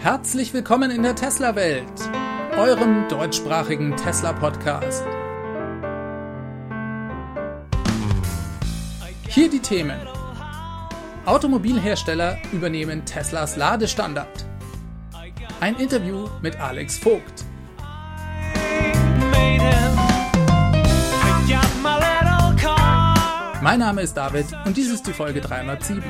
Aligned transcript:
Herzlich 0.00 0.54
willkommen 0.54 0.92
in 0.92 1.02
der 1.02 1.16
Tesla-Welt, 1.16 1.84
eurem 2.56 3.08
deutschsprachigen 3.08 3.96
Tesla-Podcast. 3.96 5.02
Hier 9.26 9.50
die 9.50 9.58
Themen. 9.58 9.98
Automobilhersteller 11.26 12.38
übernehmen 12.52 13.04
Teslas 13.06 13.56
Ladestandard. 13.56 14.46
Ein 15.58 15.74
Interview 15.74 16.28
mit 16.42 16.60
Alex 16.60 16.96
Vogt. 16.96 17.44
Mein 23.60 23.80
Name 23.80 24.02
ist 24.02 24.14
David 24.16 24.46
und 24.64 24.76
dies 24.76 24.92
ist 24.92 25.08
die 25.08 25.12
Folge 25.12 25.40
307. 25.40 26.04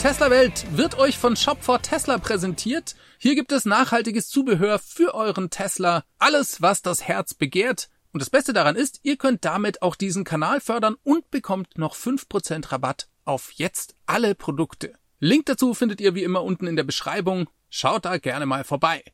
Tesla 0.00 0.30
Welt 0.30 0.64
wird 0.78 0.98
euch 0.98 1.18
von 1.18 1.36
Shop 1.36 1.62
for 1.62 1.82
Tesla 1.82 2.16
präsentiert. 2.16 2.96
Hier 3.18 3.34
gibt 3.34 3.52
es 3.52 3.66
nachhaltiges 3.66 4.30
Zubehör 4.30 4.78
für 4.78 5.14
euren 5.14 5.50
Tesla. 5.50 6.04
Alles, 6.18 6.62
was 6.62 6.80
das 6.80 7.06
Herz 7.06 7.34
begehrt. 7.34 7.90
Und 8.10 8.22
das 8.22 8.30
Beste 8.30 8.54
daran 8.54 8.76
ist, 8.76 9.00
ihr 9.02 9.18
könnt 9.18 9.44
damit 9.44 9.82
auch 9.82 9.94
diesen 9.94 10.24
Kanal 10.24 10.62
fördern 10.62 10.96
und 11.02 11.30
bekommt 11.30 11.76
noch 11.76 11.94
5% 11.94 12.72
Rabatt 12.72 13.08
auf 13.26 13.50
jetzt 13.52 13.94
alle 14.06 14.34
Produkte. 14.34 14.94
Link 15.18 15.44
dazu 15.44 15.74
findet 15.74 16.00
ihr 16.00 16.14
wie 16.14 16.24
immer 16.24 16.44
unten 16.44 16.66
in 16.66 16.76
der 16.76 16.84
Beschreibung. 16.84 17.50
Schaut 17.68 18.06
da 18.06 18.16
gerne 18.16 18.46
mal 18.46 18.64
vorbei. 18.64 19.04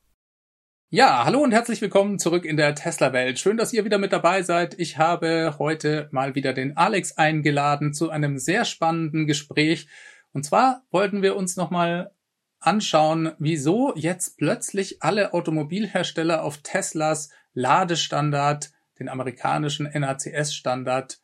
Ja, 0.89 1.25
hallo 1.25 1.41
und 1.41 1.51
herzlich 1.51 1.81
willkommen 1.81 2.21
zurück 2.21 2.45
in 2.45 2.57
der 2.57 2.77
Tesla-Welt. 2.77 3.41
Schön, 3.41 3.57
dass 3.57 3.73
ihr 3.73 3.85
wieder 3.85 3.99
mit 3.99 4.13
dabei 4.13 4.43
seid. 4.43 4.79
Ich 4.79 4.99
habe 4.99 5.57
heute 5.59 6.09
mal 6.13 6.37
wieder 6.37 6.53
den 6.53 6.77
Alex 6.77 7.19
eingeladen 7.19 7.93
zu 7.93 8.09
einem 8.09 8.39
sehr 8.39 8.65
spannenden 8.65 9.27
Gespräch 9.27 9.89
und 10.37 10.43
zwar 10.43 10.85
wollten 10.91 11.23
wir 11.23 11.35
uns 11.35 11.57
nochmal 11.57 12.15
anschauen, 12.61 13.33
wieso 13.39 13.95
jetzt 13.97 14.37
plötzlich 14.37 15.03
alle 15.03 15.33
Automobilhersteller 15.33 16.45
auf 16.45 16.59
Teslas 16.59 17.31
Ladestandard, 17.55 18.71
den 18.99 19.09
amerikanischen 19.09 19.87
NACS-Standard, 19.87 21.23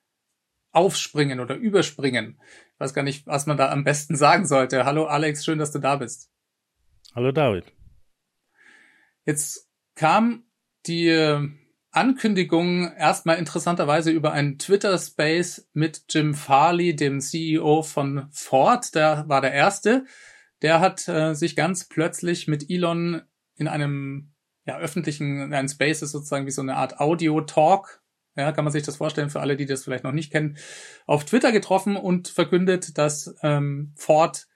aufspringen 0.71 1.41
oder 1.41 1.57
überspringen. 1.57 2.41
Ich 2.73 2.81
weiß 2.81 2.95
gar 2.95 3.03
nicht, 3.03 3.27
was 3.27 3.45
man 3.45 3.59
da 3.59 3.71
am 3.71 3.85
besten 3.85 4.17
sagen 4.17 4.47
sollte. 4.47 4.87
Hallo 4.87 5.05
Alex, 5.05 5.45
schön, 5.45 5.59
dass 5.59 5.73
du 5.73 5.79
da 5.79 5.97
bist. 5.97 6.33
Hallo 7.15 7.33
David. 7.33 7.71
Jetzt 9.27 9.69
kam 9.95 10.47
die 10.87 11.11
Ankündigung 11.93 12.91
erstmal 12.97 13.37
interessanterweise 13.37 14.11
über 14.11 14.33
einen 14.33 14.59
Twitter-Space 14.59 15.69
mit 15.75 16.05
Jim 16.09 16.35
Farley, 16.35 16.97
dem 16.97 17.21
CEO 17.21 17.83
von 17.83 18.29
Ford. 18.33 18.95
Der 18.95 19.29
war 19.29 19.43
der 19.43 19.53
Erste. 19.53 20.07
Der 20.63 20.81
hat 20.81 21.07
äh, 21.07 21.35
sich 21.35 21.55
ganz 21.55 21.89
plötzlich 21.89 22.49
mit 22.49 22.71
Elon 22.71 23.21
in 23.57 23.69
einem 23.69 24.33
ja, 24.65 24.79
öffentlichen, 24.79 25.53
ein 25.53 25.69
Space 25.69 26.03
ist 26.03 26.13
sozusagen 26.13 26.47
wie 26.47 26.51
so 26.51 26.63
eine 26.63 26.77
Art 26.77 26.99
Audio-Talk. 26.99 28.03
Ja, 28.37 28.53
kann 28.53 28.65
man 28.65 28.73
sich 28.73 28.85
das 28.85 28.97
vorstellen 28.97 29.29
für 29.29 29.41
alle, 29.41 29.57
die 29.57 29.67
das 29.67 29.85
vielleicht 29.85 30.05
noch 30.05 30.13
nicht 30.13 30.33
kennen, 30.33 30.57
auf 31.07 31.27
Twitter 31.27 31.53
getroffen 31.53 31.97
und 31.97 32.29
verkündet, 32.29 32.97
dass 32.97 33.35
ähm, 33.43 33.93
Ford 33.97 34.47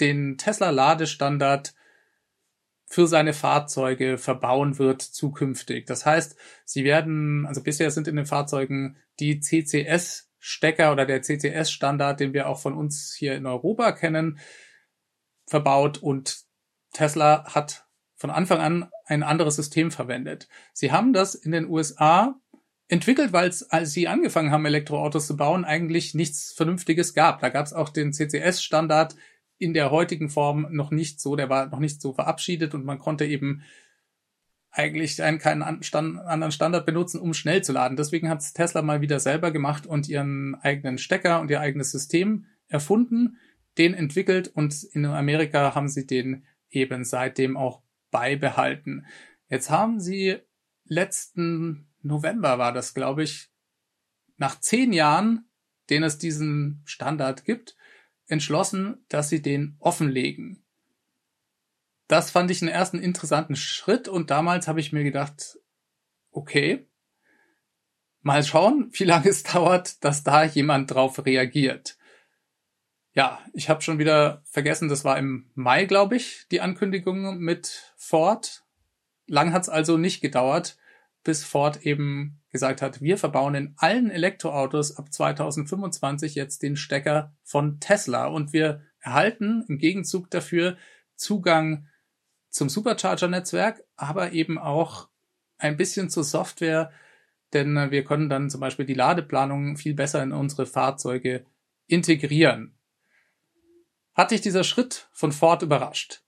den 0.00 0.38
Tesla-Ladestandard 0.38 1.74
für 2.92 3.06
seine 3.06 3.32
Fahrzeuge 3.32 4.18
verbauen 4.18 4.80
wird 4.80 5.00
zukünftig. 5.00 5.86
Das 5.86 6.04
heißt, 6.04 6.36
sie 6.64 6.82
werden, 6.82 7.46
also 7.46 7.62
bisher 7.62 7.92
sind 7.92 8.08
in 8.08 8.16
den 8.16 8.26
Fahrzeugen 8.26 8.96
die 9.20 9.38
CCS-Stecker 9.38 10.90
oder 10.90 11.06
der 11.06 11.22
CCS-Standard, 11.22 12.18
den 12.18 12.34
wir 12.34 12.48
auch 12.48 12.58
von 12.58 12.74
uns 12.74 13.14
hier 13.16 13.36
in 13.36 13.46
Europa 13.46 13.92
kennen, 13.92 14.40
verbaut 15.46 15.98
und 15.98 16.40
Tesla 16.92 17.44
hat 17.54 17.86
von 18.16 18.30
Anfang 18.30 18.58
an 18.58 18.90
ein 19.06 19.22
anderes 19.22 19.54
System 19.54 19.92
verwendet. 19.92 20.48
Sie 20.72 20.90
haben 20.90 21.12
das 21.12 21.36
in 21.36 21.52
den 21.52 21.68
USA 21.68 22.40
entwickelt, 22.88 23.32
weil 23.32 23.48
es, 23.48 23.70
als 23.70 23.92
sie 23.92 24.08
angefangen 24.08 24.50
haben, 24.50 24.66
Elektroautos 24.66 25.28
zu 25.28 25.36
bauen, 25.36 25.64
eigentlich 25.64 26.14
nichts 26.14 26.52
Vernünftiges 26.52 27.14
gab. 27.14 27.38
Da 27.38 27.50
gab 27.50 27.66
es 27.66 27.72
auch 27.72 27.90
den 27.90 28.12
CCS-Standard 28.12 29.14
in 29.60 29.74
der 29.74 29.90
heutigen 29.90 30.30
Form 30.30 30.66
noch 30.70 30.90
nicht 30.90 31.20
so, 31.20 31.36
der 31.36 31.50
war 31.50 31.66
noch 31.66 31.78
nicht 31.80 32.00
so 32.00 32.14
verabschiedet 32.14 32.74
und 32.74 32.84
man 32.84 32.98
konnte 32.98 33.26
eben 33.26 33.62
eigentlich 34.70 35.22
einen, 35.22 35.38
keinen 35.38 35.62
anderen 35.62 36.52
Standard 36.52 36.86
benutzen, 36.86 37.20
um 37.20 37.34
schnell 37.34 37.62
zu 37.62 37.72
laden. 37.72 37.96
Deswegen 37.96 38.30
hat 38.30 38.54
Tesla 38.54 38.80
mal 38.80 39.02
wieder 39.02 39.20
selber 39.20 39.50
gemacht 39.50 39.86
und 39.86 40.08
ihren 40.08 40.54
eigenen 40.54 40.96
Stecker 40.96 41.40
und 41.40 41.50
ihr 41.50 41.60
eigenes 41.60 41.90
System 41.90 42.46
erfunden, 42.68 43.36
den 43.76 43.92
entwickelt 43.92 44.48
und 44.48 44.82
in 44.82 45.04
Amerika 45.04 45.74
haben 45.74 45.88
sie 45.88 46.06
den 46.06 46.46
eben 46.70 47.04
seitdem 47.04 47.56
auch 47.56 47.82
beibehalten. 48.10 49.04
Jetzt 49.48 49.68
haben 49.68 50.00
sie 50.00 50.38
letzten 50.84 51.88
November 52.00 52.58
war 52.58 52.72
das, 52.72 52.94
glaube 52.94 53.24
ich, 53.24 53.50
nach 54.38 54.58
zehn 54.58 54.94
Jahren, 54.94 55.50
den 55.90 56.02
es 56.02 56.16
diesen 56.16 56.80
Standard 56.86 57.44
gibt, 57.44 57.76
entschlossen, 58.30 59.04
dass 59.08 59.28
sie 59.28 59.42
den 59.42 59.76
offenlegen. 59.78 60.64
Das 62.08 62.30
fand 62.30 62.50
ich 62.50 62.60
einen 62.60 62.70
ersten 62.70 62.98
interessanten 62.98 63.56
Schritt 63.56 64.08
und 64.08 64.30
damals 64.30 64.66
habe 64.66 64.80
ich 64.80 64.92
mir 64.92 65.04
gedacht, 65.04 65.58
okay, 66.32 66.88
mal 68.22 68.42
schauen, 68.42 68.90
wie 68.94 69.04
lange 69.04 69.28
es 69.28 69.42
dauert, 69.42 70.04
dass 70.04 70.22
da 70.22 70.44
jemand 70.44 70.90
drauf 70.90 71.24
reagiert. 71.24 71.96
Ja, 73.12 73.40
ich 73.52 73.68
habe 73.68 73.82
schon 73.82 73.98
wieder 73.98 74.42
vergessen, 74.44 74.88
das 74.88 75.04
war 75.04 75.18
im 75.18 75.50
Mai, 75.54 75.84
glaube 75.84 76.16
ich, 76.16 76.46
die 76.50 76.60
Ankündigung 76.60 77.38
mit 77.38 77.92
Ford. 77.96 78.64
Lang 79.26 79.52
hat 79.52 79.62
es 79.62 79.68
also 79.68 79.96
nicht 79.96 80.20
gedauert, 80.20 80.76
bis 81.22 81.44
Ford 81.44 81.82
eben 81.82 82.40
gesagt 82.50 82.82
hat, 82.82 83.00
wir 83.00 83.18
verbauen 83.18 83.54
in 83.54 83.74
allen 83.76 84.10
Elektroautos 84.10 84.96
ab 84.96 85.12
2025 85.12 86.34
jetzt 86.34 86.62
den 86.62 86.76
Stecker 86.76 87.34
von 87.42 87.78
Tesla 87.80 88.26
und 88.26 88.52
wir 88.52 88.82
erhalten 89.00 89.64
im 89.68 89.78
Gegenzug 89.78 90.30
dafür 90.30 90.76
Zugang 91.14 91.86
zum 92.48 92.68
Supercharger-Netzwerk, 92.68 93.84
aber 93.96 94.32
eben 94.32 94.58
auch 94.58 95.08
ein 95.58 95.76
bisschen 95.76 96.10
zur 96.10 96.24
Software, 96.24 96.90
denn 97.52 97.90
wir 97.90 98.04
können 98.04 98.28
dann 98.28 98.50
zum 98.50 98.60
Beispiel 98.60 98.86
die 98.86 98.94
Ladeplanung 98.94 99.76
viel 99.76 99.94
besser 99.94 100.22
in 100.22 100.32
unsere 100.32 100.66
Fahrzeuge 100.66 101.46
integrieren. 101.86 102.76
Hat 104.14 104.32
dich 104.32 104.40
dieser 104.40 104.64
Schritt 104.64 105.08
von 105.12 105.32
Ford 105.32 105.62
überrascht? 105.62 106.22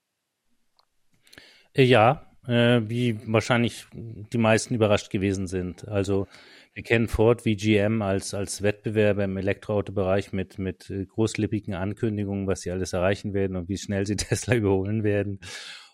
Ja, 1.74 2.31
äh, 2.46 2.80
wie 2.84 3.18
wahrscheinlich 3.26 3.86
die 3.92 4.38
meisten 4.38 4.74
überrascht 4.74 5.10
gewesen 5.10 5.46
sind. 5.46 5.88
Also 5.88 6.26
wir 6.74 6.82
kennen 6.82 7.08
Ford 7.08 7.44
wie 7.44 7.56
GM 7.56 8.00
als, 8.02 8.32
als 8.34 8.62
Wettbewerber 8.62 9.24
im 9.24 9.36
Elektroautobereich 9.36 10.32
mit, 10.32 10.58
mit 10.58 10.92
großlippigen 11.08 11.74
Ankündigungen, 11.74 12.46
was 12.46 12.62
sie 12.62 12.70
alles 12.70 12.94
erreichen 12.94 13.34
werden 13.34 13.56
und 13.56 13.68
wie 13.68 13.78
schnell 13.78 14.06
sie 14.06 14.16
Tesla 14.16 14.54
überholen 14.54 15.04
werden. 15.04 15.40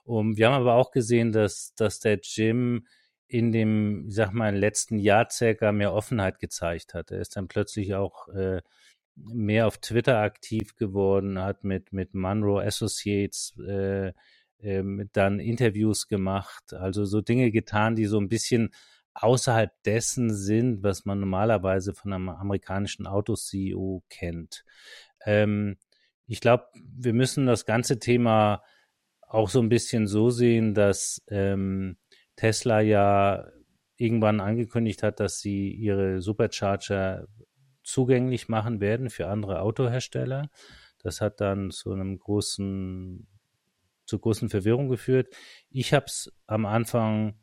Und 0.05 0.39
wir 0.39 0.47
haben 0.47 0.55
aber 0.55 0.75
auch 0.75 0.91
gesehen, 0.91 1.33
dass, 1.33 1.75
dass 1.75 2.01
der 2.01 2.21
Jim 2.23 2.87
in 3.27 3.53
dem, 3.53 4.07
ich 4.09 4.15
sag 4.15 4.33
mal, 4.33 4.57
letzten 4.57 4.99
Jahr 4.99 5.29
circa 5.31 5.71
mehr 5.71 5.93
Offenheit 5.93 6.39
gezeigt 6.39 6.95
hat. 6.95 7.11
Er 7.11 7.21
ist 7.21 7.37
dann 7.37 7.47
plötzlich 7.47 7.95
auch 7.95 8.29
äh, 8.29 8.63
mehr 9.17 9.67
auf 9.67 9.79
Twitter 9.79 10.19
aktiv 10.19 10.77
geworden, 10.77 11.39
hat 11.39 11.65
mit, 11.65 11.93
mit 11.93 12.15
Monroe 12.15 12.65
Associates 12.65 13.55
äh, 13.69 14.13
ähm, 14.61 15.09
dann 15.13 15.41
Interviews 15.41 16.09
gemacht, 16.09 16.73
also 16.73 17.05
so 17.05 17.21
Dinge 17.21 17.51
getan, 17.51 17.97
die 17.97 18.07
so 18.07 18.19
ein 18.19 18.29
bisschen 18.29 18.71
außerhalb 19.15 19.71
dessen 19.85 20.35
sind, 20.35 20.83
was 20.83 21.05
man 21.05 21.21
normalerweise 21.21 21.95
von 21.95 22.13
einem 22.13 22.29
amerikanischen 22.29 23.07
Auto-CEO 23.07 24.05
kennt. 24.09 24.65
Ähm, 25.25 25.77
ich 26.27 26.41
glaube, 26.41 26.67
wir 26.75 27.15
müssen 27.15 27.47
das 27.47 27.65
ganze 27.65 27.99
Thema 27.99 28.63
auch 29.23 29.49
so 29.49 29.61
ein 29.61 29.69
bisschen 29.69 30.07
so 30.07 30.31
sehen, 30.31 30.75
dass 30.75 31.23
ähm, 31.29 31.97
Tesla 32.37 32.81
ja 32.81 33.47
irgendwann 33.97 34.41
angekündigt 34.41 35.03
hat, 35.03 35.21
dass 35.21 35.41
sie 35.41 35.71
ihre 35.73 36.21
Supercharger 36.21 37.27
zugänglich 37.83 38.49
machen 38.49 38.81
werden 38.81 39.11
für 39.11 39.29
andere 39.29 39.61
Autohersteller. 39.61 40.49
Das 41.03 41.21
hat 41.21 41.41
dann 41.41 41.71
zu 41.71 41.93
einem 41.93 42.19
großen 42.19 43.27
zu 44.09 44.19
großen 44.19 44.49
Verwirrung 44.49 44.89
geführt. 44.89 45.35
Ich 45.71 45.93
habe 45.93 46.07
es 46.07 46.33
am 46.47 46.67
Anfang 46.67 47.35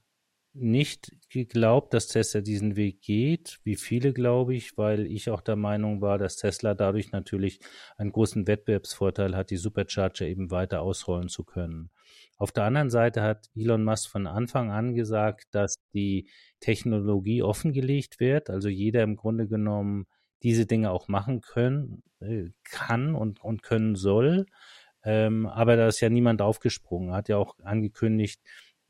nicht 0.54 1.12
geglaubt, 1.30 1.94
dass 1.94 2.08
Tesla 2.08 2.40
diesen 2.40 2.78
Weg 2.78 3.02
geht, 3.02 3.60
wie 3.66 3.76
viele 3.76 4.14
glaube 4.14 4.56
ich, 4.56 4.78
weil 4.78 5.06
ich 5.06 5.30
auch 5.30 5.42
der 5.42 5.58
Meinung 5.58 6.02
war, 6.02 6.18
dass 6.18 6.38
Tesla 6.38 6.74
dadurch 6.74 7.12
natürlich 7.12 7.60
einen 7.98 8.14
großen 8.14 8.48
Wettbewerbsvorteil 8.48 9.36
hat, 9.36 9.50
die 9.50 9.58
Supercharger 9.58 10.26
eben 10.26 10.52
weiter 10.52 10.82
ausrollen 10.82 11.28
zu 11.28 11.44
können. 11.44 11.90
Auf 12.38 12.54
der 12.54 12.64
anderen 12.64 12.90
Seite 12.90 13.22
hat 13.22 13.50
Elon 13.54 13.84
Musk 13.84 14.10
von 14.10 14.28
Anfang 14.28 14.72
an 14.72 14.96
gesagt, 14.96 15.48
dass 15.52 15.76
die 15.94 16.30
Technologie 16.62 17.44
offengelegt 17.44 18.22
wird, 18.22 18.50
also 18.50 18.70
jeder 18.70 19.04
im 19.04 19.18
Grunde 19.18 19.48
genommen 19.48 20.06
diese 20.42 20.66
Dinge 20.66 20.92
auch 20.92 21.10
machen 21.10 21.42
können, 21.42 22.04
äh, 22.20 22.50
kann 22.64 23.16
und, 23.16 23.44
und 23.44 23.62
können 23.62 23.96
soll. 23.96 24.46
Ähm, 25.06 25.46
aber 25.46 25.78
da 25.78 25.88
ist 25.88 26.02
ja 26.02 26.10
niemand 26.10 26.42
aufgesprungen. 26.42 27.14
Hat 27.14 27.30
ja 27.30 27.38
auch 27.38 27.56
angekündigt, 27.64 28.42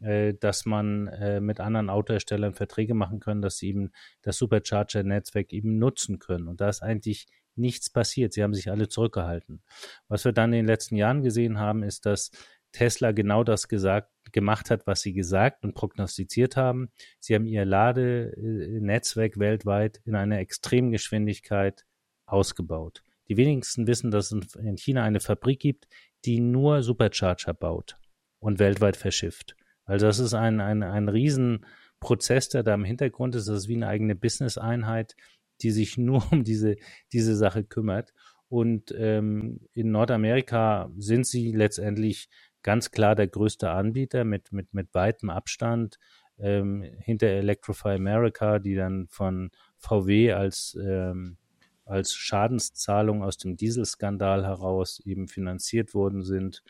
äh, 0.02 0.34
dass 0.34 0.66
man 0.66 1.08
äh, 1.08 1.40
mit 1.40 1.60
anderen 1.60 1.90
Autoherstellern 1.90 2.54
Verträge 2.54 2.94
machen 2.94 3.20
können, 3.20 3.42
dass 3.42 3.58
sie 3.58 3.70
eben 3.70 3.92
das 4.22 4.38
Supercharger-Netzwerk 4.38 5.54
eben 5.54 5.78
nutzen 5.78 6.20
können. 6.20 6.48
Und 6.48 6.62
da 6.62 6.70
ist 6.70 6.82
eigentlich 6.82 7.28
nichts 7.56 7.90
passiert. 7.90 8.34
Sie 8.34 8.44
haben 8.44 8.54
sich 8.54 8.70
alle 8.70 8.88
zurückgehalten. 8.88 9.62
Was 10.08 10.26
wir 10.26 10.32
dann 10.32 10.54
in 10.54 10.60
den 10.60 10.68
letzten 10.68 10.96
Jahren 10.96 11.22
gesehen 11.22 11.60
haben, 11.60 11.84
ist, 11.84 12.06
dass 12.06 12.32
Tesla 12.72 13.14
genau 13.14 13.46
das 13.46 13.70
gesagt, 13.70 14.12
gemacht 14.34 14.70
hat, 14.70 14.86
was 14.86 15.02
sie 15.02 15.14
gesagt 15.14 15.64
und 15.64 15.76
prognostiziert 15.76 16.58
haben. 16.58 16.90
Sie 17.20 17.34
haben 17.34 17.46
ihr 17.46 17.64
Ladenetzwerk 17.64 19.40
weltweit 19.40 20.02
in 20.06 20.16
einer 20.16 20.40
extremen 20.40 20.92
Geschwindigkeit 20.92 21.86
ausgebaut. 22.26 23.02
Die 23.30 23.38
wenigsten 23.38 23.88
wissen, 23.88 24.12
dass 24.12 24.32
es 24.32 24.56
in 24.56 24.78
China 24.78 25.04
eine 25.04 25.22
Fabrik 25.22 25.60
gibt, 25.60 25.88
die 26.26 26.40
nur 26.40 26.84
Supercharger 26.84 27.54
baut 27.54 27.98
und 28.40 28.60
weltweit 28.60 28.98
verschifft. 28.98 29.56
Also 29.86 30.08
das 30.08 30.20
ist 30.20 30.34
ein, 30.34 30.60
ein, 30.60 30.84
ein 30.84 31.10
Riesenprozess, 31.10 32.50
der 32.50 32.64
da 32.64 32.74
im 32.74 32.84
Hintergrund 32.86 33.36
ist. 33.36 33.48
Das 33.48 33.58
ist 33.58 33.68
wie 33.68 33.76
eine 33.76 33.88
eigene 33.88 34.16
Business-Einheit, 34.16 35.16
die 35.62 35.72
sich 35.72 35.98
nur 35.98 36.24
um 36.32 36.44
diese, 36.44 36.76
diese 37.14 37.36
Sache 37.36 37.64
kümmert. 37.64 38.14
Und 38.48 38.94
ähm, 38.98 39.62
in 39.74 39.92
Nordamerika 39.92 40.92
sind 40.98 41.26
sie 41.26 41.52
letztendlich 41.52 42.30
ganz 42.62 42.92
klar 42.92 43.16
der 43.16 43.28
größte 43.28 43.70
Anbieter 43.70 44.24
mit, 44.24 44.52
mit, 44.52 44.74
mit 44.74 44.94
weitem 44.94 45.30
Abstand 45.30 45.98
ähm, 46.38 46.84
hinter 47.00 47.28
Electrify 47.28 47.90
America, 47.90 48.60
die 48.60 48.76
dann 48.76 49.08
von 49.08 49.52
VW 49.78 50.34
als, 50.34 50.78
ähm, 50.82 51.38
als 51.86 52.14
Schadenszahlung 52.14 53.24
aus 53.24 53.38
dem 53.38 53.56
Dieselskandal 53.56 54.44
heraus 54.46 55.00
eben 55.06 55.28
finanziert 55.28 55.94
worden 55.94 56.24
sind. 56.24 56.64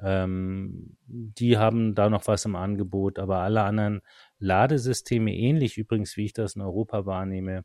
Ähm, 0.00 0.96
die 1.06 1.58
haben 1.58 1.94
da 1.94 2.08
noch 2.08 2.26
was 2.26 2.44
im 2.44 2.56
Angebot, 2.56 3.18
aber 3.18 3.38
alle 3.38 3.62
anderen 3.62 4.02
Ladesysteme, 4.38 5.34
ähnlich 5.34 5.78
übrigens 5.78 6.16
wie 6.16 6.24
ich 6.24 6.32
das 6.32 6.56
in 6.56 6.62
Europa 6.62 7.06
wahrnehme, 7.06 7.64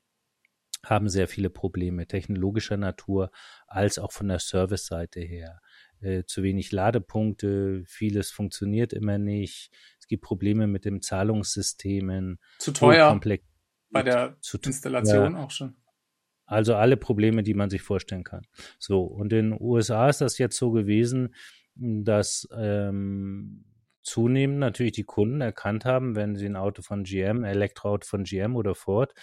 haben 0.85 1.09
sehr 1.09 1.27
viele 1.27 1.49
Probleme 1.49 2.07
technologischer 2.07 2.77
Natur 2.77 3.31
als 3.67 3.99
auch 3.99 4.11
von 4.11 4.27
der 4.27 4.39
Service-Seite 4.39 5.19
her. 5.19 5.59
Äh, 5.99 6.23
zu 6.25 6.43
wenig 6.43 6.71
Ladepunkte, 6.71 7.83
vieles 7.85 8.29
funktioniert 8.29 8.93
immer 8.93 9.17
nicht. 9.17 9.71
Es 9.99 10.07
gibt 10.07 10.23
Probleme 10.23 10.67
mit 10.67 10.85
den 10.85 11.01
Zahlungssystemen. 11.01 12.39
Zu 12.59 12.71
teuer. 12.71 13.19
Bei 13.89 14.03
der 14.03 14.37
zu, 14.41 14.57
Installation 14.59 15.33
ja, 15.33 15.39
auch 15.39 15.51
schon. 15.51 15.75
Also 16.47 16.75
alle 16.75 16.97
Probleme, 16.97 17.43
die 17.43 17.53
man 17.53 17.69
sich 17.69 17.81
vorstellen 17.81 18.23
kann. 18.23 18.47
So, 18.79 19.01
und 19.01 19.31
in 19.33 19.51
den 19.51 19.61
USA 19.61 20.09
ist 20.09 20.21
das 20.21 20.37
jetzt 20.37 20.57
so 20.57 20.71
gewesen, 20.71 21.35
dass 21.75 22.47
ähm, 22.57 23.65
zunehmend 24.01 24.59
natürlich 24.59 24.93
die 24.93 25.03
Kunden 25.03 25.41
erkannt 25.41 25.83
haben, 25.83 26.15
wenn 26.15 26.37
sie 26.37 26.45
ein 26.45 26.55
Auto 26.55 26.81
von 26.81 27.03
GM, 27.03 27.43
Elektroauto 27.43 28.07
von 28.07 28.23
GM 28.23 28.55
oder 28.55 28.73
Ford 28.73 29.13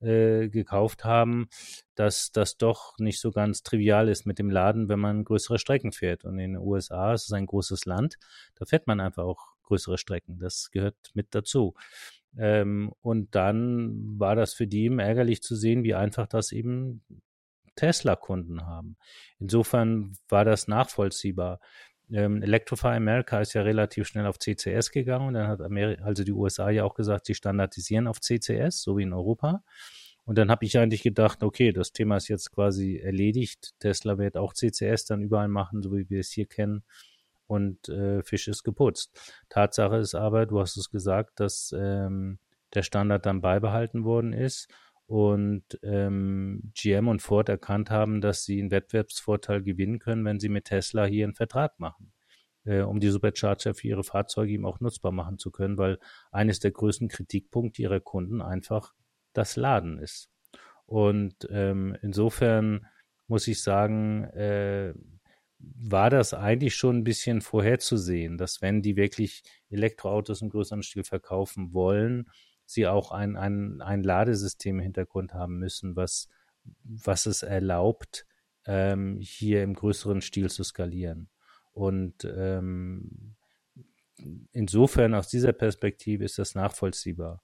äh, 0.00 0.48
gekauft 0.48 1.04
haben, 1.04 1.48
dass 1.96 2.30
das 2.30 2.56
doch 2.56 2.96
nicht 2.98 3.20
so 3.20 3.32
ganz 3.32 3.64
trivial 3.64 4.08
ist 4.08 4.26
mit 4.26 4.38
dem 4.38 4.48
Laden, 4.48 4.88
wenn 4.88 5.00
man 5.00 5.24
größere 5.24 5.58
Strecken 5.58 5.90
fährt. 5.90 6.24
Und 6.24 6.38
in 6.38 6.52
den 6.52 6.62
USA 6.62 7.12
ist 7.12 7.24
es 7.24 7.32
ein 7.32 7.46
großes 7.46 7.84
Land, 7.84 8.16
da 8.54 8.64
fährt 8.64 8.86
man 8.86 9.00
einfach 9.00 9.24
auch 9.24 9.56
größere 9.64 9.98
Strecken. 9.98 10.38
Das 10.38 10.70
gehört 10.70 10.96
mit 11.14 11.34
dazu. 11.34 11.74
Ähm, 12.36 12.92
und 13.00 13.34
dann 13.34 14.18
war 14.18 14.36
das 14.36 14.54
für 14.54 14.66
die 14.66 14.84
eben 14.84 14.98
ärgerlich 14.98 15.42
zu 15.42 15.56
sehen, 15.56 15.84
wie 15.84 15.94
einfach 15.94 16.26
das 16.26 16.52
eben 16.52 17.02
Tesla-Kunden 17.76 18.66
haben. 18.66 18.96
Insofern 19.38 20.16
war 20.28 20.44
das 20.44 20.68
nachvollziehbar 20.68 21.60
ähm, 22.10 22.42
Electrify 22.42 22.88
America 22.88 23.40
ist 23.40 23.52
ja 23.52 23.62
relativ 23.62 24.06
schnell 24.06 24.26
auf 24.26 24.38
CCS 24.38 24.90
gegangen 24.90 25.28
und 25.28 25.34
dann 25.34 25.48
hat 25.48 25.60
Ameri 25.60 25.98
also 26.02 26.24
die 26.24 26.32
USA 26.32 26.70
ja 26.70 26.84
auch 26.84 26.94
gesagt, 26.94 27.26
sie 27.26 27.34
standardisieren 27.34 28.06
auf 28.06 28.20
CCS, 28.20 28.82
so 28.82 28.96
wie 28.96 29.02
in 29.02 29.12
Europa. 29.12 29.62
Und 30.24 30.36
dann 30.36 30.50
habe 30.50 30.64
ich 30.66 30.76
eigentlich 30.78 31.02
gedacht, 31.02 31.42
okay, 31.42 31.72
das 31.72 31.92
Thema 31.92 32.16
ist 32.16 32.28
jetzt 32.28 32.52
quasi 32.52 32.98
erledigt. 32.98 33.74
Tesla 33.78 34.18
wird 34.18 34.36
auch 34.36 34.52
CCS 34.52 35.06
dann 35.06 35.22
überall 35.22 35.48
machen, 35.48 35.82
so 35.82 35.92
wie 35.92 36.08
wir 36.10 36.20
es 36.20 36.30
hier 36.30 36.46
kennen. 36.46 36.84
Und 37.48 37.88
äh, 37.88 38.22
Fisch 38.22 38.46
ist 38.46 38.62
geputzt. 38.62 39.18
Tatsache 39.48 39.96
ist 39.96 40.14
aber, 40.14 40.46
du 40.46 40.60
hast 40.60 40.76
es 40.76 40.90
gesagt, 40.90 41.40
dass 41.40 41.74
ähm, 41.76 42.38
der 42.74 42.82
Standard 42.82 43.26
dann 43.26 43.40
beibehalten 43.40 44.04
worden 44.04 44.32
ist 44.32 44.68
und 45.06 45.64
ähm, 45.82 46.70
GM 46.74 47.08
und 47.08 47.22
Ford 47.22 47.48
erkannt 47.48 47.90
haben, 47.90 48.20
dass 48.20 48.44
sie 48.44 48.60
einen 48.60 48.70
Wettbewerbsvorteil 48.70 49.62
gewinnen 49.62 49.98
können, 49.98 50.24
wenn 50.26 50.38
sie 50.38 50.50
mit 50.50 50.66
Tesla 50.66 51.06
hier 51.06 51.24
einen 51.24 51.34
Vertrag 51.34 51.80
machen, 51.80 52.12
äh, 52.64 52.82
um 52.82 53.00
die 53.00 53.08
Supercharger 53.08 53.72
für 53.72 53.88
ihre 53.88 54.04
Fahrzeuge 54.04 54.52
eben 54.52 54.66
auch 54.66 54.80
nutzbar 54.80 55.12
machen 55.12 55.38
zu 55.38 55.50
können, 55.50 55.78
weil 55.78 55.98
eines 56.30 56.60
der 56.60 56.72
größten 56.72 57.08
Kritikpunkte 57.08 57.80
ihrer 57.80 58.00
Kunden 58.00 58.42
einfach 58.42 58.92
das 59.32 59.56
Laden 59.56 59.98
ist. 59.98 60.30
Und 60.84 61.48
ähm, 61.50 61.96
insofern 62.02 62.86
muss 63.28 63.48
ich 63.48 63.62
sagen, 63.62 64.24
äh, 64.24 64.92
war 65.58 66.10
das 66.10 66.34
eigentlich 66.34 66.74
schon 66.74 66.98
ein 66.98 67.04
bisschen 67.04 67.40
vorherzusehen, 67.40 68.38
dass 68.38 68.62
wenn 68.62 68.82
die 68.82 68.96
wirklich 68.96 69.42
Elektroautos 69.70 70.42
im 70.42 70.50
größeren 70.50 70.82
Stil 70.82 71.04
verkaufen 71.04 71.72
wollen, 71.72 72.30
sie 72.64 72.86
auch 72.86 73.10
ein, 73.10 73.36
ein, 73.36 73.80
ein 73.80 74.02
Ladesystem 74.02 74.76
im 74.76 74.82
Hintergrund 74.82 75.34
haben 75.34 75.58
müssen, 75.58 75.96
was, 75.96 76.28
was 76.84 77.26
es 77.26 77.42
erlaubt, 77.42 78.26
ähm, 78.66 79.18
hier 79.20 79.62
im 79.62 79.74
größeren 79.74 80.20
Stil 80.20 80.50
zu 80.50 80.62
skalieren. 80.62 81.28
Und 81.72 82.24
ähm, 82.24 83.36
insofern 84.52 85.14
aus 85.14 85.28
dieser 85.28 85.52
Perspektive 85.52 86.24
ist 86.24 86.38
das 86.38 86.54
nachvollziehbar. 86.54 87.42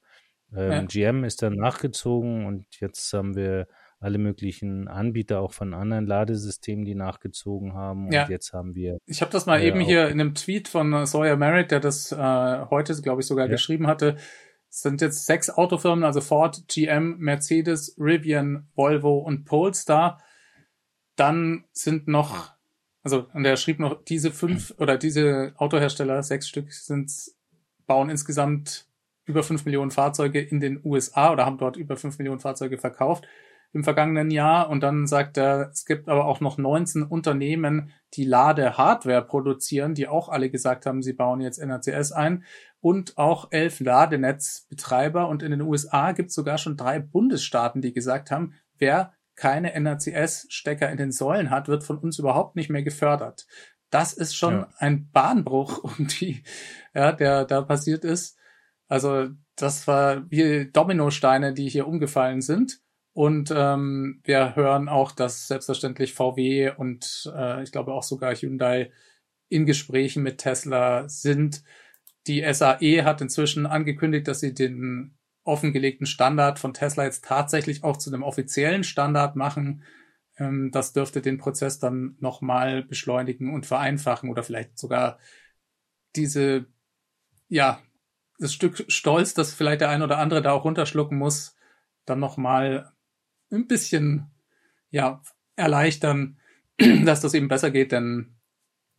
Ähm, 0.53 0.71
ja. 0.71 0.83
GM 0.83 1.25
ist 1.25 1.43
dann 1.43 1.55
nachgezogen 1.55 2.47
und 2.47 2.67
jetzt 2.81 3.13
haben 3.13 3.35
wir 3.35 3.67
alle 4.05 4.19
möglichen 4.19 4.87
Anbieter 4.87 5.41
auch 5.41 5.53
von 5.53 5.73
anderen 5.73 6.07
Ladesystemen, 6.07 6.85
die 6.85 6.95
nachgezogen 6.95 7.73
haben. 7.73 8.07
Und 8.07 8.13
ja. 8.13 8.29
jetzt 8.29 8.53
haben 8.53 8.75
wir. 8.75 8.99
Ich 9.07 9.23
habe 9.23 9.33
das 9.33 9.47
mal 9.47 9.61
äh, 9.61 9.67
eben 9.67 9.81
hier 9.81 10.09
in 10.09 10.21
einem 10.21 10.35
Tweet 10.35 10.69
von 10.69 11.07
Sawyer 11.07 11.37
Merritt, 11.37 11.71
der 11.71 11.81
das 11.81 12.13
äh, 12.13 12.17
heute, 12.17 12.95
glaube 13.01 13.23
ich, 13.23 13.27
sogar 13.27 13.47
ja. 13.47 13.53
geschrieben 13.53 13.87
hatte, 13.87 14.17
es 14.69 14.83
sind 14.83 15.01
jetzt 15.01 15.27
sechs 15.27 15.51
Autofirmen, 15.51 16.03
also 16.03 16.21
Ford, 16.21 16.65
GM, 16.67 17.17
Mercedes, 17.19 17.97
Rivian, 17.97 18.67
Volvo 18.75 19.19
und 19.19 19.45
Polestar. 19.45 20.21
Dann 21.15 21.65
sind 21.73 22.09
noch, 22.09 22.51
also, 23.05 23.29
und 23.33 23.45
er 23.45 23.57
schrieb 23.57 23.79
noch, 23.79 24.05
diese 24.05 24.33
fünf 24.33 24.75
oder 24.79 24.99
diese 24.99 25.55
Autohersteller, 25.59 26.23
sechs 26.25 26.49
Stück, 26.49 26.73
sind, 26.73 27.13
bauen 27.87 28.11
insgesamt 28.11 28.87
über 29.27 29.45
fünf 29.45 29.65
Millionen 29.65 29.93
Fahrzeuge 29.93 30.41
in 30.41 30.59
den 30.59 30.81
USA 30.85 31.33
oder 31.33 31.47
haben 31.47 31.59
dort 31.59 31.77
über 31.77 31.97
fünf 31.97 32.19
Millionen 32.19 32.41
Fahrzeuge 32.41 32.77
verkauft 32.77 33.27
im 33.75 33.85
vergangenen 33.85 34.31
Jahr. 34.31 34.71
Und 34.71 34.83
dann 34.83 35.07
sagt 35.07 35.37
er, 35.37 35.69
es 35.71 35.85
gibt 35.85 36.09
aber 36.09 36.27
auch 36.27 36.41
noch 36.41 36.57
19 36.57 37.03
Unternehmen, 37.03 37.91
die 38.15 38.25
Ladehardware 38.25 39.25
produzieren, 39.25 39.95
die 39.95 40.09
auch 40.09 40.29
alle 40.29 40.49
gesagt 40.49 40.87
haben, 40.87 41.03
sie 41.03 41.13
bauen 41.13 41.41
jetzt 41.41 41.59
NRCS 41.59 42.13
ein. 42.13 42.45
Und 42.81 43.19
auch 43.19 43.49
elf 43.51 43.81
Ladenetzbetreiber. 43.81 45.29
Und 45.29 45.43
in 45.43 45.51
den 45.51 45.63
USA 45.63 46.13
gibt 46.13 46.29
es 46.29 46.35
sogar 46.35 46.59
schon 46.59 46.77
drei 46.77 47.01
Bundesstaaten, 47.01 47.83
die 47.83 47.93
gesagt 47.93 48.31
haben, 48.31 48.55
wer 48.79 49.13
keine 49.35 49.73
NRCS-Stecker 49.75 50.91
in 50.91 50.97
den 50.97 51.11
Säulen 51.11 51.51
hat, 51.51 51.67
wird 51.67 51.83
von 51.83 51.99
uns 51.99 52.19
überhaupt 52.19 52.55
nicht 52.55 52.71
mehr 52.71 52.85
gefördert. 52.85 53.47
Das 53.91 54.13
ist 54.13 54.37
schon 54.37 54.55
ja. 54.55 54.69
ein 54.79 55.11
Bahnbruch, 55.11 55.83
um 55.99 56.07
die, 56.07 56.45
ja, 56.95 57.13
der 57.13 57.45
da 57.45 57.63
passiert 57.63 58.05
ist. 58.05 58.39
Also 58.87 59.31
das 59.57 59.87
war 59.87 60.31
wie 60.31 60.71
Dominosteine, 60.71 61.55
die 61.55 61.69
hier 61.69 61.89
umgefallen 61.89 62.41
sind. 62.41 62.81
Und 63.15 63.53
ähm, 63.57 64.21
wir 64.25 64.57
hören 64.57 64.89
auch, 64.89 65.13
dass 65.13 65.47
selbstverständlich 65.47 66.15
VW 66.15 66.73
und 66.77 67.33
äh, 67.35 67.63
ich 67.63 67.71
glaube 67.71 67.95
auch 67.95 68.03
sogar 68.03 68.35
Hyundai 68.35 68.91
in 69.49 69.67
Gesprächen 69.67 70.25
mit 70.25 70.39
Tesla 70.39 71.09
sind. 71.09 71.63
Die 72.27 72.45
SAE 72.53 73.05
hat 73.05 73.21
inzwischen 73.21 73.67
angekündigt, 73.67 74.27
dass 74.27 74.41
sie 74.41 74.53
den 74.53 75.17
offengelegten 75.45 76.07
Standard 76.07 76.59
von 76.59 76.75
Tesla 76.75 77.05
jetzt 77.05 77.25
tatsächlich 77.25 77.85
auch 77.85 77.99
zu 77.99 78.11
einem 78.11 78.25
offiziellen 78.25 78.83
Standard 78.83 79.37
machen. 79.37 79.85
Ähm, 80.37 80.71
das 80.73 80.93
dürfte 80.93 81.21
den 81.23 81.39
Prozess 81.39 81.79
dann 81.79 82.17
nochmal 82.19 82.83
beschleunigen 82.83 83.55
und 83.55 83.65
vereinfachen 83.65 84.29
oder 84.29 84.43
vielleicht 84.43 84.77
sogar 84.77 85.19
diese, 86.17 86.67
ja, 87.49 87.81
das 88.41 88.53
Stück 88.53 88.85
Stolz, 88.89 89.35
das 89.35 89.55
vielleicht 89.55 89.83
der 89.83 89.91
ein 89.91 90.03
oder 90.03 90.19
andere 90.19 90.43
da 90.43 90.51
auch 90.51 90.65
runterschlucken 90.65 91.17
muss, 91.17 91.55
dann 92.07 92.19
nochmal 92.19 92.94
ein 93.57 93.67
bisschen, 93.67 94.31
ja, 94.91 95.23
erleichtern, 95.57 96.39
dass 97.05 97.21
das 97.21 97.35
eben 97.35 97.49
besser 97.49 97.71
geht, 97.71 97.93
denn 97.93 98.37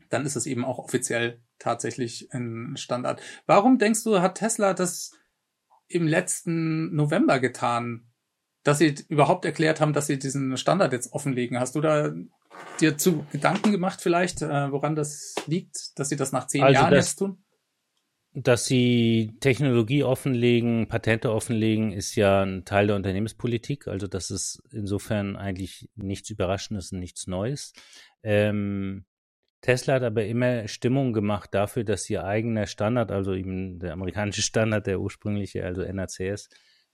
dann 0.10 0.26
ist 0.26 0.36
es 0.36 0.46
eben 0.46 0.64
auch 0.64 0.80
offiziell 0.80 1.42
tatsächlich 1.60 2.34
ein 2.34 2.78
Standard. 2.78 3.22
Warum 3.46 3.78
denkst 3.78 4.04
du, 4.04 4.22
hat 4.22 4.38
Tesla 4.38 4.74
das 4.74 5.12
im 5.88 6.08
letzten 6.08 6.96
November 6.96 7.40
getan, 7.40 8.12
dass 8.64 8.80
sie 8.80 8.96
überhaupt 9.10 9.46
erklärt 9.46 9.80
haben, 9.80 9.94
dass 9.94 10.08
sie 10.08 10.18
diesen 10.20 10.58
Standard 10.58 10.92
jetzt 10.92 11.14
offenlegen? 11.14 11.60
Hast 11.60 11.76
du 11.76 11.82
da 11.82 12.14
dir 12.80 12.98
zu 12.98 13.26
Gedanken 13.32 13.72
gemacht 13.72 14.02
vielleicht, 14.02 14.42
äh, 14.42 14.72
woran 14.72 14.96
das 14.96 15.36
liegt, 15.48 15.98
dass 16.00 16.10
sie 16.10 16.16
das 16.16 16.32
nach 16.32 16.48
zehn 16.48 16.64
also 16.64 16.74
Jahren 16.74 16.92
das, 16.92 17.06
jetzt 17.06 17.16
tun? 17.18 17.45
Dass 18.38 18.66
sie 18.66 19.32
Technologie 19.40 20.04
offenlegen, 20.04 20.90
Patente 20.90 21.32
offenlegen, 21.32 21.94
ist 21.94 22.16
ja 22.16 22.44
ein 22.44 22.66
Teil 22.66 22.88
der 22.88 22.98
Unternehmenspolitik. 22.98 23.88
Also 23.88 24.08
das 24.08 24.30
ist 24.30 24.62
insofern 24.72 25.38
eigentlich 25.38 25.90
nichts 25.96 26.30
Überraschendes 26.30 26.92
und 26.92 27.00
nichts 27.00 27.28
Neues. 27.28 27.72
Ähm, 28.24 29.06
Tesla 29.62 29.94
hat 29.94 30.04
aber 30.04 30.26
immer 30.26 30.68
Stimmung 30.68 31.14
gemacht 31.14 31.54
dafür, 31.54 31.86
dass 31.86 32.10
ihr 32.10 32.26
eigener 32.26 32.68
Standard, 32.68 33.10
also 33.10 33.34
eben 33.34 33.80
der 33.80 33.94
amerikanische 33.94 34.42
Standard, 34.44 34.86
der 34.86 35.00
ursprüngliche, 35.00 35.64
also 35.64 35.82
NACS, 35.84 36.50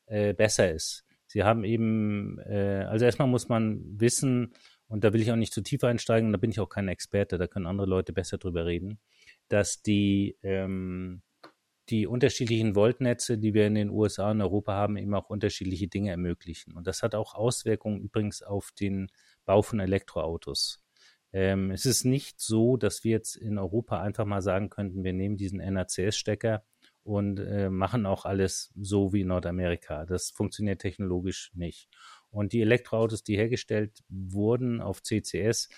äh, 0.05 0.36
besser 0.36 0.71
ist. 0.71 1.05
Sie 1.25 1.43
haben 1.43 1.63
eben, 1.63 2.38
äh, 2.39 2.86
also 2.88 3.03
erstmal 3.03 3.27
muss 3.27 3.50
man 3.50 3.81
wissen, 4.00 4.53
und 4.88 5.03
da 5.03 5.12
will 5.12 5.21
ich 5.21 5.31
auch 5.31 5.38
nicht 5.38 5.53
zu 5.53 5.62
tief 5.62 5.83
einsteigen, 5.83 6.31
da 6.31 6.38
bin 6.38 6.51
ich 6.51 6.60
auch 6.60 6.69
kein 6.69 6.88
Experte, 6.88 7.39
da 7.39 7.48
können 7.48 7.65
andere 7.65 7.88
Leute 7.88 8.13
besser 8.13 8.38
drüber 8.38 8.65
reden, 8.67 9.00
dass 9.48 9.81
die, 9.81 10.38
ähm, 10.43 11.24
die 11.91 12.07
unterschiedlichen 12.07 12.74
Voltnetze, 12.74 13.38
die 13.38 13.53
wir 13.53 13.67
in 13.67 13.75
den 13.75 13.89
USA 13.89 14.31
und 14.31 14.41
Europa 14.41 14.74
haben, 14.74 14.98
eben 14.98 15.13
auch 15.13 15.29
unterschiedliche 15.29 15.88
Dinge 15.88 16.12
ermöglichen. 16.12 16.74
Und 16.74 16.88
das 16.88 17.03
hat 17.03 17.13
auch 17.13 17.36
Auswirkungen 17.36 18.01
übrigens 18.01 18.41
auf 18.41 18.71
den 18.79 19.12
Bau 19.45 19.62
von 19.62 19.79
Elektroautos. 19.79 20.81
Ähm, 21.33 21.71
es 21.71 21.86
ist 21.86 22.05
nicht 22.05 22.39
so, 22.39 22.77
dass 22.77 23.03
wir 23.03 23.12
jetzt 23.12 23.36
in 23.36 23.57
Europa 23.57 24.01
einfach 24.01 24.25
mal 24.25 24.41
sagen 24.41 24.69
könnten, 24.69 25.03
wir 25.03 25.13
nehmen 25.13 25.38
diesen 25.38 25.60
NACS-Stecker 25.60 26.63
und 27.03 27.39
äh, 27.39 27.69
machen 27.69 28.05
auch 28.05 28.25
alles 28.25 28.71
so 28.75 29.13
wie 29.13 29.21
in 29.21 29.27
Nordamerika. 29.27 30.05
Das 30.05 30.29
funktioniert 30.29 30.81
technologisch 30.81 31.51
nicht. 31.53 31.89
Und 32.29 32.53
die 32.53 32.62
Elektroautos, 32.62 33.24
die 33.24 33.36
hergestellt 33.36 34.03
wurden 34.07 34.81
auf 34.81 35.01
CCS, 35.03 35.69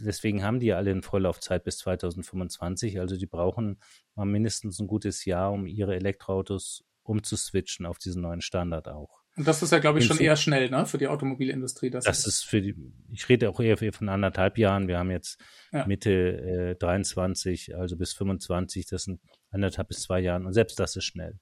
deswegen 0.00 0.42
haben 0.42 0.60
die 0.60 0.66
ja 0.66 0.76
alle 0.76 0.90
eine 0.90 1.02
Vorlaufzeit 1.02 1.64
bis 1.64 1.78
2025. 1.78 3.00
Also 3.00 3.16
die 3.16 3.26
brauchen 3.26 3.80
mal 4.14 4.24
mindestens 4.24 4.78
ein 4.78 4.86
gutes 4.86 5.24
Jahr, 5.24 5.52
um 5.52 5.66
ihre 5.66 5.94
Elektroautos 5.94 6.84
umzuswitchen 7.02 7.86
auf 7.86 7.98
diesen 7.98 8.22
neuen 8.22 8.40
Standard 8.40 8.88
auch. 8.88 9.18
Und 9.38 9.46
das 9.46 9.62
ist 9.62 9.70
ja, 9.70 9.78
glaube 9.78 10.00
ich, 10.00 10.04
schon 10.04 10.18
eher 10.18 10.34
schnell, 10.34 10.68
ne, 10.68 10.84
für 10.84 10.98
die 10.98 11.06
Automobilindustrie. 11.06 11.90
Das, 11.90 12.04
das 12.04 12.26
ist 12.26 12.44
für 12.44 12.60
die, 12.60 12.74
ich 13.12 13.28
rede 13.28 13.48
auch 13.48 13.60
eher 13.60 13.76
von 13.92 14.08
anderthalb 14.08 14.58
Jahren. 14.58 14.88
Wir 14.88 14.98
haben 14.98 15.12
jetzt 15.12 15.40
ja. 15.72 15.86
Mitte 15.86 16.72
äh, 16.72 16.74
23, 16.74 17.76
also 17.76 17.96
bis 17.96 18.14
25, 18.14 18.86
das 18.86 19.04
sind 19.04 19.20
anderthalb 19.50 19.88
bis 19.88 20.02
zwei 20.02 20.18
Jahren. 20.18 20.44
Und 20.44 20.54
selbst 20.54 20.80
das 20.80 20.96
ist 20.96 21.04
schnell. 21.04 21.38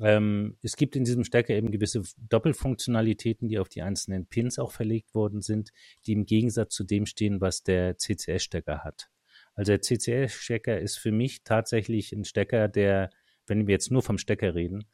Ähm, 0.00 0.56
es 0.62 0.76
gibt 0.76 0.96
in 0.96 1.04
diesem 1.04 1.24
Stecker 1.24 1.54
eben 1.54 1.70
gewisse 1.70 2.02
Doppelfunktionalitäten, 2.16 3.48
die 3.48 3.58
auf 3.58 3.68
die 3.68 3.82
einzelnen 3.82 4.26
Pins 4.26 4.58
auch 4.58 4.72
verlegt 4.72 5.14
worden 5.14 5.42
sind, 5.42 5.70
die 6.06 6.12
im 6.12 6.24
Gegensatz 6.24 6.74
zu 6.74 6.84
dem 6.84 7.06
stehen, 7.06 7.40
was 7.40 7.62
der 7.62 7.98
CCS-Stecker 7.98 8.84
hat. 8.84 9.10
Also 9.54 9.72
der 9.72 9.82
CCS-Stecker 9.82 10.78
ist 10.80 10.96
für 10.96 11.12
mich 11.12 11.44
tatsächlich 11.44 12.12
ein 12.12 12.24
Stecker, 12.24 12.68
der, 12.68 13.10
wenn 13.46 13.66
wir 13.66 13.72
jetzt 13.72 13.90
nur 13.90 14.02
vom 14.02 14.18
Stecker 14.18 14.54
reden, 14.54 14.84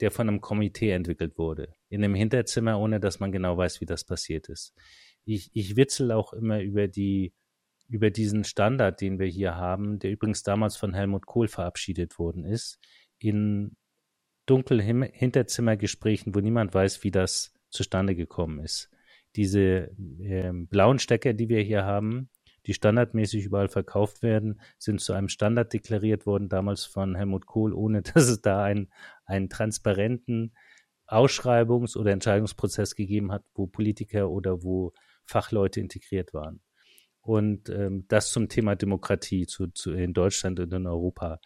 der 0.00 0.10
von 0.10 0.28
einem 0.28 0.40
Komitee 0.40 0.90
entwickelt 0.90 1.36
wurde. 1.36 1.74
In 1.88 2.04
einem 2.04 2.14
Hinterzimmer, 2.14 2.78
ohne 2.78 3.00
dass 3.00 3.20
man 3.20 3.32
genau 3.32 3.56
weiß, 3.56 3.80
wie 3.80 3.86
das 3.86 4.04
passiert 4.04 4.48
ist. 4.48 4.74
Ich, 5.24 5.50
ich 5.54 5.76
witzel 5.76 6.12
auch 6.12 6.32
immer 6.32 6.60
über 6.60 6.86
die, 6.86 7.32
über 7.88 8.10
diesen 8.10 8.44
Standard, 8.44 9.00
den 9.00 9.18
wir 9.18 9.26
hier 9.26 9.56
haben, 9.56 9.98
der 9.98 10.12
übrigens 10.12 10.42
damals 10.42 10.76
von 10.76 10.94
Helmut 10.94 11.26
Kohl 11.26 11.48
verabschiedet 11.48 12.18
worden 12.18 12.44
ist, 12.44 12.78
in 13.18 13.76
dunklen 14.46 14.80
Hinterzimmergesprächen, 14.80 16.34
wo 16.34 16.40
niemand 16.40 16.74
weiß, 16.74 17.02
wie 17.04 17.10
das 17.10 17.52
zustande 17.70 18.14
gekommen 18.14 18.60
ist. 18.60 18.90
Diese 19.36 19.90
äh, 20.20 20.52
blauen 20.52 20.98
Stecker, 20.98 21.32
die 21.32 21.48
wir 21.48 21.60
hier 21.60 21.84
haben, 21.84 22.30
die 22.66 22.74
standardmäßig 22.74 23.44
überall 23.44 23.68
verkauft 23.68 24.22
werden, 24.22 24.60
sind 24.78 25.00
zu 25.00 25.12
einem 25.12 25.28
Standard 25.28 25.72
deklariert 25.72 26.24
worden, 26.24 26.48
damals 26.48 26.84
von 26.84 27.14
Helmut 27.14 27.46
Kohl, 27.46 27.74
ohne 27.74 28.02
dass 28.14 28.28
es 28.28 28.40
da 28.40 28.62
einen, 28.62 28.90
einen 29.26 29.48
transparenten 29.48 30.54
Ausschreibungs- 31.06 31.96
oder 31.96 32.12
Entscheidungsprozess 32.12 32.94
gegeben 32.94 33.32
hat, 33.32 33.44
wo 33.54 33.66
Politiker 33.66 34.30
oder 34.30 34.62
wo 34.62 34.92
Fachleute 35.26 35.80
integriert 35.80 36.32
waren. 36.32 36.60
Und 37.20 37.68
ähm, 37.70 38.04
das 38.08 38.30
zum 38.30 38.48
Thema 38.48 38.76
Demokratie 38.76 39.46
zu, 39.46 39.68
zu 39.68 39.92
in 39.92 40.12
Deutschland 40.12 40.60
und 40.60 40.72
in 40.72 40.86
Europa. 40.86 41.40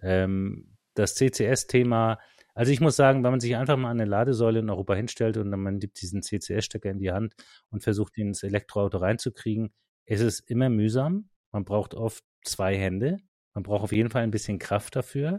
Ähm, 0.00 0.76
das 0.94 1.14
CCS-Thema, 1.14 2.18
also 2.56 2.72
ich 2.72 2.80
muss 2.80 2.96
sagen, 2.96 3.22
wenn 3.22 3.32
man 3.32 3.40
sich 3.40 3.54
einfach 3.54 3.76
mal 3.76 3.90
eine 3.90 4.06
Ladesäule 4.06 4.60
in 4.60 4.70
Europa 4.70 4.94
hinstellt 4.94 5.36
und 5.36 5.50
dann 5.50 5.60
man 5.60 5.76
nimmt 5.76 6.00
diesen 6.00 6.22
CCS-Stecker 6.22 6.88
in 6.88 6.98
die 6.98 7.12
Hand 7.12 7.34
und 7.68 7.82
versucht, 7.82 8.16
ihn 8.16 8.28
ins 8.28 8.42
Elektroauto 8.42 8.96
reinzukriegen, 8.96 9.74
es 10.06 10.22
ist 10.22 10.40
immer 10.48 10.70
mühsam. 10.70 11.28
Man 11.52 11.66
braucht 11.66 11.92
oft 11.94 12.24
zwei 12.42 12.74
Hände. 12.74 13.18
Man 13.52 13.62
braucht 13.62 13.82
auf 13.82 13.92
jeden 13.92 14.08
Fall 14.08 14.22
ein 14.22 14.30
bisschen 14.30 14.58
Kraft 14.58 14.96
dafür. 14.96 15.36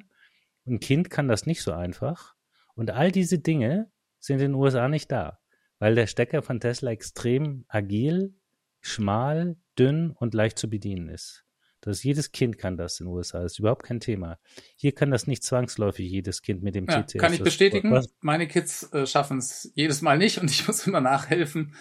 ein 0.67 0.79
Kind 0.79 1.09
kann 1.09 1.27
das 1.27 1.47
nicht 1.47 1.63
so 1.63 1.71
einfach. 1.71 2.35
Und 2.75 2.91
all 2.91 3.11
diese 3.11 3.39
Dinge 3.39 3.91
sind 4.19 4.35
in 4.35 4.51
den 4.51 4.53
USA 4.53 4.87
nicht 4.87 5.11
da, 5.11 5.39
weil 5.79 5.95
der 5.95 6.05
Stecker 6.05 6.43
von 6.43 6.59
Tesla 6.59 6.91
extrem 6.91 7.65
agil, 7.67 8.35
schmal, 8.79 9.57
dünn 9.79 10.11
und 10.11 10.35
leicht 10.35 10.59
zu 10.59 10.69
bedienen 10.69 11.09
ist. 11.09 11.46
Das 11.87 12.03
jedes 12.03 12.31
Kind 12.31 12.57
kann 12.57 12.77
das 12.77 12.99
in 12.99 13.05
den 13.05 13.13
USA, 13.13 13.41
das 13.41 13.53
ist 13.53 13.59
überhaupt 13.59 13.83
kein 13.83 13.99
Thema. 13.99 14.39
Hier 14.75 14.93
kann 14.93 15.09
das 15.11 15.27
nicht 15.27 15.43
zwangsläufig 15.43 16.09
jedes 16.09 16.41
Kind 16.41 16.61
mit 16.61 16.75
dem 16.75 16.85
ja, 16.85 17.05
CCS. 17.05 17.21
Kann 17.21 17.33
ich 17.33 17.43
bestätigen. 17.43 18.05
Meine 18.19 18.47
Kids 18.47 18.91
äh, 18.93 19.05
schaffen 19.05 19.37
es 19.37 19.71
jedes 19.75 20.01
Mal 20.01 20.17
nicht 20.17 20.37
und 20.39 20.51
ich 20.51 20.67
muss 20.67 20.85
immer 20.85 21.01
nachhelfen. 21.01 21.75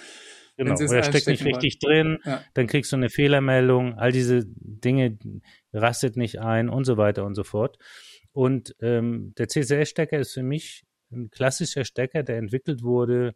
Genau, 0.56 0.74
oder 0.74 1.02
steckt 1.02 1.26
nicht 1.26 1.44
richtig 1.44 1.78
wollen. 1.82 2.18
drin, 2.18 2.18
ja. 2.24 2.42
dann 2.54 2.66
kriegst 2.66 2.90
du 2.90 2.96
eine 2.96 3.10
Fehlermeldung, 3.10 3.98
all 3.98 4.10
diese 4.10 4.44
Dinge 4.46 5.18
rastet 5.74 6.16
nicht 6.16 6.40
ein 6.40 6.70
und 6.70 6.84
so 6.84 6.96
weiter 6.96 7.26
und 7.26 7.34
so 7.34 7.44
fort. 7.44 7.76
Und 8.32 8.74
ähm, 8.80 9.34
der 9.36 9.48
CCS-Stecker 9.48 10.18
ist 10.18 10.32
für 10.32 10.42
mich 10.42 10.84
ein 11.10 11.30
klassischer 11.30 11.84
Stecker, 11.84 12.22
der 12.22 12.38
entwickelt 12.38 12.82
wurde 12.82 13.34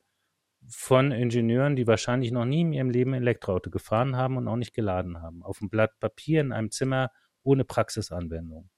von 0.69 1.13
Ingenieuren, 1.13 1.77
die 1.77 1.87
wahrscheinlich 1.87 2.33
noch 2.33 2.45
nie 2.45 2.61
in 2.61 2.73
ihrem 2.73 2.91
Leben 2.91 3.15
Elektroauto 3.15 3.71
gefahren 3.71 4.17
haben 4.17 4.37
und 4.37 4.47
auch 4.49 4.57
nicht 4.57 4.75
geladen 4.75 5.23
haben. 5.23 5.43
Auf 5.43 5.61
einem 5.61 5.71
Blatt 5.71 5.99
Papier 6.01 6.41
in 6.41 6.53
einem 6.53 6.71
Zimmer 6.71 7.11
ohne 7.43 7.65
Praxisanwendung. 7.65 8.69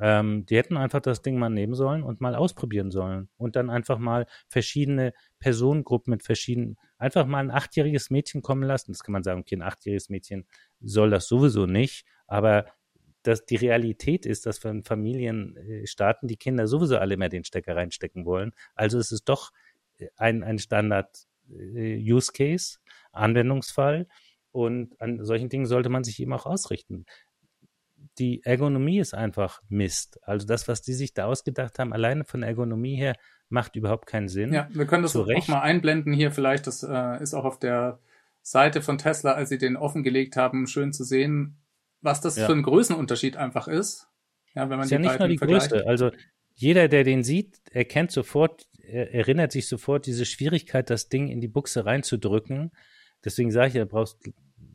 Ähm, 0.00 0.44
die 0.46 0.56
hätten 0.56 0.76
einfach 0.76 1.00
das 1.00 1.22
Ding 1.22 1.38
mal 1.38 1.50
nehmen 1.50 1.74
sollen 1.74 2.02
und 2.02 2.20
mal 2.20 2.34
ausprobieren 2.34 2.90
sollen 2.90 3.28
und 3.36 3.54
dann 3.56 3.70
einfach 3.70 3.98
mal 3.98 4.26
verschiedene 4.48 5.12
Personengruppen 5.38 6.10
mit 6.10 6.24
verschiedenen, 6.24 6.76
einfach 6.98 7.26
mal 7.26 7.38
ein 7.38 7.52
achtjähriges 7.52 8.10
Mädchen 8.10 8.42
kommen 8.42 8.64
lassen. 8.64 8.92
Das 8.92 9.04
kann 9.04 9.12
man 9.12 9.22
sagen, 9.22 9.40
okay, 9.40 9.56
ein 9.56 9.62
achtjähriges 9.62 10.08
Mädchen 10.08 10.46
soll 10.80 11.10
das 11.10 11.28
sowieso 11.28 11.66
nicht, 11.66 12.04
aber 12.26 12.66
dass 13.22 13.46
die 13.46 13.56
Realität 13.56 14.26
ist, 14.26 14.46
dass 14.46 14.62
wir 14.64 14.82
Familien 14.84 15.56
starten, 15.86 16.26
die 16.28 16.36
Kinder 16.36 16.66
sowieso 16.66 16.98
alle 16.98 17.16
mehr 17.16 17.30
den 17.30 17.44
Stecker 17.44 17.74
reinstecken 17.74 18.26
wollen. 18.26 18.52
Also 18.74 18.98
es 18.98 19.12
ist 19.12 19.28
doch 19.28 19.50
äh, 19.50 19.63
ein, 20.16 20.42
ein 20.42 20.58
Standard 20.58 21.26
äh, 21.50 22.02
Anwendungsfall. 23.12 24.06
Und 24.52 25.00
an 25.00 25.24
solchen 25.24 25.48
Dingen 25.48 25.66
sollte 25.66 25.88
man 25.88 26.04
sich 26.04 26.20
eben 26.20 26.32
auch 26.32 26.46
ausrichten 26.46 27.06
die 28.18 28.42
Ergonomie 28.44 28.98
ist 28.98 29.14
einfach 29.14 29.60
Mist. 29.68 30.20
Also 30.22 30.46
das, 30.46 30.68
was 30.68 30.82
die 30.82 30.92
sich 30.92 31.14
da 31.14 31.26
ausgedacht 31.26 31.78
haben, 31.78 31.92
alleine 31.92 32.24
von 32.24 32.40
der 32.40 32.50
Ergonomie 32.50 32.96
her, 32.96 33.16
macht 33.48 33.76
überhaupt 33.76 34.06
keinen 34.06 34.28
Sinn. 34.28 34.52
Ja, 34.52 34.68
wir 34.72 34.86
können 34.86 35.02
das 35.02 35.12
Zurecht. 35.12 35.42
auch 35.42 35.48
mal 35.48 35.60
einblenden 35.60 36.12
hier 36.12 36.30
vielleicht. 36.30 36.66
Das 36.66 36.82
äh, 36.82 37.22
ist 37.22 37.34
auch 37.34 37.44
auf 37.44 37.58
der 37.58 37.98
Seite 38.42 38.82
von 38.82 38.98
Tesla, 38.98 39.32
als 39.32 39.48
sie 39.48 39.58
den 39.58 39.76
offengelegt 39.76 40.36
haben, 40.36 40.66
schön 40.66 40.92
zu 40.92 41.04
sehen, 41.04 41.58
was 42.00 42.20
das 42.20 42.36
ja. 42.36 42.46
für 42.46 42.52
ein 42.52 42.62
Größenunterschied 42.62 43.36
einfach 43.36 43.68
ist. 43.68 44.08
Ja, 44.54 44.68
wenn 44.70 44.78
man 44.78 44.82
ist 44.82 44.90
die 44.90 44.94
ja 44.94 45.00
nicht 45.00 45.18
nur 45.18 45.28
die. 45.28 45.36
Größe. 45.36 45.86
Also 45.86 46.10
jeder, 46.54 46.88
der 46.88 47.04
den 47.04 47.22
sieht, 47.22 47.60
erkennt 47.70 48.12
sofort, 48.12 48.66
erinnert 48.88 49.52
sich 49.52 49.68
sofort 49.68 50.06
diese 50.06 50.24
Schwierigkeit, 50.24 50.90
das 50.90 51.08
Ding 51.08 51.28
in 51.28 51.40
die 51.40 51.48
Buchse 51.48 51.86
reinzudrücken. 51.86 52.72
Deswegen 53.24 53.50
sage 53.50 53.68
ich, 53.68 53.74
er 53.76 53.86
brauchst 53.86 54.18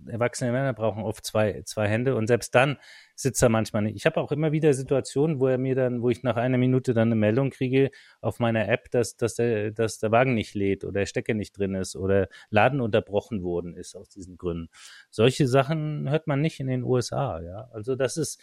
erwachsene 0.08 0.52
Männer 0.52 0.74
brauchen 0.74 1.04
oft 1.04 1.26
zwei, 1.26 1.62
zwei 1.64 1.88
Hände 1.88 2.16
und 2.16 2.28
selbst 2.28 2.54
dann 2.56 2.78
sitzt 3.16 3.42
er 3.42 3.50
manchmal 3.50 3.84
nicht. 3.84 3.96
Ich 3.96 4.06
habe 4.06 4.20
auch 4.20 4.32
immer 4.32 4.52
wieder 4.52 4.74
Situationen, 4.74 5.40
wo 5.40 5.48
er 5.48 5.58
mir 5.58 5.76
dann, 5.76 6.02
wo 6.02 6.10
ich 6.10 6.24
nach 6.24 6.36
einer 6.36 6.58
Minute 6.58 6.94
dann 6.94 7.10
eine 7.10 7.16
Meldung 7.16 7.50
kriege 7.50 7.92
auf 8.22 8.40
meiner 8.40 8.68
App, 8.68 8.90
dass, 8.92 9.18
dass, 9.18 9.36
der, 9.36 9.72
dass 9.72 10.00
der 10.00 10.12
Wagen 10.12 10.34
nicht 10.34 10.56
lädt 10.56 10.84
oder 10.84 11.02
der 11.02 11.06
Stecker 11.06 11.34
nicht 11.34 11.58
drin 11.58 11.76
ist 11.76 11.96
oder 11.96 12.28
Laden 12.50 12.82
unterbrochen 12.82 13.44
worden 13.44 13.76
ist 13.76 13.96
aus 13.96 14.10
diesen 14.10 14.38
Gründen. 14.38 14.70
Solche 15.10 15.48
Sachen 15.48 16.10
hört 16.10 16.28
man 16.28 16.42
nicht 16.42 16.60
in 16.60 16.68
den 16.68 16.84
USA, 16.84 17.42
ja. 17.42 17.70
Also 17.72 17.96
das 17.96 18.18
ist, 18.18 18.42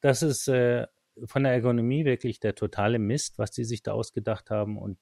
das 0.00 0.22
ist 0.22 0.48
äh, 0.48 0.86
von 1.24 1.44
der 1.44 1.52
Ergonomie 1.52 2.04
wirklich 2.04 2.40
der 2.40 2.54
totale 2.54 2.98
Mist, 2.98 3.38
was 3.38 3.50
die 3.50 3.64
sich 3.64 3.82
da 3.82 3.92
ausgedacht 3.92 4.50
haben. 4.50 4.78
Und 4.78 4.98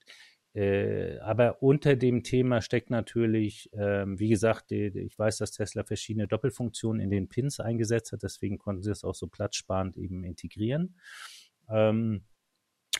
äh, 0.52 1.18
aber 1.20 1.62
unter 1.62 1.94
dem 1.94 2.24
Thema 2.24 2.60
steckt 2.60 2.90
natürlich, 2.90 3.70
ähm, 3.72 4.18
wie 4.18 4.28
gesagt, 4.28 4.70
die, 4.70 4.90
die, 4.90 5.00
ich 5.00 5.18
weiß, 5.18 5.38
dass 5.38 5.52
Tesla 5.52 5.84
verschiedene 5.84 6.26
Doppelfunktionen 6.26 7.00
in 7.00 7.10
den 7.10 7.28
Pins 7.28 7.60
eingesetzt 7.60 8.12
hat, 8.12 8.24
deswegen 8.24 8.58
konnten 8.58 8.82
sie 8.82 8.90
das 8.90 9.04
auch 9.04 9.14
so 9.14 9.28
platzsparend 9.28 9.96
eben 9.96 10.24
integrieren. 10.24 10.96
Ähm, 11.68 12.24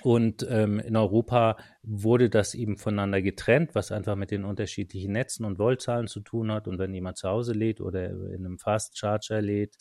und 0.02 0.46
ähm, 0.48 0.78
in 0.78 0.96
Europa 0.96 1.56
wurde 1.82 2.30
das 2.30 2.54
eben 2.54 2.76
voneinander 2.78 3.20
getrennt, 3.20 3.74
was 3.74 3.92
einfach 3.92 4.16
mit 4.16 4.30
den 4.30 4.44
unterschiedlichen 4.44 5.12
Netzen 5.12 5.44
und 5.44 5.58
Voltzahlen 5.58 6.06
zu 6.06 6.20
tun 6.20 6.50
hat. 6.52 6.68
Und 6.68 6.78
wenn 6.78 6.94
jemand 6.94 7.18
zu 7.18 7.28
Hause 7.28 7.52
lädt 7.52 7.80
oder 7.80 8.08
in 8.08 8.46
einem 8.46 8.58
Fast 8.58 8.96
Charger 8.96 9.42
lädt, 9.42 9.76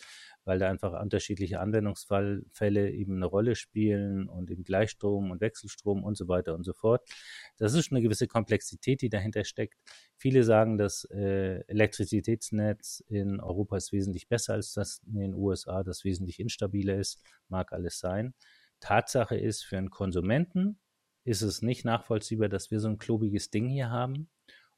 weil 0.45 0.59
da 0.59 0.69
einfach 0.69 0.99
unterschiedliche 1.01 1.59
Anwendungsfälle 1.59 2.91
eben 2.91 3.15
eine 3.15 3.25
Rolle 3.25 3.55
spielen 3.55 4.27
und 4.27 4.49
eben 4.49 4.63
Gleichstrom 4.63 5.31
und 5.31 5.41
Wechselstrom 5.41 6.03
und 6.03 6.17
so 6.17 6.27
weiter 6.27 6.55
und 6.55 6.63
so 6.63 6.73
fort. 6.73 7.07
Das 7.57 7.73
ist 7.73 7.91
eine 7.91 8.01
gewisse 8.01 8.27
Komplexität, 8.27 9.01
die 9.01 9.09
dahinter 9.09 9.43
steckt. 9.43 9.79
Viele 10.17 10.43
sagen, 10.43 10.77
das 10.77 11.05
äh, 11.11 11.63
Elektrizitätsnetz 11.67 13.03
in 13.07 13.39
Europa 13.39 13.77
ist 13.77 13.91
wesentlich 13.91 14.27
besser 14.27 14.53
als 14.53 14.73
das 14.73 15.01
in 15.05 15.19
den 15.19 15.33
USA, 15.33 15.83
das 15.83 16.03
wesentlich 16.03 16.39
instabiler 16.39 16.97
ist, 16.97 17.21
mag 17.47 17.71
alles 17.71 17.99
sein. 17.99 18.33
Tatsache 18.79 19.37
ist, 19.37 19.63
für 19.63 19.77
einen 19.77 19.89
Konsumenten 19.89 20.79
ist 21.25 21.41
es 21.41 21.61
nicht 21.61 21.85
nachvollziehbar, 21.85 22.49
dass 22.49 22.71
wir 22.71 22.79
so 22.79 22.87
ein 22.87 22.97
klobiges 22.97 23.49
Ding 23.49 23.67
hier 23.67 23.89
haben 23.89 24.29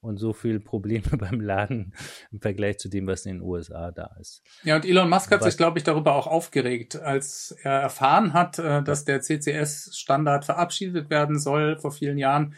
und 0.01 0.17
so 0.17 0.33
viel 0.33 0.59
Probleme 0.59 1.03
beim 1.17 1.39
Laden 1.39 1.93
im 2.31 2.41
Vergleich 2.41 2.79
zu 2.79 2.89
dem, 2.89 3.07
was 3.07 3.25
in 3.25 3.37
den 3.37 3.41
USA 3.41 3.91
da 3.91 4.15
ist. 4.19 4.43
Ja, 4.63 4.75
und 4.75 4.85
Elon 4.85 5.09
Musk 5.09 5.31
hat 5.31 5.41
was, 5.41 5.47
sich, 5.47 5.57
glaube 5.57 5.77
ich, 5.77 5.83
darüber 5.83 6.15
auch 6.15 6.27
aufgeregt, 6.27 6.95
als 6.99 7.55
er 7.63 7.79
erfahren 7.79 8.33
hat, 8.33 8.59
äh, 8.59 8.83
dass 8.83 9.05
der 9.05 9.21
CCS-Standard 9.21 10.45
verabschiedet 10.45 11.09
werden 11.09 11.39
soll 11.39 11.77
vor 11.77 11.91
vielen 11.91 12.17
Jahren 12.17 12.55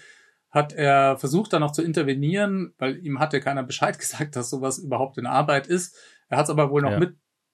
hat 0.53 0.71
er 0.71 1.17
versucht, 1.17 1.51
da 1.51 1.57
noch 1.59 1.71
zu 1.71 1.81
intervenieren, 1.81 2.75
weil 2.77 3.03
ihm 3.03 3.19
hatte 3.19 3.39
keiner 3.39 3.63
Bescheid 3.63 3.97
gesagt, 3.99 4.35
dass 4.35 4.49
sowas 4.49 4.77
überhaupt 4.77 5.17
in 5.17 5.25
Arbeit 5.25 5.67
ist. 5.67 5.97
Er 6.29 6.37
hat 6.37 6.45
es 6.45 6.51
aber 6.51 6.69
wohl 6.69 6.83
noch 6.83 6.91
ja. 6.91 6.99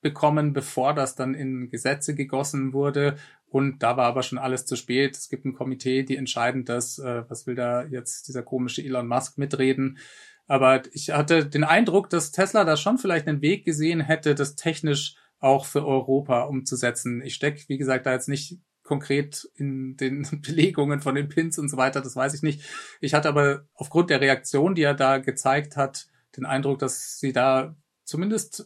Mitbekommen, 0.02 0.52
bevor 0.52 0.94
das 0.94 1.14
dann 1.14 1.34
in 1.34 1.68
Gesetze 1.68 2.14
gegossen 2.14 2.72
wurde. 2.72 3.16
Und 3.46 3.82
da 3.82 3.96
war 3.96 4.06
aber 4.06 4.22
schon 4.22 4.38
alles 4.38 4.64
zu 4.64 4.76
spät. 4.76 5.16
Es 5.16 5.28
gibt 5.28 5.44
ein 5.44 5.54
Komitee, 5.54 6.04
die 6.04 6.16
entscheiden 6.16 6.64
das. 6.64 6.98
Äh, 6.98 7.24
was 7.28 7.46
will 7.46 7.54
da 7.54 7.84
jetzt 7.84 8.28
dieser 8.28 8.42
komische 8.42 8.82
Elon 8.82 9.08
Musk 9.08 9.38
mitreden? 9.38 9.98
Aber 10.46 10.82
ich 10.92 11.10
hatte 11.10 11.46
den 11.46 11.64
Eindruck, 11.64 12.10
dass 12.10 12.32
Tesla 12.32 12.64
da 12.64 12.76
schon 12.76 12.98
vielleicht 12.98 13.28
einen 13.28 13.42
Weg 13.42 13.64
gesehen 13.64 14.00
hätte, 14.00 14.34
das 14.34 14.56
technisch 14.56 15.16
auch 15.38 15.64
für 15.64 15.86
Europa 15.86 16.42
umzusetzen. 16.42 17.22
Ich 17.22 17.34
stecke, 17.34 17.64
wie 17.68 17.78
gesagt, 17.78 18.06
da 18.06 18.12
jetzt 18.12 18.28
nicht 18.28 18.58
konkret 18.82 19.48
in 19.54 19.96
den 19.96 20.26
Belegungen 20.42 21.00
von 21.00 21.14
den 21.14 21.28
Pins 21.28 21.58
und 21.58 21.68
so 21.68 21.76
weiter, 21.76 22.00
das 22.00 22.16
weiß 22.16 22.34
ich 22.34 22.42
nicht. 22.42 22.62
Ich 23.00 23.14
hatte 23.14 23.28
aber 23.28 23.66
aufgrund 23.74 24.10
der 24.10 24.20
Reaktion, 24.20 24.74
die 24.74 24.82
er 24.82 24.94
da 24.94 25.18
gezeigt 25.18 25.76
hat, 25.76 26.08
den 26.36 26.46
Eindruck, 26.46 26.78
dass 26.78 27.18
sie 27.18 27.32
da 27.32 27.76
zumindest 28.04 28.64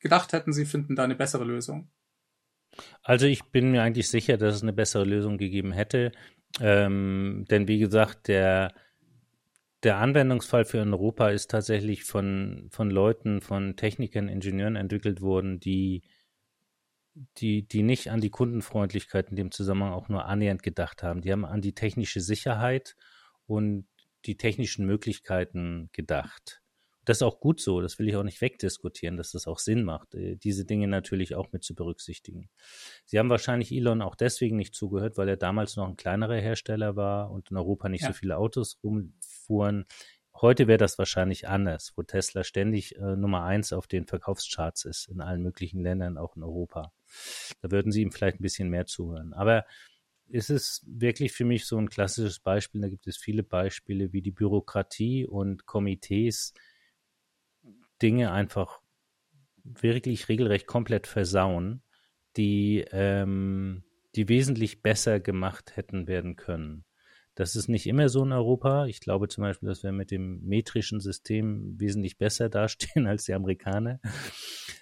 gedacht 0.00 0.32
hätten, 0.32 0.52
sie 0.52 0.66
finden 0.66 0.96
da 0.96 1.04
eine 1.04 1.16
bessere 1.16 1.44
Lösung. 1.44 1.90
Also 3.02 3.26
ich 3.26 3.44
bin 3.44 3.70
mir 3.70 3.82
eigentlich 3.82 4.08
sicher, 4.08 4.36
dass 4.36 4.56
es 4.56 4.62
eine 4.62 4.72
bessere 4.72 5.04
Lösung 5.04 5.38
gegeben 5.38 5.72
hätte. 5.72 6.12
Ähm, 6.60 7.44
denn 7.50 7.68
wie 7.68 7.78
gesagt, 7.78 8.28
der, 8.28 8.74
der 9.82 9.98
Anwendungsfall 9.98 10.64
für 10.64 10.78
Europa 10.78 11.28
ist 11.30 11.50
tatsächlich 11.50 12.04
von, 12.04 12.68
von 12.70 12.90
Leuten, 12.90 13.40
von 13.40 13.76
Technikern, 13.76 14.28
Ingenieuren 14.28 14.76
entwickelt 14.76 15.20
worden, 15.20 15.60
die, 15.60 16.02
die, 17.38 17.66
die 17.66 17.82
nicht 17.82 18.10
an 18.10 18.20
die 18.20 18.30
Kundenfreundlichkeit 18.30 19.30
in 19.30 19.36
dem 19.36 19.50
Zusammenhang 19.50 19.92
auch 19.92 20.08
nur 20.08 20.26
annähernd 20.26 20.62
gedacht 20.62 21.02
haben. 21.02 21.20
Die 21.20 21.32
haben 21.32 21.44
an 21.44 21.60
die 21.60 21.74
technische 21.74 22.20
Sicherheit 22.20 22.96
und 23.46 23.86
die 24.24 24.36
technischen 24.36 24.86
Möglichkeiten 24.86 25.90
gedacht. 25.92 26.60
Das 27.08 27.16
ist 27.16 27.22
auch 27.22 27.40
gut 27.40 27.58
so, 27.58 27.80
das 27.80 27.98
will 27.98 28.06
ich 28.06 28.16
auch 28.16 28.22
nicht 28.22 28.42
wegdiskutieren, 28.42 29.16
dass 29.16 29.30
das 29.32 29.46
auch 29.46 29.58
Sinn 29.58 29.82
macht, 29.82 30.14
äh, 30.14 30.36
diese 30.36 30.66
Dinge 30.66 30.88
natürlich 30.88 31.34
auch 31.34 31.50
mit 31.52 31.64
zu 31.64 31.74
berücksichtigen. 31.74 32.50
Sie 33.06 33.18
haben 33.18 33.30
wahrscheinlich 33.30 33.72
Elon 33.72 34.02
auch 34.02 34.14
deswegen 34.14 34.58
nicht 34.58 34.74
zugehört, 34.74 35.16
weil 35.16 35.26
er 35.30 35.38
damals 35.38 35.76
noch 35.76 35.88
ein 35.88 35.96
kleinerer 35.96 36.36
Hersteller 36.36 36.96
war 36.96 37.30
und 37.30 37.50
in 37.50 37.56
Europa 37.56 37.88
nicht 37.88 38.02
ja. 38.02 38.08
so 38.08 38.12
viele 38.12 38.36
Autos 38.36 38.78
rumfuhren. 38.84 39.86
Heute 40.38 40.66
wäre 40.68 40.76
das 40.76 40.98
wahrscheinlich 40.98 41.48
anders, 41.48 41.94
wo 41.96 42.02
Tesla 42.02 42.44
ständig 42.44 42.96
äh, 42.96 43.16
Nummer 43.16 43.42
eins 43.42 43.72
auf 43.72 43.86
den 43.86 44.06
Verkaufscharts 44.06 44.84
ist, 44.84 45.08
in 45.08 45.22
allen 45.22 45.40
möglichen 45.40 45.80
Ländern, 45.80 46.18
auch 46.18 46.36
in 46.36 46.42
Europa. 46.42 46.92
Da 47.62 47.70
würden 47.70 47.90
sie 47.90 48.02
ihm 48.02 48.12
vielleicht 48.12 48.38
ein 48.38 48.42
bisschen 48.42 48.68
mehr 48.68 48.84
zuhören. 48.84 49.32
Aber 49.32 49.64
ist 50.28 50.50
es 50.50 50.84
wirklich 50.86 51.32
für 51.32 51.46
mich 51.46 51.64
so 51.64 51.78
ein 51.78 51.88
klassisches 51.88 52.38
Beispiel. 52.38 52.82
Da 52.82 52.90
gibt 52.90 53.06
es 53.06 53.16
viele 53.16 53.42
Beispiele, 53.42 54.12
wie 54.12 54.20
die 54.20 54.30
Bürokratie 54.30 55.26
und 55.26 55.64
Komitees 55.64 56.52
Dinge 58.02 58.32
einfach 58.32 58.80
wirklich 59.64 60.28
regelrecht 60.28 60.66
komplett 60.66 61.06
versauen, 61.06 61.82
die, 62.36 62.84
ähm, 62.92 63.84
die 64.14 64.28
wesentlich 64.28 64.82
besser 64.82 65.20
gemacht 65.20 65.76
hätten 65.76 66.06
werden 66.06 66.36
können. 66.36 66.84
Das 67.38 67.54
ist 67.54 67.68
nicht 67.68 67.86
immer 67.86 68.08
so 68.08 68.24
in 68.24 68.32
Europa. 68.32 68.86
Ich 68.86 68.98
glaube 68.98 69.28
zum 69.28 69.42
Beispiel, 69.42 69.68
dass 69.68 69.84
wir 69.84 69.92
mit 69.92 70.10
dem 70.10 70.40
metrischen 70.42 70.98
System 70.98 71.78
wesentlich 71.78 72.18
besser 72.18 72.48
dastehen 72.48 73.06
als 73.06 73.26
die 73.26 73.34
Amerikaner. 73.34 74.00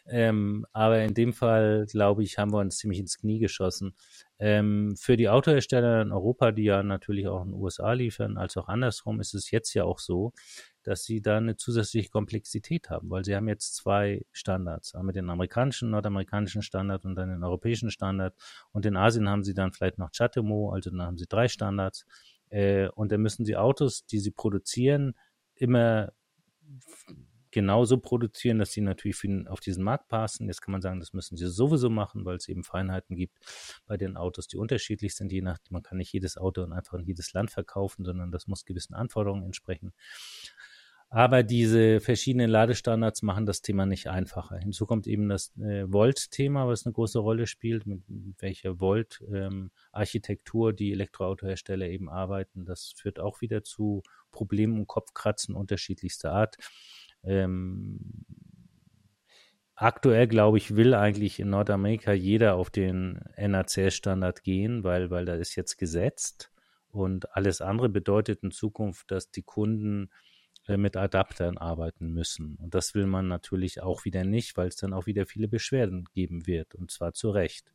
Ähm, 0.06 0.64
aber 0.72 1.02
in 1.02 1.12
dem 1.12 1.34
Fall, 1.34 1.84
glaube 1.84 2.22
ich, 2.22 2.38
haben 2.38 2.54
wir 2.54 2.60
uns 2.60 2.78
ziemlich 2.78 2.98
ins 2.98 3.18
Knie 3.18 3.40
geschossen. 3.40 3.94
Ähm, 4.38 4.96
für 4.96 5.18
die 5.18 5.28
Autohersteller 5.28 6.00
in 6.00 6.12
Europa, 6.12 6.50
die 6.50 6.64
ja 6.64 6.82
natürlich 6.82 7.28
auch 7.28 7.44
in 7.44 7.50
den 7.50 7.60
USA 7.60 7.92
liefern, 7.92 8.38
als 8.38 8.56
auch 8.56 8.68
andersrum, 8.68 9.20
ist 9.20 9.34
es 9.34 9.50
jetzt 9.50 9.74
ja 9.74 9.84
auch 9.84 9.98
so, 9.98 10.32
dass 10.86 11.04
sie 11.04 11.20
da 11.20 11.38
eine 11.38 11.56
zusätzliche 11.56 12.10
Komplexität 12.10 12.90
haben, 12.90 13.10
weil 13.10 13.24
sie 13.24 13.34
haben 13.34 13.48
jetzt 13.48 13.74
zwei 13.74 14.24
Standards, 14.30 14.94
einmal 14.94 15.12
den 15.12 15.28
amerikanischen, 15.28 15.90
nordamerikanischen 15.90 16.62
Standard 16.62 17.04
und 17.04 17.16
dann 17.16 17.28
den 17.28 17.42
europäischen 17.42 17.90
Standard. 17.90 18.36
Und 18.70 18.86
in 18.86 18.96
Asien 18.96 19.28
haben 19.28 19.42
sie 19.42 19.54
dann 19.54 19.72
vielleicht 19.72 19.98
noch 19.98 20.12
CHATEMO, 20.12 20.70
also 20.70 20.90
dann 20.90 21.02
haben 21.02 21.18
sie 21.18 21.26
drei 21.26 21.48
Standards. 21.48 22.06
Äh, 22.50 22.88
und 22.90 23.10
dann 23.10 23.20
müssen 23.20 23.44
sie 23.44 23.56
Autos, 23.56 24.06
die 24.06 24.20
sie 24.20 24.30
produzieren, 24.30 25.14
immer 25.56 26.12
genauso 27.50 27.98
produzieren, 27.98 28.58
dass 28.58 28.72
sie 28.72 28.82
natürlich 28.82 29.16
für, 29.16 29.44
auf 29.48 29.60
diesen 29.60 29.82
Markt 29.82 30.08
passen. 30.08 30.46
Jetzt 30.46 30.60
kann 30.60 30.72
man 30.72 30.82
sagen, 30.82 31.00
das 31.00 31.14
müssen 31.14 31.38
sie 31.38 31.48
sowieso 31.48 31.88
machen, 31.88 32.26
weil 32.26 32.36
es 32.36 32.48
eben 32.48 32.62
Feinheiten 32.62 33.16
gibt 33.16 33.38
bei 33.86 33.96
den 33.96 34.16
Autos, 34.16 34.46
die 34.46 34.58
unterschiedlich 34.58 35.16
sind. 35.16 35.32
Je 35.32 35.40
nach, 35.40 35.58
man 35.70 35.82
kann 35.82 35.98
nicht 35.98 36.12
jedes 36.12 36.36
Auto 36.36 36.62
einfach 36.64 36.98
in 36.98 37.06
jedes 37.06 37.32
Land 37.32 37.50
verkaufen, 37.50 38.04
sondern 38.04 38.30
das 38.30 38.46
muss 38.46 38.66
gewissen 38.66 38.94
Anforderungen 38.94 39.42
entsprechen. 39.42 39.94
Aber 41.08 41.44
diese 41.44 42.00
verschiedenen 42.00 42.50
Ladestandards 42.50 43.22
machen 43.22 43.46
das 43.46 43.62
Thema 43.62 43.86
nicht 43.86 44.08
einfacher. 44.08 44.58
Hinzu 44.58 44.86
kommt 44.86 45.06
eben 45.06 45.28
das 45.28 45.56
äh, 45.56 45.84
Volt-Thema, 45.90 46.66
was 46.66 46.84
eine 46.84 46.94
große 46.94 47.20
Rolle 47.20 47.46
spielt, 47.46 47.86
mit 47.86 48.02
welcher 48.38 48.80
Volt-Architektur 48.80 50.70
ähm, 50.70 50.76
die 50.76 50.92
Elektroautohersteller 50.92 51.86
eben 51.88 52.08
arbeiten. 52.08 52.64
Das 52.64 52.92
führt 52.96 53.20
auch 53.20 53.40
wieder 53.40 53.62
zu 53.62 54.02
Problemen 54.32 54.80
und 54.80 54.88
Kopfkratzen 54.88 55.54
unterschiedlichster 55.54 56.32
Art. 56.32 56.56
Ähm, 57.22 58.00
aktuell, 59.76 60.26
glaube 60.26 60.58
ich, 60.58 60.74
will 60.74 60.92
eigentlich 60.92 61.38
in 61.38 61.50
Nordamerika 61.50 62.12
jeder 62.12 62.56
auf 62.56 62.70
den 62.70 63.20
NACS-Standard 63.36 64.42
gehen, 64.42 64.82
weil, 64.82 65.10
weil 65.10 65.24
da 65.24 65.34
ist 65.34 65.54
jetzt 65.54 65.76
gesetzt. 65.76 66.50
Und 66.88 67.36
alles 67.36 67.60
andere 67.60 67.88
bedeutet 67.88 68.42
in 68.42 68.50
Zukunft, 68.50 69.10
dass 69.12 69.30
die 69.30 69.42
Kunden 69.42 70.10
mit 70.68 70.96
Adaptern 70.96 71.58
arbeiten 71.58 72.12
müssen. 72.12 72.56
Und 72.56 72.74
das 72.74 72.94
will 72.94 73.06
man 73.06 73.28
natürlich 73.28 73.82
auch 73.82 74.04
wieder 74.04 74.24
nicht, 74.24 74.56
weil 74.56 74.68
es 74.68 74.76
dann 74.76 74.92
auch 74.92 75.06
wieder 75.06 75.26
viele 75.26 75.48
Beschwerden 75.48 76.04
geben 76.12 76.46
wird. 76.46 76.74
Und 76.74 76.90
zwar 76.90 77.12
zu 77.12 77.30
Recht. 77.30 77.72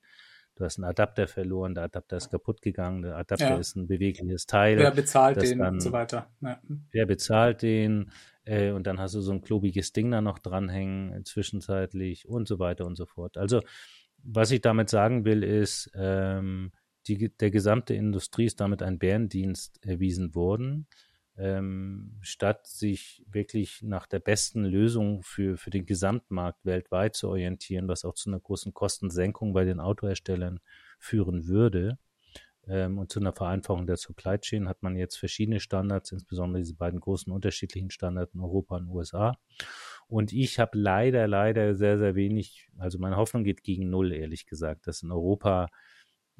Du 0.55 0.65
hast 0.65 0.77
einen 0.77 0.85
Adapter 0.85 1.27
verloren, 1.27 1.73
der 1.73 1.85
Adapter 1.85 2.17
ist 2.17 2.29
kaputt 2.29 2.61
gegangen, 2.61 3.03
der 3.03 3.15
Adapter 3.15 3.51
ja. 3.51 3.57
ist 3.57 3.75
ein 3.75 3.87
bewegliches 3.87 4.45
Teil. 4.45 4.77
Wer 4.77 4.91
bezahlt 4.91 5.41
den 5.41 5.59
dann, 5.59 5.75
und 5.75 5.79
so 5.79 5.91
weiter. 5.91 6.29
Ja. 6.41 6.59
Wer 6.91 7.05
bezahlt 7.05 7.61
den? 7.61 8.11
Äh, 8.43 8.71
und 8.71 8.85
dann 8.85 8.99
hast 8.99 9.15
du 9.15 9.21
so 9.21 9.31
ein 9.31 9.41
klobiges 9.41 9.93
Ding 9.93 10.11
da 10.11 10.21
noch 10.21 10.39
dranhängen, 10.39 11.23
zwischenzeitlich 11.25 12.27
und 12.27 12.47
so 12.47 12.59
weiter 12.59 12.85
und 12.85 12.95
so 12.95 13.05
fort. 13.05 13.37
Also, 13.37 13.61
was 14.23 14.51
ich 14.51 14.61
damit 14.61 14.89
sagen 14.89 15.25
will, 15.25 15.43
ist, 15.43 15.89
ähm, 15.95 16.71
die, 17.07 17.35
der 17.35 17.49
gesamte 17.49 17.93
Industrie 17.93 18.45
ist 18.45 18.59
damit 18.59 18.83
ein 18.83 18.99
Bärendienst 18.99 19.83
erwiesen 19.83 20.35
worden 20.35 20.87
ähm, 21.37 22.17
statt 22.21 22.67
sich 22.67 23.23
wirklich 23.29 23.81
nach 23.81 24.05
der 24.07 24.19
besten 24.19 24.65
Lösung 24.65 25.23
für, 25.23 25.57
für 25.57 25.69
den 25.69 25.85
Gesamtmarkt 25.85 26.65
weltweit 26.65 27.15
zu 27.15 27.29
orientieren, 27.29 27.87
was 27.87 28.05
auch 28.05 28.13
zu 28.13 28.29
einer 28.29 28.39
großen 28.39 28.73
Kostensenkung 28.73 29.53
bei 29.53 29.63
den 29.63 29.79
Autoherstellern 29.79 30.59
führen 30.99 31.47
würde. 31.47 31.97
Ähm, 32.67 32.99
und 32.99 33.11
zu 33.11 33.19
einer 33.19 33.33
Vereinfachung 33.33 33.87
der 33.87 33.97
Supply 33.97 34.37
Chain 34.37 34.67
hat 34.69 34.83
man 34.83 34.95
jetzt 34.95 35.17
verschiedene 35.17 35.59
Standards, 35.59 36.11
insbesondere 36.11 36.61
diese 36.61 36.75
beiden 36.75 36.99
großen 36.99 37.31
unterschiedlichen 37.31 37.89
Standards 37.89 38.33
in 38.33 38.41
Europa 38.41 38.77
und 38.77 38.89
USA. 38.89 39.37
Und 40.07 40.33
ich 40.33 40.59
habe 40.59 40.77
leider, 40.77 41.27
leider 41.27 41.73
sehr, 41.75 41.97
sehr 41.97 42.15
wenig, 42.15 42.69
also 42.77 42.99
meine 42.99 43.15
Hoffnung 43.15 43.43
geht 43.43 43.63
gegen 43.63 43.89
null, 43.89 44.11
ehrlich 44.11 44.45
gesagt, 44.45 44.85
dass 44.85 45.01
in 45.01 45.11
Europa 45.11 45.69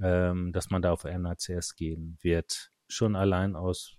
ähm, 0.01 0.51
dass 0.51 0.69
man 0.69 0.81
da 0.81 0.91
auf 0.91 1.03
NACS 1.03 1.75
gehen 1.75 2.17
wird. 2.21 2.71
Schon 2.87 3.15
allein 3.15 3.55
aus 3.55 3.97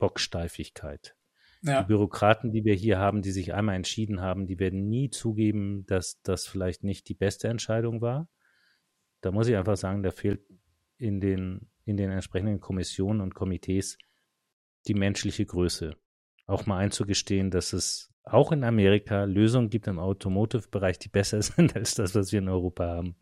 Bocksteifigkeit. 0.00 1.14
Ja. 1.62 1.82
Die 1.82 1.88
Bürokraten, 1.88 2.50
die 2.50 2.64
wir 2.64 2.74
hier 2.74 2.98
haben, 2.98 3.22
die 3.22 3.30
sich 3.30 3.54
einmal 3.54 3.76
entschieden 3.76 4.20
haben, 4.20 4.46
die 4.46 4.58
werden 4.58 4.88
nie 4.88 5.10
zugeben, 5.10 5.84
dass 5.86 6.20
das 6.22 6.46
vielleicht 6.46 6.82
nicht 6.82 7.08
die 7.08 7.14
beste 7.14 7.46
Entscheidung 7.48 8.00
war. 8.00 8.28
Da 9.20 9.30
muss 9.30 9.46
ich 9.46 9.56
einfach 9.56 9.76
sagen, 9.76 10.02
da 10.02 10.10
fehlt 10.10 10.40
in 10.96 11.20
den, 11.20 11.70
in 11.84 11.96
den 11.96 12.10
entsprechenden 12.10 12.60
Kommissionen 12.60 13.20
und 13.20 13.34
Komitees 13.34 13.98
die 14.88 14.94
menschliche 14.94 15.44
Größe. 15.44 15.96
Auch 16.46 16.66
mal 16.66 16.78
einzugestehen, 16.78 17.50
dass 17.50 17.72
es 17.72 18.09
auch 18.24 18.52
in 18.52 18.64
Amerika 18.64 19.24
Lösungen 19.24 19.70
gibt 19.70 19.86
im 19.86 19.98
Automotive-Bereich, 19.98 20.98
die 20.98 21.08
besser 21.08 21.40
sind 21.42 21.74
als 21.74 21.94
das, 21.94 22.14
was 22.14 22.32
wir 22.32 22.40
in 22.40 22.48
Europa 22.48 22.86
haben. 22.86 23.16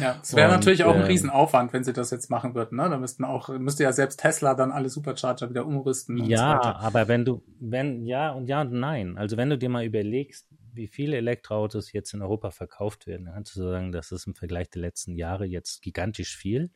Ja, 0.00 0.18
es 0.22 0.34
wäre 0.34 0.50
natürlich 0.50 0.84
auch 0.84 0.94
ein 0.94 1.02
äh, 1.02 1.06
Riesenaufwand, 1.06 1.72
wenn 1.72 1.84
sie 1.84 1.92
das 1.92 2.10
jetzt 2.10 2.30
machen 2.30 2.54
würden. 2.54 2.76
Ne? 2.76 2.88
Da 2.88 2.98
müssten 2.98 3.24
auch, 3.24 3.48
müsste 3.48 3.82
ja 3.84 3.92
selbst 3.92 4.20
Tesla 4.20 4.54
dann 4.54 4.70
alle 4.70 4.88
Supercharger 4.88 5.50
wieder 5.50 5.66
umrüsten. 5.66 6.16
Ja, 6.24 6.60
so 6.62 6.68
aber 6.86 7.08
wenn 7.08 7.24
du, 7.24 7.42
wenn, 7.60 8.04
ja 8.04 8.30
und 8.30 8.48
ja 8.48 8.60
und 8.60 8.72
nein. 8.72 9.16
Also 9.18 9.36
wenn 9.36 9.50
du 9.50 9.58
dir 9.58 9.68
mal 9.68 9.84
überlegst, 9.84 10.48
wie 10.74 10.86
viele 10.86 11.16
Elektroautos 11.16 11.92
jetzt 11.92 12.14
in 12.14 12.22
Europa 12.22 12.50
verkauft 12.50 13.06
werden, 13.06 13.26
dann 13.26 13.34
kannst 13.34 13.56
du 13.56 13.62
sagen, 13.62 13.92
das 13.92 14.10
ist 14.12 14.26
im 14.26 14.34
Vergleich 14.34 14.70
der 14.70 14.82
letzten 14.82 15.14
Jahre 15.16 15.44
jetzt 15.44 15.82
gigantisch 15.82 16.36
viel. 16.36 16.70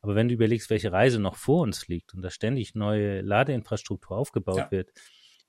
Aber 0.00 0.14
wenn 0.14 0.28
du 0.28 0.34
überlegst, 0.34 0.70
welche 0.70 0.92
Reise 0.92 1.20
noch 1.20 1.36
vor 1.36 1.62
uns 1.62 1.88
liegt 1.88 2.14
und 2.14 2.22
da 2.22 2.30
ständig 2.30 2.74
neue 2.74 3.22
Ladeinfrastruktur 3.22 4.16
aufgebaut 4.16 4.58
ja. 4.58 4.70
wird, 4.70 4.92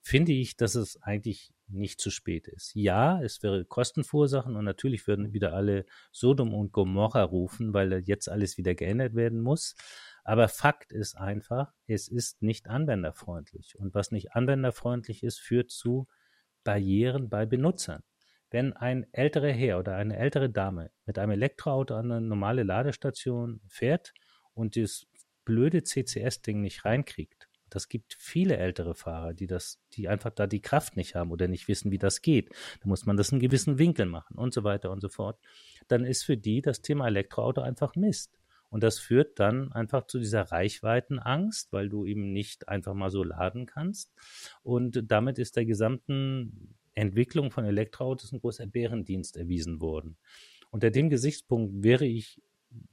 finde 0.01 0.33
ich, 0.33 0.55
dass 0.55 0.75
es 0.75 1.01
eigentlich 1.01 1.51
nicht 1.67 1.99
zu 1.99 2.11
spät 2.11 2.47
ist. 2.47 2.73
Ja, 2.75 3.21
es 3.21 3.41
wäre 3.43 3.65
Kosten 3.65 4.03
verursachen 4.03 4.55
und 4.55 4.65
natürlich 4.65 5.07
würden 5.07 5.33
wieder 5.33 5.53
alle 5.53 5.85
Sodom 6.11 6.53
und 6.53 6.71
Gomorra 6.71 7.23
rufen, 7.23 7.73
weil 7.73 7.93
jetzt 8.05 8.29
alles 8.29 8.57
wieder 8.57 8.75
geändert 8.75 9.15
werden 9.15 9.41
muss. 9.41 9.75
Aber 10.23 10.47
Fakt 10.47 10.91
ist 10.91 11.15
einfach, 11.15 11.73
es 11.87 12.07
ist 12.07 12.41
nicht 12.41 12.67
anwenderfreundlich. 12.67 13.77
Und 13.77 13.93
was 13.93 14.11
nicht 14.11 14.33
anwenderfreundlich 14.33 15.23
ist, 15.23 15.39
führt 15.39 15.71
zu 15.71 16.07
Barrieren 16.63 17.29
bei 17.29 17.45
Benutzern. 17.45 18.03
Wenn 18.49 18.73
ein 18.73 19.05
älterer 19.11 19.51
Herr 19.51 19.79
oder 19.79 19.95
eine 19.95 20.17
ältere 20.17 20.49
Dame 20.49 20.91
mit 21.05 21.19
einem 21.19 21.31
Elektroauto 21.31 21.95
an 21.95 22.11
eine 22.11 22.25
normale 22.25 22.63
Ladestation 22.63 23.61
fährt 23.67 24.13
und 24.53 24.75
das 24.75 25.07
blöde 25.45 25.83
CCS-Ding 25.83 26.61
nicht 26.61 26.85
reinkriegt, 26.85 27.44
das 27.69 27.89
gibt 27.89 28.15
viele 28.19 28.57
ältere 28.57 28.95
Fahrer, 28.95 29.33
die 29.33 29.47
das, 29.47 29.79
die 29.93 30.07
einfach 30.07 30.31
da 30.31 30.47
die 30.47 30.61
Kraft 30.61 30.95
nicht 30.95 31.15
haben 31.15 31.31
oder 31.31 31.47
nicht 31.47 31.67
wissen, 31.67 31.91
wie 31.91 31.97
das 31.97 32.21
geht. 32.21 32.49
Da 32.81 32.87
muss 32.87 33.05
man 33.05 33.17
das 33.17 33.31
in 33.31 33.39
gewissen 33.39 33.77
Winkel 33.77 34.05
machen 34.05 34.37
und 34.37 34.53
so 34.53 34.63
weiter 34.63 34.91
und 34.91 35.01
so 35.01 35.09
fort. 35.09 35.39
Dann 35.87 36.05
ist 36.05 36.23
für 36.23 36.37
die 36.37 36.61
das 36.61 36.81
Thema 36.81 37.07
Elektroauto 37.07 37.61
einfach 37.61 37.95
Mist. 37.95 38.37
Und 38.69 38.83
das 38.83 38.99
führt 38.99 39.39
dann 39.39 39.71
einfach 39.71 40.07
zu 40.07 40.19
dieser 40.19 40.41
Reichweitenangst, 40.41 41.71
weil 41.71 41.87
du 41.87 42.05
eben 42.05 42.33
nicht 42.33 42.67
einfach 42.67 42.93
mal 42.93 43.09
so 43.09 43.23
laden 43.23 43.65
kannst. 43.67 44.11
Und 44.63 45.03
damit 45.07 45.39
ist 45.39 45.55
der 45.55 45.65
gesamten 45.65 46.75
Entwicklung 46.93 47.51
von 47.51 47.65
Elektroautos 47.65 48.31
ein 48.31 48.39
großer 48.39 48.67
Bärendienst 48.67 49.37
erwiesen 49.37 49.79
worden. 49.79 50.17
Unter 50.71 50.91
dem 50.91 51.09
Gesichtspunkt 51.09 51.83
wäre 51.83 52.05
ich 52.05 52.41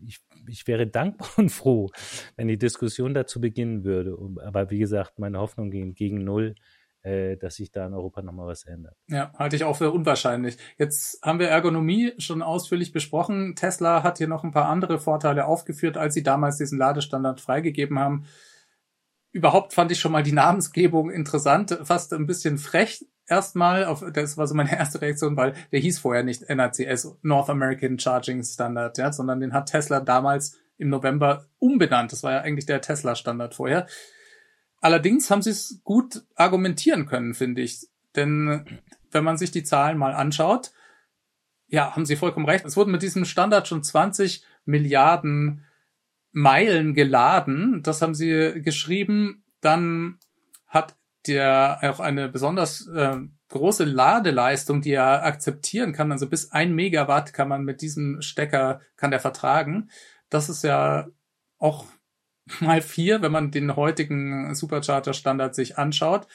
ich, 0.06 0.20
ich 0.48 0.66
wäre 0.66 0.86
dankbar 0.86 1.28
und 1.36 1.50
froh, 1.50 1.90
wenn 2.36 2.48
die 2.48 2.58
Diskussion 2.58 3.14
dazu 3.14 3.40
beginnen 3.40 3.84
würde. 3.84 4.16
Aber 4.44 4.70
wie 4.70 4.78
gesagt, 4.78 5.18
meine 5.18 5.38
Hoffnung 5.38 5.70
ging 5.70 5.94
gegen 5.94 6.24
null, 6.24 6.54
äh, 7.02 7.36
dass 7.36 7.56
sich 7.56 7.72
da 7.72 7.86
in 7.86 7.94
Europa 7.94 8.22
nochmal 8.22 8.46
was 8.46 8.64
ändert. 8.64 8.96
Ja, 9.08 9.32
halte 9.38 9.56
ich 9.56 9.64
auch 9.64 9.76
für 9.76 9.90
unwahrscheinlich. 9.90 10.56
Jetzt 10.78 11.20
haben 11.24 11.38
wir 11.38 11.48
Ergonomie 11.48 12.12
schon 12.18 12.42
ausführlich 12.42 12.92
besprochen. 12.92 13.56
Tesla 13.56 14.02
hat 14.02 14.18
hier 14.18 14.28
noch 14.28 14.44
ein 14.44 14.52
paar 14.52 14.68
andere 14.68 14.98
Vorteile 14.98 15.46
aufgeführt, 15.46 15.96
als 15.96 16.14
sie 16.14 16.22
damals 16.22 16.58
diesen 16.58 16.78
Ladestandard 16.78 17.40
freigegeben 17.40 17.98
haben. 17.98 18.26
Überhaupt 19.32 19.72
fand 19.72 19.90
ich 19.90 19.98
schon 19.98 20.12
mal 20.12 20.22
die 20.22 20.32
Namensgebung 20.32 21.10
interessant, 21.10 21.78
fast 21.82 22.12
ein 22.12 22.26
bisschen 22.26 22.58
frech 22.58 23.04
erstmal, 23.26 23.86
auf, 23.86 24.04
das 24.12 24.36
war 24.36 24.46
so 24.46 24.54
meine 24.54 24.72
erste 24.78 25.00
Reaktion, 25.00 25.36
weil 25.36 25.54
der 25.72 25.80
hieß 25.80 25.98
vorher 25.98 26.22
nicht 26.22 26.48
NACS, 26.48 27.16
North 27.22 27.50
American 27.50 27.98
Charging 27.98 28.42
Standard, 28.42 28.98
ja, 28.98 29.12
sondern 29.12 29.40
den 29.40 29.52
hat 29.52 29.70
Tesla 29.70 30.00
damals 30.00 30.58
im 30.78 30.88
November 30.88 31.46
umbenannt. 31.58 32.12
Das 32.12 32.22
war 32.22 32.32
ja 32.32 32.40
eigentlich 32.40 32.66
der 32.66 32.80
Tesla-Standard 32.80 33.54
vorher. 33.54 33.86
Allerdings 34.80 35.30
haben 35.30 35.42
sie 35.42 35.50
es 35.50 35.80
gut 35.84 36.24
argumentieren 36.34 37.06
können, 37.06 37.34
finde 37.34 37.62
ich. 37.62 37.86
Denn 38.16 38.80
wenn 39.12 39.24
man 39.24 39.38
sich 39.38 39.52
die 39.52 39.62
Zahlen 39.62 39.96
mal 39.96 40.12
anschaut, 40.12 40.72
ja, 41.68 41.94
haben 41.94 42.04
sie 42.04 42.16
vollkommen 42.16 42.48
recht. 42.48 42.64
Es 42.64 42.76
wurden 42.76 42.90
mit 42.90 43.02
diesem 43.02 43.24
Standard 43.24 43.68
schon 43.68 43.82
20 43.82 44.44
Milliarden 44.64 45.64
Meilen 46.32 46.94
geladen. 46.94 47.82
Das 47.82 48.02
haben 48.02 48.14
sie 48.14 48.60
geschrieben. 48.62 49.44
Dann 49.60 50.18
hat 50.66 50.96
der 51.26 51.78
auch 51.82 52.00
eine 52.00 52.28
besonders 52.28 52.88
äh, 52.88 53.16
große 53.48 53.84
Ladeleistung, 53.84 54.80
die 54.80 54.92
er 54.92 55.24
akzeptieren 55.24 55.92
kann. 55.92 56.10
Also 56.10 56.28
bis 56.28 56.50
ein 56.50 56.74
Megawatt 56.74 57.32
kann 57.32 57.48
man 57.48 57.64
mit 57.64 57.82
diesem 57.82 58.20
Stecker, 58.22 58.80
kann 58.96 59.10
der 59.10 59.20
vertragen. 59.20 59.90
Das 60.30 60.48
ist 60.48 60.64
ja 60.64 61.08
auch 61.58 61.86
mal 62.60 62.82
vier, 62.82 63.22
wenn 63.22 63.32
man 63.32 63.50
den 63.50 63.76
heutigen 63.76 64.54
Supercharger 64.54 65.12
Standard 65.12 65.54
sich 65.54 65.78
anschaut. 65.78 66.26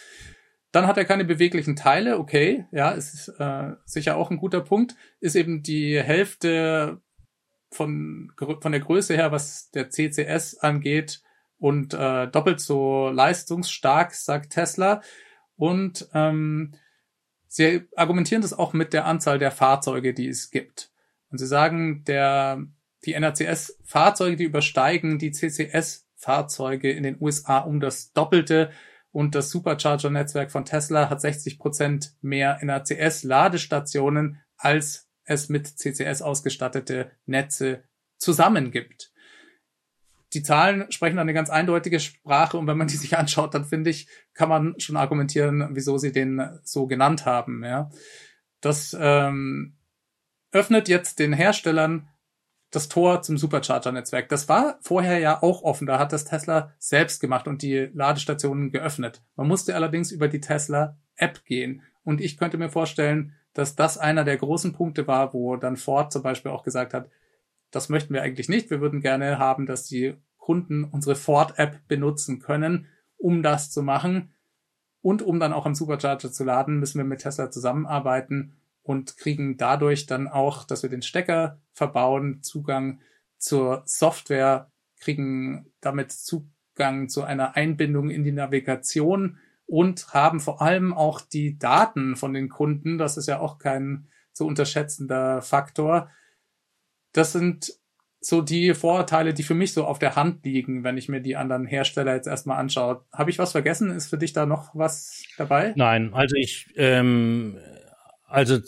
Dann 0.71 0.86
hat 0.86 0.97
er 0.97 1.05
keine 1.05 1.25
beweglichen 1.25 1.75
Teile, 1.75 2.19
okay, 2.19 2.65
ja, 2.71 2.91
ist 2.91 3.29
äh, 3.39 3.71
sicher 3.86 4.17
auch 4.17 4.29
ein 4.29 4.38
guter 4.38 4.62
Punkt. 4.62 4.95
Ist 5.19 5.36
eben 5.36 5.63
die 5.63 5.99
Hälfte 6.01 7.01
von, 7.71 8.32
von 8.38 8.71
der 8.71 8.82
Größe 8.82 9.15
her, 9.15 9.32
was 9.32 9.71
der 9.71 9.89
CCS 9.89 10.58
angeht, 10.60 11.21
und 11.60 11.93
äh, 11.93 12.27
doppelt 12.27 12.60
so 12.60 13.10
leistungsstark, 13.10 14.13
sagt 14.13 14.53
Tesla. 14.53 15.01
Und 15.56 16.08
ähm, 16.13 16.75
sie 17.47 17.88
argumentieren 17.95 18.41
das 18.41 18.53
auch 18.53 18.73
mit 18.73 18.93
der 18.93 19.06
Anzahl 19.06 19.39
der 19.39 19.51
Fahrzeuge, 19.51 20.13
die 20.13 20.27
es 20.27 20.51
gibt. 20.51 20.91
Und 21.30 21.39
sie 21.39 21.47
sagen, 21.47 22.03
der, 22.06 22.63
die 23.06 23.19
NACS-Fahrzeuge, 23.19 24.36
die 24.36 24.43
übersteigen 24.43 25.17
die 25.17 25.32
CCS-Fahrzeuge 25.32 26.91
in 26.91 27.03
den 27.03 27.17
USA 27.19 27.60
um 27.60 27.80
das 27.80 28.13
Doppelte. 28.13 28.71
Und 29.12 29.34
das 29.34 29.49
Supercharger-Netzwerk 29.49 30.51
von 30.51 30.63
Tesla 30.63 31.10
hat 31.10 31.21
60 31.21 31.58
Prozent 31.58 32.13
mehr 32.21 32.60
NACS-Ladestationen, 32.62 34.41
als 34.58 35.07
es 35.28 35.50
mit 35.50 35.68
CCS 35.68 36.24
ausgestattete 36.24 37.12
Netze 37.28 37.84
zusammen 38.18 38.72
gibt 38.72 39.12
die 40.34 40.44
Zahlen 40.44 40.92
sprechen 40.92 41.20
eine 41.20 41.34
ganz 41.34 41.50
eindeutige 41.50 42.00
Sprache 42.00 42.58
und 42.58 42.68
wenn 42.68 42.78
man 42.78 42.88
die 42.88 42.98
sich 42.98 43.18
anschaut, 43.18 43.54
dann 43.54 43.66
finde 43.66 43.90
ich, 43.90 44.08
kann 44.34 44.50
man 44.50 44.80
schon 44.80 44.98
argumentieren, 44.98 45.70
wieso 45.72 45.98
sie 45.98 46.12
den 46.12 46.60
so 46.63 46.88
genannt 46.88 47.26
haben. 47.26 47.63
Ja. 47.63 47.90
Das 48.62 48.96
ähm, 49.00 49.78
öffnet 50.52 50.90
jetzt 50.90 51.20
den 51.20 51.34
Herstellern 51.34 52.10
das 52.70 52.90
Tor 52.90 53.22
zum 53.22 53.38
Supercharger-Netzwerk. 53.38 54.28
Das 54.28 54.50
war 54.50 54.78
vorher 54.82 55.20
ja 55.20 55.42
auch 55.42 55.63
offen. 55.63 55.88
Da 55.88 56.00
hat 56.00 56.12
das 56.12 56.26
Tesla 56.26 56.74
selbst 56.80 57.22
gemacht 57.22 57.48
und 57.48 57.62
die 57.62 57.90
Ladestationen 57.94 58.72
geöffnet. 58.72 59.24
Man 59.38 59.48
musste 59.48 59.74
allerdings 59.76 60.12
über 60.12 60.28
die 60.28 60.42
Tesla-App 60.42 61.46
gehen. 61.46 61.82
Und 62.04 62.20
ich 62.20 62.38
könnte 62.38 62.58
mir 62.58 62.70
vorstellen, 62.70 63.37
dass 63.58 63.76
das 63.76 63.98
einer 63.98 64.24
der 64.24 64.38
großen 64.38 64.74
Punkte 64.74 65.08
war, 65.08 65.34
wo 65.34 65.56
dann 65.56 65.78
Ford 65.78 66.12
zum 66.12 66.22
Beispiel 66.22 66.52
auch 66.52 66.63
gesagt 66.63 66.93
hat, 66.93 67.10
das 67.72 67.89
möchten 67.89 68.13
wir 68.13 68.22
eigentlich 68.22 68.50
nicht. 68.50 68.70
Wir 68.70 68.82
würden 68.82 69.02
gerne 69.02 69.39
haben, 69.39 69.65
dass 69.65 69.84
die 69.84 70.15
Kunden 70.38 70.84
unsere 70.84 71.15
Ford-App 71.15 71.88
benutzen 71.88 72.39
können, 72.39 72.86
um 73.17 73.41
das 73.41 73.72
zu 73.72 73.82
machen. 73.82 74.32
Und 75.02 75.24
um 75.24 75.39
dann 75.39 75.54
auch 75.54 75.65
am 75.65 75.74
Supercharger 75.74 76.32
zu 76.32 76.43
laden, 76.43 76.80
müssen 76.80 77.00
wir 77.00 77.06
mit 77.06 77.22
Tesla 77.22 77.50
zusammenarbeiten 77.50 78.54
und 78.84 79.17
kriegen 79.17 79.58
dadurch 79.58 80.06
dann 80.06 80.28
auch, 80.28 80.63
dass 80.63 80.84
wir 80.84 80.91
den 80.91 81.02
Stecker 81.02 81.60
verbauen, 81.74 82.43
Zugang 82.43 83.00
zur 83.38 83.82
Software, 83.86 84.72
kriegen 85.00 85.72
damit 85.82 86.12
Zugang 86.12 87.10
zu 87.10 87.24
einer 87.24 87.56
Einbindung 87.56 88.12
in 88.12 88.24
die 88.24 88.32
Navigation 88.32 89.39
und 89.67 90.13
haben 90.13 90.39
vor 90.39 90.62
allem 90.62 90.93
auch 90.93 91.21
die 91.21 91.60
Daten 91.60 92.15
von 92.15 92.34
den 92.34 92.49
Kunden. 92.49 92.97
Das 92.97 93.17
ist 93.17 93.27
ja 93.27 93.39
auch 93.39 93.60
kein 93.60 94.08
zu 94.34 94.47
unterschätzender 94.47 95.41
Faktor 95.41 96.10
das 97.17 97.32
sind 97.32 97.73
so 98.19 98.41
die 98.41 98.73
Vorurteile, 98.73 99.34
die 99.34 99.43
für 99.43 99.53
mich 99.53 99.73
so 99.73 99.86
auf 99.86 99.99
der 99.99 100.15
Hand 100.15 100.45
liegen, 100.45 100.84
wenn 100.84 100.97
ich 100.97 101.10
mir 101.10 101.21
die 101.21 101.36
anderen 101.36 101.65
Hersteller 101.65 102.15
jetzt 102.15 102.27
erstmal 102.27 102.58
anschaue. 102.58 103.06
Habe 103.12 103.30
ich 103.30 103.39
was 103.39 103.51
vergessen? 103.51 103.91
Ist 103.91 104.10
für 104.10 104.17
dich 104.17 104.34
da 104.34 104.45
noch 104.45 104.73
was 104.73 105.23
dabei? 105.38 105.73
Nein, 105.75 106.13
also 106.13 106.36
ich, 106.36 106.67
ähm, 106.75 107.58
also 108.25 108.60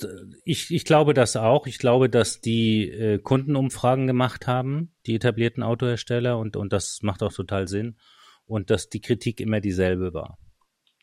ich, 0.45 0.71
ich 0.71 0.85
glaube 0.85 1.13
das 1.13 1.35
auch. 1.35 1.67
Ich 1.67 1.79
glaube, 1.79 2.09
dass 2.09 2.41
die 2.41 2.89
äh, 2.89 3.17
Kundenumfragen 3.19 4.07
gemacht 4.07 4.47
haben, 4.47 4.93
die 5.05 5.15
etablierten 5.15 5.63
Autohersteller, 5.63 6.37
und, 6.37 6.55
und 6.55 6.71
das 6.71 6.99
macht 7.01 7.21
auch 7.23 7.33
total 7.33 7.67
Sinn. 7.67 7.97
Und 8.45 8.69
dass 8.69 8.89
die 8.89 9.01
Kritik 9.01 9.41
immer 9.41 9.59
dieselbe 9.59 10.13
war. 10.13 10.37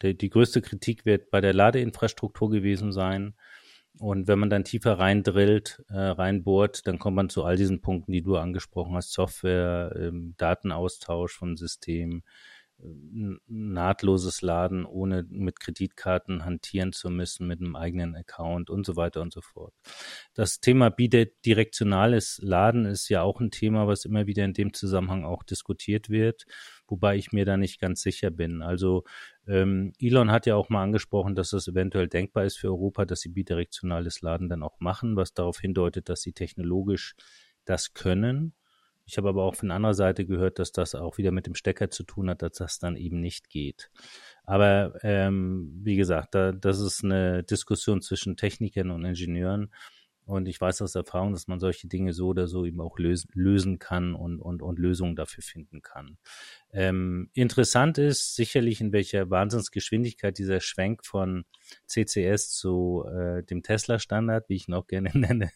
Die, 0.02 0.16
die 0.16 0.30
größte 0.30 0.62
Kritik 0.62 1.04
wird 1.04 1.30
bei 1.30 1.40
der 1.40 1.54
Ladeinfrastruktur 1.54 2.50
gewesen 2.50 2.92
sein. 2.92 3.35
Und 3.98 4.28
wenn 4.28 4.38
man 4.38 4.50
dann 4.50 4.64
tiefer 4.64 4.98
reindrillt, 4.98 5.82
äh, 5.88 5.96
reinbohrt, 5.98 6.87
dann 6.87 6.98
kommt 6.98 7.16
man 7.16 7.30
zu 7.30 7.44
all 7.44 7.56
diesen 7.56 7.80
Punkten, 7.80 8.12
die 8.12 8.22
du 8.22 8.37
angesprochen 8.37 8.94
hast, 8.94 9.12
Software, 9.12 9.94
ähm, 9.98 10.35
Datenaustausch 10.37 11.35
von 11.35 11.56
Systemen, 11.56 12.22
nahtloses 12.78 14.42
Laden, 14.42 14.85
ohne 14.85 15.24
mit 15.30 15.61
Kreditkarten 15.61 16.44
hantieren 16.44 16.92
zu 16.92 17.09
müssen, 17.09 17.46
mit 17.46 17.61
einem 17.61 17.74
eigenen 17.74 18.14
Account 18.14 18.68
und 18.68 18.85
so 18.85 18.96
weiter 18.96 19.22
und 19.22 19.32
so 19.32 19.40
fort. 19.40 19.72
Das 20.35 20.61
Thema 20.61 20.90
bidirektionales 20.90 22.38
Laden 22.42 22.85
ist 22.85 23.09
ja 23.09 23.22
auch 23.22 23.40
ein 23.40 23.50
Thema, 23.50 23.87
was 23.87 24.04
immer 24.04 24.26
wieder 24.26 24.44
in 24.44 24.52
dem 24.52 24.74
Zusammenhang 24.74 25.24
auch 25.24 25.42
diskutiert 25.42 26.11
wird, 26.11 26.44
wobei 26.88 27.16
ich 27.16 27.33
mir 27.33 27.44
da 27.44 27.57
nicht 27.57 27.81
ganz 27.81 28.03
sicher 28.03 28.31
bin. 28.31 28.62
Also 28.62 29.05
ähm, 29.46 29.92
Elon 30.01 30.31
hat 30.31 30.46
ja 30.46 30.57
auch 30.57 30.68
mal 30.68 30.83
angesprochen, 30.83 31.35
dass 31.35 31.51
das 31.51 31.68
eventuell 31.68 32.09
denkbar 32.09 32.44
ist 32.44 32.57
für 32.57 32.68
Europa, 32.68 33.05
dass 33.05 33.20
sie 33.20 33.29
bidirektionales 33.29 34.22
Laden 34.22 34.49
dann 34.49 34.62
auch 34.62 34.81
machen, 34.81 35.16
was 35.16 35.35
darauf 35.35 35.61
hindeutet, 35.61 36.09
dass 36.09 36.22
sie 36.22 36.33
technologisch 36.33 37.14
das 37.64 37.94
können. 37.94 38.55
Ich 39.09 39.18
habe 39.18 39.29
aber 39.29 39.44
auch 39.44 39.55
von 39.55 39.70
anderer 39.70 39.94
Seite 39.94 40.27
gehört, 40.27 40.59
dass 40.59 40.72
das 40.72 40.96
auch 40.96 41.16
wieder 41.16 41.31
mit 41.31 41.46
dem 41.46 41.55
Stecker 41.55 41.90
zu 41.90 42.03
tun 42.03 42.29
hat, 42.29 42.42
dass 42.42 42.55
das 42.55 42.81
dann 42.81 42.96
eben 42.96 43.20
nicht 43.20 43.51
geht. 43.51 43.88
Aber 44.44 44.94
ähm, 45.03 45.70
wie 45.83 45.94
gesagt, 45.94 46.35
da, 46.35 46.51
das 46.51 46.81
ist 46.81 47.05
eine 47.05 47.44
Diskussion 47.44 48.03
zwischen 48.03 48.37
Technikern 48.37 48.90
und 48.90 49.05
Ingenieuren. 49.05 49.70
Und 50.26 50.48
ich 50.48 50.60
weiß 50.60 50.82
aus 50.82 50.96
Erfahrung, 50.96 51.32
dass 51.32 51.46
man 51.46 51.60
solche 51.60 51.86
Dinge 51.86 52.12
so 52.12 52.26
oder 52.26 52.48
so 52.48 52.64
eben 52.64 52.80
auch 52.80 52.98
lösen, 52.98 53.30
lösen 53.32 53.78
kann 53.78 54.14
und, 54.14 54.40
und, 54.40 54.60
und 54.60 54.78
Lösungen 54.78 55.14
dafür 55.14 55.42
finden 55.42 55.82
kann. 55.82 56.18
Ähm, 56.72 57.30
interessant 57.32 57.96
ist 57.98 58.34
sicherlich, 58.34 58.80
in 58.80 58.92
welcher 58.92 59.30
Wahnsinnsgeschwindigkeit 59.30 60.36
dieser 60.36 60.60
Schwenk 60.60 61.06
von 61.06 61.44
CCS 61.86 62.50
zu 62.50 63.04
äh, 63.08 63.44
dem 63.44 63.62
Tesla-Standard, 63.62 64.48
wie 64.48 64.56
ich 64.56 64.66
ihn 64.66 64.74
auch 64.74 64.88
gerne 64.88 65.10
nenne, 65.14 65.50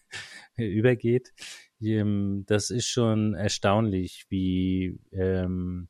übergeht. 0.56 1.33
Ähm, 1.80 2.44
das 2.46 2.70
ist 2.70 2.87
schon 2.87 3.35
erstaunlich, 3.35 4.26
wie 4.28 5.00
ähm, 5.11 5.88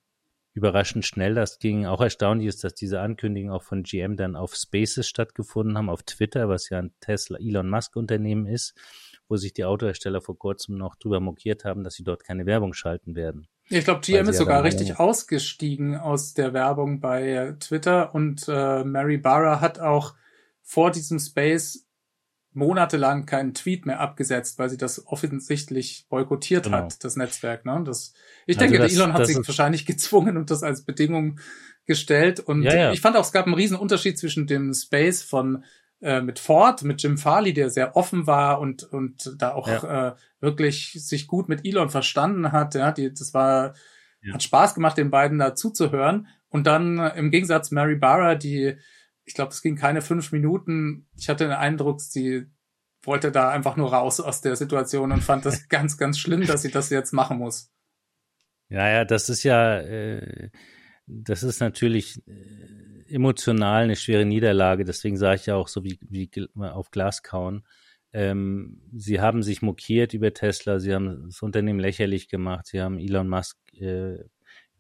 überraschend 0.53 1.05
schnell 1.07 1.35
das 1.35 1.59
ging. 1.59 1.87
Auch 1.87 2.01
erstaunlich 2.01 2.49
ist, 2.49 2.65
dass 2.65 2.75
diese 2.75 3.01
Ankündigungen 3.01 3.55
auch 3.55 3.63
von 3.63 3.83
GM 3.83 4.17
dann 4.17 4.37
auf 4.37 4.55
Spaces 4.55 5.09
stattgefunden 5.09 5.79
haben, 5.79 5.89
auf 5.89 6.03
Twitter, 6.03 6.49
was 6.49 6.69
ja 6.71 6.79
ein 6.79 6.93
Tesla 7.01 7.39
Elon 7.39 7.69
Musk 7.69 7.97
Unternehmen 7.97 8.47
ist, 8.47 8.75
wo 9.29 9.37
sich 9.37 9.53
die 9.53 9.65
Autohersteller 9.65 10.21
vor 10.21 10.37
kurzem 10.37 10.77
noch 10.77 10.97
drüber 10.97 11.21
mokiert 11.21 11.65
haben, 11.65 11.85
dass 11.85 11.95
sie 11.95 12.05
dort 12.05 12.25
keine 12.25 12.47
Werbung 12.47 12.73
schalten 12.73 13.15
werden. 13.15 13.47
Ich 13.69 13.85
glaube, 13.85 14.01
GM 14.01 14.29
ist 14.29 14.39
sogar 14.39 14.65
richtig 14.65 14.99
ausgestiegen 14.99 15.97
aus 15.97 16.35
der 16.35 16.53
Werbung 16.53 16.99
bei 16.99 17.55
Twitter 17.61 18.13
und 18.15 18.47
äh, 18.49 18.83
Mary 18.83 19.19
Barra 19.19 19.61
hat 19.61 19.79
auch 19.79 20.15
vor 20.61 20.91
diesem 20.91 21.21
Space 21.21 21.87
monatelang 22.53 23.27
keinen 23.27 23.55
Tweet 23.55 23.87
mehr 23.87 24.01
abgesetzt, 24.01 24.59
weil 24.59 24.69
sie 24.69 24.77
das 24.77 25.07
offensichtlich 25.07 26.07
boykottiert 26.09 26.65
genau. 26.65 26.79
hat, 26.79 27.05
das 27.05 27.17
Netzwerk. 27.17 27.65
Ne? 27.65 27.83
Das, 27.85 28.13
ich 28.47 28.59
also 28.59 28.69
denke, 28.69 28.83
das, 28.83 28.93
Elon 28.93 29.13
hat 29.13 29.27
sich 29.27 29.37
wahrscheinlich 29.37 29.87
gezwungen 29.87 30.37
und 30.37 30.51
das 30.51 30.63
als 30.63 30.85
Bedingung 30.85 31.39
gestellt. 31.87 32.41
Und 32.41 32.63
ja, 32.63 32.75
ja. 32.75 32.93
ich 32.93 33.01
fand 33.01 33.17
auch, 33.17 33.25
es 33.25 33.33
gab 33.33 33.47
einen 33.47 33.55
riesen 33.55 33.77
Unterschied 33.77 34.19
zwischen 34.19 34.47
dem 34.47 34.75
Space 34.75 35.23
von 35.23 35.65
äh, 36.01 36.21
mit 36.21 36.39
Ford, 36.39 36.83
mit 36.83 37.03
Jim 37.03 37.19
Farley, 37.19 37.53
der 37.53 37.71
sehr 37.71 37.97
offen 37.97 38.27
war 38.27 38.61
und 38.61 38.85
und 38.85 39.35
da 39.39 39.53
auch 39.53 39.69
ja. 39.69 40.09
äh, 40.09 40.15
wirklich 40.41 40.93
sich 40.95 41.27
gut 41.27 41.49
mit 41.49 41.67
Elon 41.67 41.91
verstanden 41.91 42.53
hat. 42.53 42.75
Ja, 42.75 42.91
die, 42.91 43.13
das 43.13 43.35
war 43.35 43.75
hat 44.33 44.43
Spaß 44.43 44.75
gemacht, 44.75 44.99
den 44.99 45.11
beiden 45.11 45.39
da 45.39 45.55
zuzuhören. 45.55 46.29
Und 46.49 46.67
dann 46.67 46.99
äh, 46.99 47.17
im 47.17 47.31
Gegensatz 47.31 47.71
Mary 47.71 47.97
Barra, 47.97 48.35
die 48.35 48.77
ich 49.25 49.35
glaube, 49.35 49.53
es 49.53 49.63
ging 49.63 49.77
keine 49.77 50.03
fünf 50.03 50.33
Minuten. 50.33 51.09
Ich 51.17 51.29
hatte 51.29 51.45
den 51.45 51.53
Eindruck, 51.53 52.01
sie 52.01 52.47
wollte 53.03 53.33
da 53.33 53.51
einfach 53.51 53.77
nur 53.77 53.93
raus 53.93 54.21
aus 54.21 54.41
der 54.41 54.57
Situation 54.57 55.13
und 55.13 55.23
fand 55.23 55.47
das 55.47 55.69
ganz, 55.69 55.97
ganz 55.97 56.19
schlimm, 56.19 56.47
dass 56.47 56.63
sie 56.63 56.71
das 56.71 56.91
jetzt 56.91 57.13
machen 57.13 57.39
muss. 57.39 57.73
Ja, 58.69 58.89
ja, 58.89 59.05
das 59.05 59.29
ist 59.29 59.43
ja, 59.43 59.79
äh, 59.79 60.51
das 61.07 61.43
ist 61.43 61.61
natürlich 61.61 62.23
äh, 62.27 63.15
emotional 63.15 63.85
eine 63.85 63.97
schwere 63.97 64.25
Niederlage. 64.25 64.85
Deswegen 64.85 65.17
sage 65.17 65.37
ich 65.37 65.47
ja 65.47 65.57
auch 65.57 65.69
so 65.69 65.83
wie, 65.85 65.99
wie 66.09 66.31
auf 66.57 66.91
Glas 66.91 67.23
kauen. 67.23 67.67
Ähm, 68.13 68.81
sie 68.93 69.21
haben 69.21 69.43
sich 69.43 69.63
mokiert 69.63 70.15
über 70.15 70.33
Tesla, 70.35 70.81
sie 70.81 70.95
haben 70.95 71.27
das 71.27 71.43
Unternehmen 71.43 71.79
lächerlich 71.79 72.29
gemacht, 72.29 72.67
sie 72.67 72.81
haben 72.81 72.99
Elon 72.99 73.29
Musk 73.29 73.57
äh, 73.75 74.19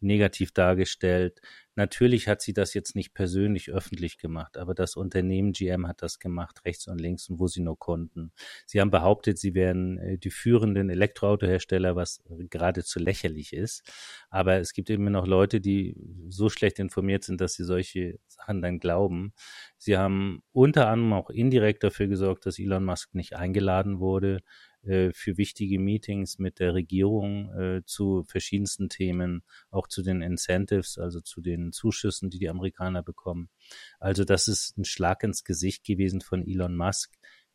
negativ 0.00 0.52
dargestellt. 0.52 1.40
Natürlich 1.76 2.28
hat 2.28 2.42
sie 2.42 2.52
das 2.52 2.74
jetzt 2.74 2.94
nicht 2.94 3.14
persönlich 3.14 3.70
öffentlich 3.70 4.18
gemacht, 4.18 4.58
aber 4.58 4.74
das 4.74 4.96
Unternehmen 4.96 5.52
GM 5.52 5.86
hat 5.86 6.02
das 6.02 6.18
gemacht, 6.18 6.64
rechts 6.64 6.88
und 6.88 7.00
links 7.00 7.28
und 7.28 7.38
wo 7.38 7.46
sie 7.46 7.60
nur 7.62 7.78
konnten. 7.78 8.32
Sie 8.66 8.80
haben 8.80 8.90
behauptet, 8.90 9.38
sie 9.38 9.54
wären 9.54 9.98
äh, 9.98 10.18
die 10.18 10.30
führenden 10.30 10.90
Elektroautohersteller, 10.90 11.96
was 11.96 12.22
geradezu 12.50 12.98
lächerlich 12.98 13.52
ist. 13.52 13.82
Aber 14.30 14.56
es 14.56 14.72
gibt 14.72 14.90
immer 14.90 15.10
noch 15.10 15.26
Leute, 15.26 15.60
die 15.60 15.96
so 16.28 16.48
schlecht 16.48 16.78
informiert 16.78 17.24
sind, 17.24 17.40
dass 17.40 17.54
sie 17.54 17.64
solche 17.64 18.18
Sachen 18.26 18.62
dann 18.62 18.78
glauben. 18.78 19.32
Sie 19.78 19.96
haben 19.96 20.42
unter 20.52 20.88
anderem 20.88 21.12
auch 21.14 21.30
indirekt 21.30 21.84
dafür 21.84 22.08
gesorgt, 22.08 22.46
dass 22.46 22.58
Elon 22.58 22.84
Musk 22.84 23.14
nicht 23.14 23.36
eingeladen 23.36 24.00
wurde 24.00 24.42
äh, 24.82 25.12
für 25.12 25.36
wichtige 25.36 25.78
Meetings 25.78 26.38
mit 26.38 26.58
der 26.58 26.74
Regierung 26.74 27.52
äh, 27.54 27.82
zu 27.84 28.24
verschiedensten 28.24 28.88
Themen, 28.88 29.42
auch 29.70 29.86
zu 29.86 30.02
den 30.02 30.22
Incentives, 30.22 30.98
also 30.98 31.20
zu 31.20 31.40
den 31.40 31.72
Zuschüssen, 31.72 32.30
die 32.30 32.38
die 32.38 32.48
Amerikaner 32.48 33.02
bekommen. 33.02 33.50
Also 33.98 34.24
das 34.24 34.48
ist 34.48 34.78
ein 34.78 34.84
Schlag 34.84 35.22
ins 35.22 35.44
Gesicht 35.44 35.84
gewesen 35.84 36.20
von 36.20 36.46
Elon 36.46 36.76
Musk, 36.76 37.12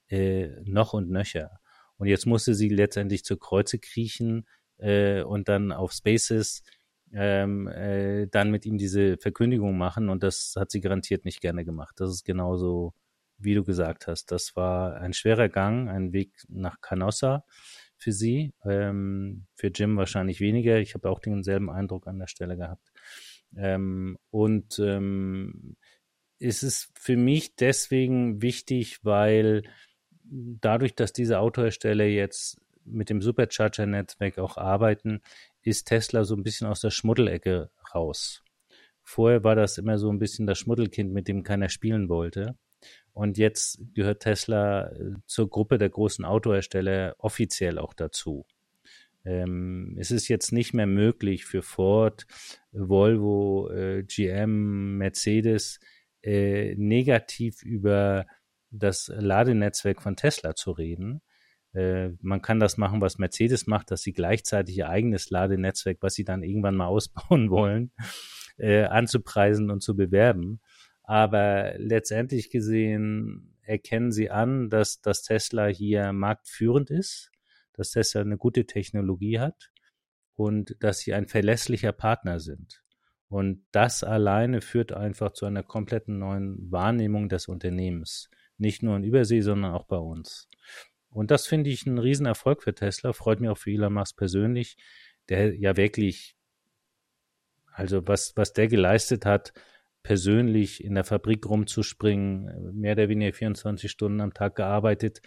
äh, 0.07 0.49
noch 0.63 0.93
und 0.93 1.09
nöcher. 1.09 1.59
Und 1.97 2.07
jetzt 2.07 2.25
musste 2.25 2.53
sie 2.53 2.69
letztendlich 2.69 3.23
zur 3.23 3.39
Kreuze 3.39 3.79
kriechen 3.79 4.45
äh, 4.77 5.23
und 5.23 5.47
dann 5.47 5.71
auf 5.71 5.93
Spaces 5.93 6.63
ähm, 7.13 7.67
äh, 7.67 8.27
dann 8.27 8.51
mit 8.51 8.65
ihm 8.65 8.77
diese 8.77 9.17
Verkündigung 9.17 9.77
machen 9.77 10.09
und 10.09 10.21
das 10.23 10.55
hat 10.57 10.71
sie 10.71 10.81
garantiert 10.81 11.25
nicht 11.25 11.41
gerne 11.41 11.63
gemacht. 11.63 11.95
Das 11.97 12.11
ist 12.11 12.23
genauso 12.23 12.93
wie 13.37 13.53
du 13.53 13.63
gesagt 13.63 14.07
hast, 14.07 14.31
das 14.31 14.55
war 14.55 14.97
ein 14.97 15.13
schwerer 15.13 15.49
Gang, 15.49 15.89
ein 15.89 16.13
Weg 16.13 16.31
nach 16.47 16.81
Canossa 16.81 17.43
für 17.97 18.11
sie. 18.11 18.53
Ähm, 18.63 19.45
für 19.55 19.67
Jim 19.67 19.97
wahrscheinlich 19.97 20.39
weniger. 20.39 20.79
Ich 20.79 20.93
habe 20.93 21.09
auch 21.09 21.19
denselben 21.19 21.69
Eindruck 21.69 22.07
an 22.07 22.19
der 22.19 22.27
Stelle 22.27 22.57
gehabt. 22.57 22.91
Ähm, 23.55 24.17
und 24.31 24.79
ähm, 24.79 25.75
es 26.39 26.63
ist 26.63 26.91
für 26.97 27.17
mich 27.17 27.55
deswegen 27.55 28.41
wichtig, 28.41 28.99
weil 29.03 29.63
dadurch, 30.23 30.95
dass 30.95 31.13
diese 31.13 31.39
Autohersteller 31.39 32.05
jetzt 32.05 32.59
mit 32.83 33.09
dem 33.09 33.21
Supercharger-Netzwerk 33.21 34.37
auch 34.37 34.57
arbeiten, 34.57 35.21
ist 35.61 35.87
Tesla 35.87 36.23
so 36.23 36.35
ein 36.35 36.43
bisschen 36.43 36.67
aus 36.67 36.81
der 36.81 36.91
Schmuddelecke 36.91 37.71
raus. 37.93 38.43
Vorher 39.01 39.43
war 39.43 39.55
das 39.55 39.77
immer 39.77 39.97
so 39.97 40.09
ein 40.09 40.19
bisschen 40.19 40.47
das 40.47 40.59
Schmuddelkind, 40.59 41.11
mit 41.11 41.27
dem 41.27 41.43
keiner 41.43 41.69
spielen 41.69 42.09
wollte. 42.09 42.57
Und 43.15 43.37
jetzt 43.37 43.79
gehört 43.93 44.23
Tesla 44.23 44.89
äh, 44.91 45.13
zur 45.25 45.49
Gruppe 45.49 45.77
der 45.77 45.89
großen 45.89 46.25
Autohersteller 46.25 47.15
offiziell 47.17 47.79
auch 47.79 47.93
dazu. 47.93 48.45
Ähm, 49.23 49.95
es 49.97 50.11
ist 50.11 50.27
jetzt 50.27 50.51
nicht 50.51 50.73
mehr 50.73 50.85
möglich 50.85 51.45
für 51.45 51.61
Ford, 51.61 52.27
Volvo, 52.73 53.69
äh, 53.71 54.03
GM, 54.03 54.97
Mercedes 54.97 55.79
äh, 56.23 56.75
negativ 56.75 57.63
über 57.63 58.25
das 58.69 59.09
Ladenetzwerk 59.15 60.01
von 60.01 60.17
Tesla 60.17 60.53
zu 60.53 60.71
reden. 60.71 61.21
Äh, 61.73 62.09
man 62.19 62.41
kann 62.41 62.59
das 62.59 62.75
machen, 62.75 62.99
was 62.99 63.17
Mercedes 63.17 63.65
macht, 63.65 63.91
dass 63.91 64.01
sie 64.01 64.11
gleichzeitig 64.11 64.77
ihr 64.77 64.89
eigenes 64.89 65.29
Ladenetzwerk, 65.29 65.99
was 66.01 66.15
sie 66.15 66.25
dann 66.25 66.43
irgendwann 66.43 66.75
mal 66.75 66.87
ausbauen 66.87 67.49
wollen, 67.49 67.93
äh, 68.57 68.83
anzupreisen 68.83 69.71
und 69.71 69.83
zu 69.83 69.95
bewerben. 69.95 70.59
Aber 71.07 71.73
letztendlich 71.77 72.49
gesehen 72.49 73.55
erkennen 73.61 74.11
sie 74.11 74.31
an, 74.31 74.69
dass, 74.69 75.01
dass 75.01 75.21
Tesla 75.21 75.67
hier 75.67 76.13
marktführend 76.13 76.89
ist, 76.89 77.31
dass 77.73 77.91
Tesla 77.91 78.21
eine 78.21 78.37
gute 78.37 78.65
Technologie 78.65 79.39
hat 79.39 79.71
und 80.35 80.75
dass 80.79 80.99
sie 80.99 81.13
ein 81.13 81.27
verlässlicher 81.27 81.91
Partner 81.91 82.39
sind. 82.39 82.83
Und 83.27 83.65
das 83.71 84.03
alleine 84.03 84.61
führt 84.61 84.93
einfach 84.93 85.33
zu 85.33 85.45
einer 85.45 85.63
kompletten 85.63 86.19
neuen 86.19 86.71
Wahrnehmung 86.71 87.29
des 87.29 87.47
Unternehmens. 87.47 88.29
Nicht 88.57 88.83
nur 88.83 88.95
in 88.95 89.03
Übersee, 89.03 89.41
sondern 89.41 89.73
auch 89.73 89.85
bei 89.85 89.97
uns. 89.97 90.47
Und 91.09 91.31
das 91.31 91.47
finde 91.47 91.69
ich 91.69 91.85
ein 91.85 91.97
Riesenerfolg 91.97 92.63
für 92.63 92.73
Tesla. 92.73 93.13
Freut 93.13 93.39
mich 93.39 93.49
auch 93.49 93.57
für 93.57 93.71
Elon 93.71 93.93
Musk 93.93 94.17
persönlich, 94.17 94.77
der 95.29 95.55
ja 95.55 95.75
wirklich, 95.77 96.35
also 97.71 98.07
was, 98.07 98.35
was 98.35 98.53
der 98.53 98.67
geleistet 98.67 99.25
hat, 99.25 99.53
persönlich 100.05 100.83
in 100.83 100.93
der 100.93 101.03
Fabrik 101.03 101.49
rumzuspringen, 101.49 102.75
mehr 102.79 102.93
oder 102.93 103.09
weniger 103.09 103.33
24 103.33 103.89
Stunden 103.89 104.21
am 104.21 104.35
Tag 104.35 104.55
gearbeitet, 104.55 105.19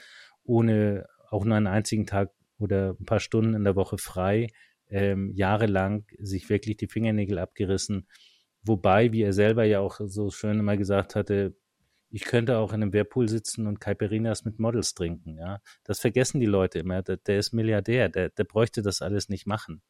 ohne 0.45 1.05
auch 1.31 1.45
nur 1.45 1.57
einen 1.57 1.67
einzigen 1.67 2.07
Tag 2.07 2.31
oder 2.61 2.95
ein 2.99 3.05
paar 3.05 3.19
Stunden 3.19 3.55
in 3.55 3.65
der 3.65 3.75
Woche 3.75 3.99
frei, 3.99 4.47
ähm, 4.89 5.33
jahrelang 5.35 6.07
sich 6.21 6.49
wirklich 6.49 6.77
die 6.77 6.87
Fingernägel 6.87 7.41
abgerissen. 7.41 8.07
Wobei, 8.63 9.11
wie 9.11 9.23
er 9.23 9.33
selber 9.33 9.65
ja 9.65 9.81
auch 9.81 9.99
so 10.05 10.31
schön 10.31 10.61
immer 10.61 10.77
gesagt 10.77 11.17
hatte, 11.17 11.57
ich 12.11 12.23
könnte 12.23 12.59
auch 12.59 12.73
in 12.73 12.81
einem 12.81 12.93
Whirlpool 12.93 13.29
sitzen 13.29 13.67
und 13.67 13.81
Caipirinhas 13.81 14.45
mit 14.45 14.61
Models 14.61 14.95
trinken, 14.95 15.39
ja. 15.39 15.59
Das 15.83 15.99
vergessen 15.99 16.39
die 16.39 16.47
Leute 16.47 16.79
immer. 16.79 17.03
Der, 17.03 17.17
der 17.17 17.41
ist 17.41 17.53
Milliardär, 17.53 18.09
der, 18.11 18.29
der 18.29 18.45
bräuchte 18.45 18.83
das 18.83 19.03
alles 19.03 19.29
nicht 19.29 19.45
machen. 19.45 19.83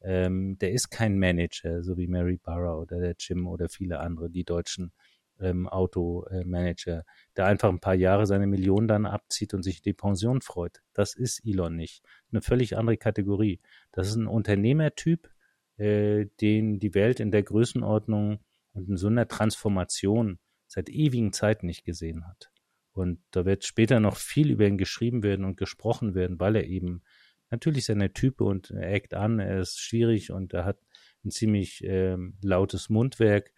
Ähm, 0.00 0.58
der 0.58 0.72
ist 0.72 0.90
kein 0.90 1.18
Manager, 1.18 1.82
so 1.82 1.96
wie 1.96 2.06
Mary 2.06 2.36
Barra 2.36 2.76
oder 2.76 3.00
der 3.00 3.14
Jim 3.18 3.46
oder 3.46 3.68
viele 3.68 4.00
andere, 4.00 4.30
die 4.30 4.44
deutschen 4.44 4.92
ähm, 5.40 5.68
Automanager, 5.68 7.04
der 7.36 7.46
einfach 7.46 7.68
ein 7.68 7.80
paar 7.80 7.94
Jahre 7.94 8.26
seine 8.26 8.46
Millionen 8.46 8.88
dann 8.88 9.06
abzieht 9.06 9.54
und 9.54 9.62
sich 9.62 9.82
die 9.82 9.92
Pension 9.92 10.40
freut. 10.40 10.82
Das 10.94 11.14
ist 11.14 11.44
Elon 11.44 11.76
nicht. 11.76 12.02
Eine 12.30 12.42
völlig 12.42 12.76
andere 12.76 12.96
Kategorie. 12.96 13.60
Das 13.92 14.08
ist 14.08 14.16
ein 14.16 14.26
Unternehmertyp, 14.26 15.30
äh, 15.76 16.26
den 16.40 16.78
die 16.78 16.94
Welt 16.94 17.20
in 17.20 17.30
der 17.30 17.42
Größenordnung 17.42 18.40
und 18.72 18.88
in 18.88 18.96
so 18.96 19.08
einer 19.08 19.28
Transformation 19.28 20.38
seit 20.66 20.88
ewigen 20.88 21.32
Zeiten 21.32 21.66
nicht 21.66 21.84
gesehen 21.84 22.26
hat. 22.26 22.50
Und 22.92 23.20
da 23.30 23.44
wird 23.44 23.64
später 23.64 24.00
noch 24.00 24.16
viel 24.16 24.50
über 24.50 24.66
ihn 24.66 24.76
geschrieben 24.76 25.22
werden 25.22 25.44
und 25.44 25.56
gesprochen 25.56 26.14
werden, 26.14 26.40
weil 26.40 26.56
er 26.56 26.64
eben 26.64 27.02
natürlich 27.50 27.84
seine 27.84 28.12
Type 28.12 28.44
und 28.44 28.70
er 28.70 28.92
eckt 28.92 29.14
an, 29.14 29.38
er 29.38 29.60
ist 29.60 29.80
schwierig 29.80 30.30
und 30.30 30.52
er 30.52 30.64
hat 30.64 30.78
ein 31.24 31.30
ziemlich 31.30 31.82
ähm, 31.84 32.36
lautes 32.42 32.88
Mundwerk. 32.88 33.52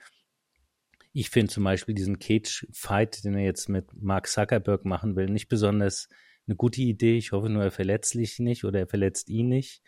Ich 1.13 1.31
finde 1.31 1.53
zum 1.53 1.65
Beispiel 1.65 1.95
diesen 1.95 2.19
Cage-Fight, 2.19 3.25
den 3.25 3.35
er 3.35 3.45
jetzt 3.45 3.69
mit 3.69 3.93
Mark 3.95 4.29
Zuckerberg 4.29 4.85
machen 4.85 5.17
will, 5.17 5.29
nicht 5.29 5.49
besonders 5.49 6.09
eine 6.47 6.57
gute 6.57 6.83
Idee. 6.83 7.17
Ich 7.17 7.33
hoffe 7.33 7.49
nur, 7.49 7.65
er 7.65 7.71
verletzt 7.71 8.13
sich 8.13 8.39
nicht 8.39 8.65
oder 8.65 8.81
er 8.81 8.87
verletzt 8.87 9.29
ihn 9.29 9.49
nicht. 9.49 9.83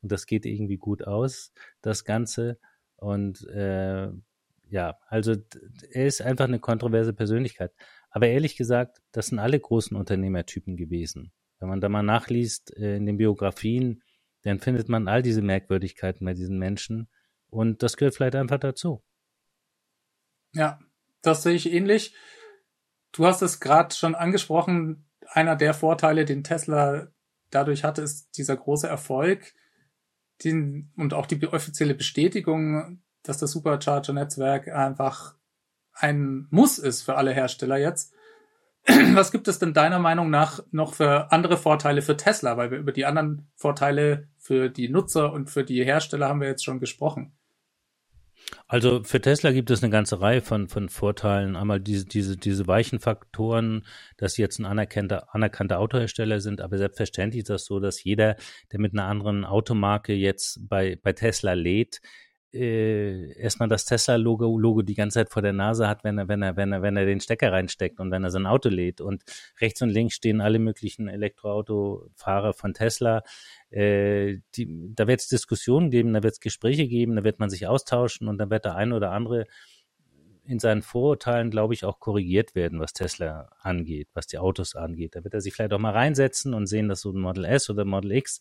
Und 0.00 0.12
das 0.12 0.26
geht 0.26 0.46
irgendwie 0.46 0.78
gut 0.78 1.06
aus, 1.06 1.52
das 1.80 2.04
Ganze. 2.04 2.58
Und 2.96 3.46
äh, 3.48 4.08
ja, 4.68 4.98
also 5.08 5.36
er 5.90 6.06
ist 6.06 6.22
einfach 6.22 6.46
eine 6.46 6.58
kontroverse 6.58 7.12
Persönlichkeit. 7.12 7.72
Aber 8.10 8.26
ehrlich 8.28 8.56
gesagt, 8.56 9.02
das 9.12 9.28
sind 9.28 9.38
alle 9.38 9.60
großen 9.60 9.96
Unternehmertypen 9.96 10.76
gewesen. 10.76 11.32
Wenn 11.62 11.68
man 11.68 11.80
da 11.80 11.88
mal 11.88 12.02
nachliest 12.02 12.76
äh, 12.76 12.96
in 12.96 13.06
den 13.06 13.18
Biografien, 13.18 14.02
dann 14.42 14.58
findet 14.58 14.88
man 14.88 15.06
all 15.06 15.22
diese 15.22 15.42
Merkwürdigkeiten 15.42 16.24
bei 16.24 16.34
diesen 16.34 16.58
Menschen. 16.58 17.08
Und 17.50 17.84
das 17.84 17.96
gehört 17.96 18.16
vielleicht 18.16 18.34
einfach 18.34 18.58
dazu. 18.58 19.00
Ja, 20.52 20.80
das 21.22 21.44
sehe 21.44 21.54
ich 21.54 21.72
ähnlich. 21.72 22.16
Du 23.12 23.26
hast 23.26 23.42
es 23.42 23.60
gerade 23.60 23.94
schon 23.94 24.16
angesprochen. 24.16 25.08
Einer 25.28 25.54
der 25.54 25.72
Vorteile, 25.72 26.24
den 26.24 26.42
Tesla 26.42 27.12
dadurch 27.50 27.84
hatte, 27.84 28.02
ist 28.02 28.36
dieser 28.36 28.56
große 28.56 28.88
Erfolg 28.88 29.54
den, 30.42 30.92
und 30.96 31.14
auch 31.14 31.26
die 31.26 31.46
offizielle 31.46 31.94
Bestätigung, 31.94 33.04
dass 33.22 33.38
das 33.38 33.52
Supercharger-Netzwerk 33.52 34.66
einfach 34.66 35.36
ein 35.92 36.48
Muss 36.50 36.78
ist 36.78 37.02
für 37.02 37.14
alle 37.14 37.32
Hersteller 37.32 37.76
jetzt. 37.76 38.14
Was 39.14 39.30
gibt 39.30 39.46
es 39.48 39.58
denn 39.58 39.74
deiner 39.74 39.98
Meinung 39.98 40.30
nach 40.30 40.60
noch 40.72 40.94
für 40.94 41.30
andere 41.30 41.56
Vorteile 41.56 42.02
für 42.02 42.16
Tesla? 42.16 42.56
Weil 42.56 42.70
wir 42.70 42.78
über 42.78 42.92
die 42.92 43.04
anderen 43.04 43.48
Vorteile 43.54 44.28
für 44.38 44.68
die 44.68 44.88
Nutzer 44.88 45.32
und 45.32 45.50
für 45.50 45.64
die 45.64 45.84
Hersteller 45.84 46.28
haben 46.28 46.40
wir 46.40 46.48
jetzt 46.48 46.64
schon 46.64 46.80
gesprochen. 46.80 47.32
Also 48.66 49.02
für 49.04 49.20
Tesla 49.20 49.52
gibt 49.52 49.70
es 49.70 49.82
eine 49.82 49.90
ganze 49.90 50.20
Reihe 50.20 50.40
von, 50.40 50.68
von 50.68 50.88
Vorteilen. 50.88 51.56
Einmal 51.56 51.80
diese, 51.80 52.06
diese, 52.06 52.36
diese 52.36 52.66
weichen 52.66 52.98
Faktoren, 52.98 53.86
dass 54.16 54.34
sie 54.34 54.42
jetzt 54.42 54.58
ein 54.58 54.64
anerkannter, 54.64 55.34
anerkannter 55.34 55.78
Autohersteller 55.78 56.40
sind, 56.40 56.60
aber 56.60 56.78
selbstverständlich 56.78 57.42
ist 57.42 57.50
das 57.50 57.64
so, 57.64 57.80
dass 57.80 58.02
jeder, 58.02 58.36
der 58.72 58.80
mit 58.80 58.92
einer 58.92 59.04
anderen 59.04 59.44
Automarke 59.44 60.12
jetzt 60.12 60.68
bei, 60.68 60.98
bei 61.00 61.12
Tesla 61.12 61.52
lädt, 61.52 62.00
äh, 62.54 63.32
erstmal 63.38 63.68
das 63.68 63.84
Tesla-Logo 63.84 64.58
Logo 64.58 64.82
die 64.82 64.94
ganze 64.94 65.20
Zeit 65.20 65.30
vor 65.30 65.42
der 65.42 65.52
Nase 65.52 65.88
hat, 65.88 66.04
wenn 66.04 66.18
er, 66.18 66.28
wenn 66.28 66.42
er, 66.42 66.56
wenn 66.56 66.72
er, 66.72 66.82
wenn 66.82 66.96
er 66.96 67.06
den 67.06 67.20
Stecker 67.20 67.52
reinsteckt 67.52 68.00
und 68.00 68.10
wenn 68.10 68.24
er 68.24 68.30
sein 68.30 68.46
Auto 68.46 68.68
lädt. 68.68 69.00
Und 69.00 69.24
rechts 69.60 69.82
und 69.82 69.90
links 69.90 70.14
stehen 70.14 70.40
alle 70.40 70.58
möglichen 70.58 71.08
Elektroautofahrer 71.08 72.52
von 72.52 72.74
Tesla. 72.74 73.22
Äh, 73.70 74.38
die, 74.54 74.94
da 74.94 75.06
wird 75.06 75.20
es 75.20 75.28
Diskussionen 75.28 75.90
geben, 75.90 76.12
da 76.12 76.22
wird 76.22 76.34
es 76.34 76.40
Gespräche 76.40 76.86
geben, 76.88 77.16
da 77.16 77.24
wird 77.24 77.38
man 77.38 77.50
sich 77.50 77.66
austauschen 77.66 78.28
und 78.28 78.38
dann 78.38 78.50
wird 78.50 78.64
der 78.64 78.76
eine 78.76 78.94
oder 78.94 79.12
andere 79.12 79.46
in 80.44 80.58
seinen 80.58 80.82
Vorurteilen, 80.82 81.50
glaube 81.50 81.74
ich, 81.74 81.84
auch 81.84 82.00
korrigiert 82.00 82.54
werden, 82.54 82.80
was 82.80 82.92
Tesla 82.92 83.50
angeht, 83.60 84.08
was 84.12 84.26
die 84.26 84.38
Autos 84.38 84.74
angeht. 84.74 85.14
Da 85.14 85.22
wird 85.22 85.34
er 85.34 85.40
sich 85.40 85.54
vielleicht 85.54 85.72
auch 85.72 85.78
mal 85.78 85.92
reinsetzen 85.92 86.52
und 86.52 86.66
sehen, 86.66 86.88
dass 86.88 87.02
so 87.02 87.10
ein 87.12 87.20
Model 87.20 87.44
S 87.44 87.70
oder 87.70 87.84
Model 87.84 88.12
X 88.12 88.40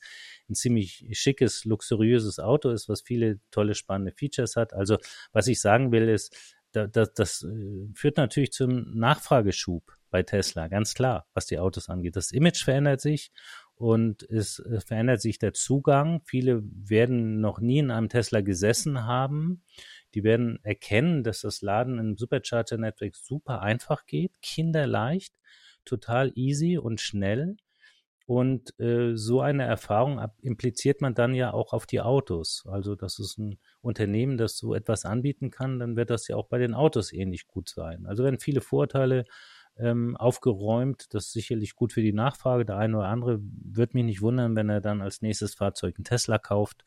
ein 0.49 0.55
ziemlich 0.55 1.07
schickes, 1.11 1.63
luxuriöses 1.65 2.39
Auto 2.39 2.69
ist, 2.69 2.89
was 2.89 3.01
viele 3.01 3.39
tolle, 3.51 3.75
spannende 3.75 4.11
Features 4.11 4.55
hat. 4.55 4.73
Also, 4.73 4.97
was 5.31 5.47
ich 5.47 5.61
sagen 5.61 5.91
will, 5.91 6.09
ist, 6.09 6.55
da, 6.71 6.87
da, 6.87 7.05
das 7.05 7.43
äh, 7.43 7.87
führt 7.93 8.17
natürlich 8.17 8.51
zum 8.51 8.97
Nachfrageschub 8.97 9.83
bei 10.09 10.23
Tesla, 10.23 10.67
ganz 10.67 10.93
klar, 10.93 11.27
was 11.33 11.45
die 11.45 11.59
Autos 11.59 11.89
angeht. 11.89 12.15
Das 12.15 12.31
Image 12.31 12.63
verändert 12.63 13.01
sich 13.01 13.31
und 13.75 14.23
es 14.23 14.61
verändert 14.85 15.21
sich 15.21 15.39
der 15.39 15.53
Zugang. 15.53 16.21
Viele 16.25 16.63
werden 16.63 17.39
noch 17.39 17.59
nie 17.59 17.79
in 17.79 17.91
einem 17.91 18.09
Tesla 18.09 18.41
gesessen 18.41 19.05
haben 19.05 19.63
die 20.13 20.23
werden 20.23 20.59
erkennen, 20.63 21.23
dass 21.23 21.41
das 21.41 21.61
Laden 21.61 21.99
im 21.99 22.17
Supercharger 22.17 22.77
Network 22.77 23.15
super 23.15 23.61
einfach 23.61 24.05
geht, 24.05 24.41
kinderleicht, 24.41 25.33
total 25.85 26.31
easy 26.35 26.77
und 26.77 27.01
schnell. 27.01 27.57
Und 28.27 28.79
äh, 28.79 29.17
so 29.17 29.41
eine 29.41 29.63
Erfahrung 29.63 30.21
impliziert 30.41 31.01
man 31.01 31.13
dann 31.13 31.33
ja 31.33 31.51
auch 31.51 31.73
auf 31.73 31.85
die 31.85 31.99
Autos. 31.99 32.63
Also, 32.65 32.95
das 32.95 33.19
ist 33.19 33.37
ein 33.37 33.57
Unternehmen, 33.81 34.37
das 34.37 34.57
so 34.57 34.73
etwas 34.73 35.03
anbieten 35.03 35.49
kann, 35.49 35.79
dann 35.79 35.97
wird 35.97 36.09
das 36.09 36.27
ja 36.27 36.37
auch 36.37 36.47
bei 36.47 36.57
den 36.57 36.73
Autos 36.73 37.11
ähnlich 37.11 37.47
gut 37.47 37.67
sein. 37.67 38.05
Also, 38.05 38.23
wenn 38.23 38.39
viele 38.39 38.61
Vorteile 38.61 39.25
ähm, 39.77 40.15
aufgeräumt, 40.17 41.13
das 41.13 41.25
ist 41.25 41.33
sicherlich 41.33 41.75
gut 41.75 41.93
für 41.93 42.01
die 42.01 42.13
Nachfrage. 42.13 42.65
Der 42.65 42.77
eine 42.77 42.97
oder 42.97 43.07
andere 43.07 43.39
wird 43.41 43.93
mich 43.93 44.05
nicht 44.05 44.21
wundern, 44.21 44.55
wenn 44.55 44.69
er 44.69 44.81
dann 44.81 45.01
als 45.01 45.21
nächstes 45.21 45.55
Fahrzeug 45.55 45.95
einen 45.97 46.05
Tesla 46.05 46.37
kauft. 46.37 46.83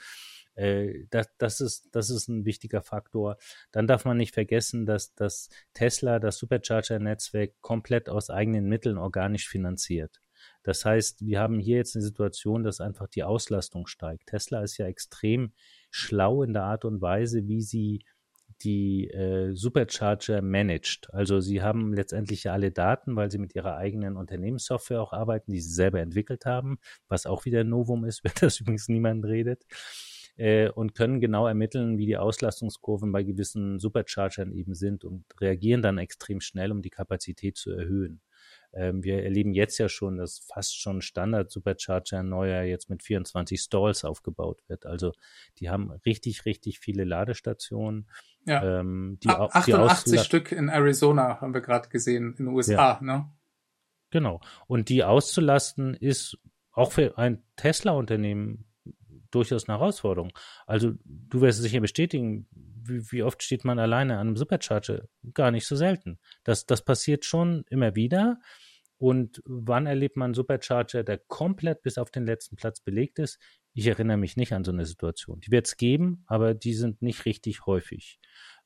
Äh, 0.54 1.06
das, 1.10 1.28
das, 1.38 1.60
ist, 1.60 1.88
das 1.92 2.10
ist 2.10 2.28
ein 2.28 2.44
wichtiger 2.44 2.82
Faktor. 2.82 3.36
Dann 3.72 3.86
darf 3.86 4.04
man 4.04 4.16
nicht 4.16 4.34
vergessen, 4.34 4.86
dass, 4.86 5.14
dass 5.14 5.48
Tesla 5.72 6.18
das 6.18 6.38
Supercharger-Netzwerk 6.38 7.60
komplett 7.60 8.08
aus 8.08 8.30
eigenen 8.30 8.68
Mitteln 8.68 8.98
organisch 8.98 9.48
finanziert. 9.48 10.20
Das 10.62 10.84
heißt, 10.84 11.24
wir 11.24 11.40
haben 11.40 11.58
hier 11.58 11.76
jetzt 11.76 11.96
eine 11.96 12.04
Situation, 12.04 12.64
dass 12.64 12.80
einfach 12.80 13.08
die 13.08 13.22
Auslastung 13.22 13.86
steigt. 13.86 14.28
Tesla 14.28 14.62
ist 14.62 14.78
ja 14.78 14.86
extrem 14.86 15.52
schlau 15.90 16.42
in 16.42 16.52
der 16.52 16.64
Art 16.64 16.84
und 16.84 17.00
Weise, 17.00 17.46
wie 17.48 17.62
sie 17.62 18.04
die 18.62 19.08
äh, 19.08 19.54
Supercharger 19.54 20.40
managt. 20.40 21.12
Also 21.12 21.40
sie 21.40 21.62
haben 21.62 21.92
letztendlich 21.92 22.44
ja 22.44 22.52
alle 22.52 22.70
Daten, 22.70 23.16
weil 23.16 23.30
sie 23.30 23.38
mit 23.38 23.54
ihrer 23.54 23.76
eigenen 23.76 24.16
Unternehmenssoftware 24.16 25.02
auch 25.02 25.12
arbeiten, 25.12 25.52
die 25.52 25.60
sie 25.60 25.72
selber 25.72 26.00
entwickelt 26.00 26.46
haben, 26.46 26.78
was 27.08 27.26
auch 27.26 27.44
wieder 27.44 27.64
Novum 27.64 28.04
ist, 28.04 28.22
wenn 28.24 28.32
das 28.40 28.60
übrigens 28.60 28.88
niemand 28.88 29.24
redet 29.24 29.64
äh, 30.36 30.68
und 30.68 30.94
können 30.94 31.20
genau 31.20 31.46
ermitteln, 31.46 31.98
wie 31.98 32.06
die 32.06 32.16
Auslastungskurven 32.16 33.12
bei 33.12 33.22
gewissen 33.22 33.78
Superchargern 33.78 34.52
eben 34.52 34.74
sind 34.74 35.04
und 35.04 35.24
reagieren 35.40 35.82
dann 35.82 35.98
extrem 35.98 36.40
schnell, 36.40 36.72
um 36.72 36.82
die 36.82 36.90
Kapazität 36.90 37.56
zu 37.56 37.70
erhöhen. 37.70 38.20
Ähm, 38.72 39.04
wir 39.04 39.22
erleben 39.22 39.52
jetzt 39.52 39.78
ja 39.78 39.88
schon, 39.88 40.16
dass 40.16 40.40
fast 40.40 40.80
schon 40.80 41.00
Standard 41.00 41.50
Supercharger 41.50 42.22
neuer 42.22 42.62
jetzt 42.62 42.90
mit 42.90 43.02
24 43.02 43.60
Stalls 43.60 44.04
aufgebaut 44.04 44.62
wird. 44.66 44.84
Also 44.84 45.12
die 45.58 45.70
haben 45.70 45.92
richtig, 46.04 46.44
richtig 46.44 46.80
viele 46.80 47.04
Ladestationen. 47.04 48.08
Ja. 48.46 48.80
Ähm, 48.80 49.18
die, 49.22 49.28
88 49.28 50.12
die 50.12 50.18
Stück 50.18 50.52
in 50.52 50.68
Arizona 50.68 51.40
haben 51.40 51.54
wir 51.54 51.60
gerade 51.60 51.88
gesehen, 51.88 52.34
in 52.36 52.46
den 52.46 52.48
USA, 52.48 52.74
ja. 52.74 52.98
ne? 53.00 53.30
Genau. 54.10 54.40
Und 54.66 54.88
die 54.88 55.04
auszulasten 55.04 55.94
ist 55.94 56.38
auch 56.72 56.92
für 56.92 57.16
ein 57.18 57.42
Tesla-Unternehmen 57.56 58.64
durchaus 59.34 59.68
eine 59.68 59.78
Herausforderung. 59.78 60.32
Also 60.66 60.92
du 61.04 61.40
wirst 61.40 61.58
es 61.58 61.64
sicher 61.64 61.80
bestätigen, 61.80 62.46
wie, 62.52 63.12
wie, 63.12 63.22
oft 63.22 63.42
steht 63.42 63.64
man 63.64 63.78
alleine 63.78 64.14
an 64.14 64.28
einem 64.28 64.36
Supercharger? 64.36 65.08
Gar 65.32 65.50
nicht 65.50 65.66
so 65.66 65.76
selten. 65.76 66.18
Das, 66.44 66.66
das 66.66 66.82
passiert 66.82 67.24
schon 67.24 67.64
immer 67.70 67.94
wieder. 67.94 68.40
Und 68.98 69.42
wann 69.44 69.86
erlebt 69.86 70.16
man 70.16 70.26
einen 70.26 70.34
Supercharger, 70.34 71.02
der 71.02 71.18
komplett 71.18 71.82
bis 71.82 71.98
auf 71.98 72.10
den 72.10 72.26
letzten 72.26 72.56
Platz 72.56 72.80
belegt 72.80 73.18
ist? 73.18 73.38
Ich 73.72 73.86
erinnere 73.86 74.16
mich 74.16 74.36
nicht 74.36 74.52
an 74.52 74.64
so 74.64 74.70
eine 74.70 74.86
Situation. 74.86 75.40
Die 75.40 75.50
wird 75.50 75.66
es 75.66 75.76
geben, 75.76 76.24
aber 76.26 76.54
die 76.54 76.74
sind 76.74 77.02
nicht 77.02 77.24
richtig 77.24 77.66
häufig. 77.66 78.20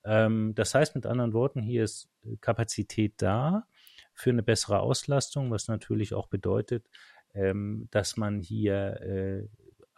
Ähm, 0.05 0.55
das 0.55 0.75
heißt 0.75 0.95
mit 0.95 1.07
anderen 1.07 1.33
Worten, 1.33 1.63
hier 1.63 1.85
ist 1.85 2.09
Kapazität 2.41 3.15
da 3.17 3.67
für 4.15 4.31
eine 4.31 4.43
bessere 4.43 4.81
Auslastung, 4.81 5.51
was 5.51 5.69
natürlich 5.69 6.12
auch 6.12 6.27
bedeutet, 6.27 6.89
ähm, 7.35 7.89
dass 7.91 8.16
man 8.16 8.41
hier 8.41 9.01
äh, 9.01 9.49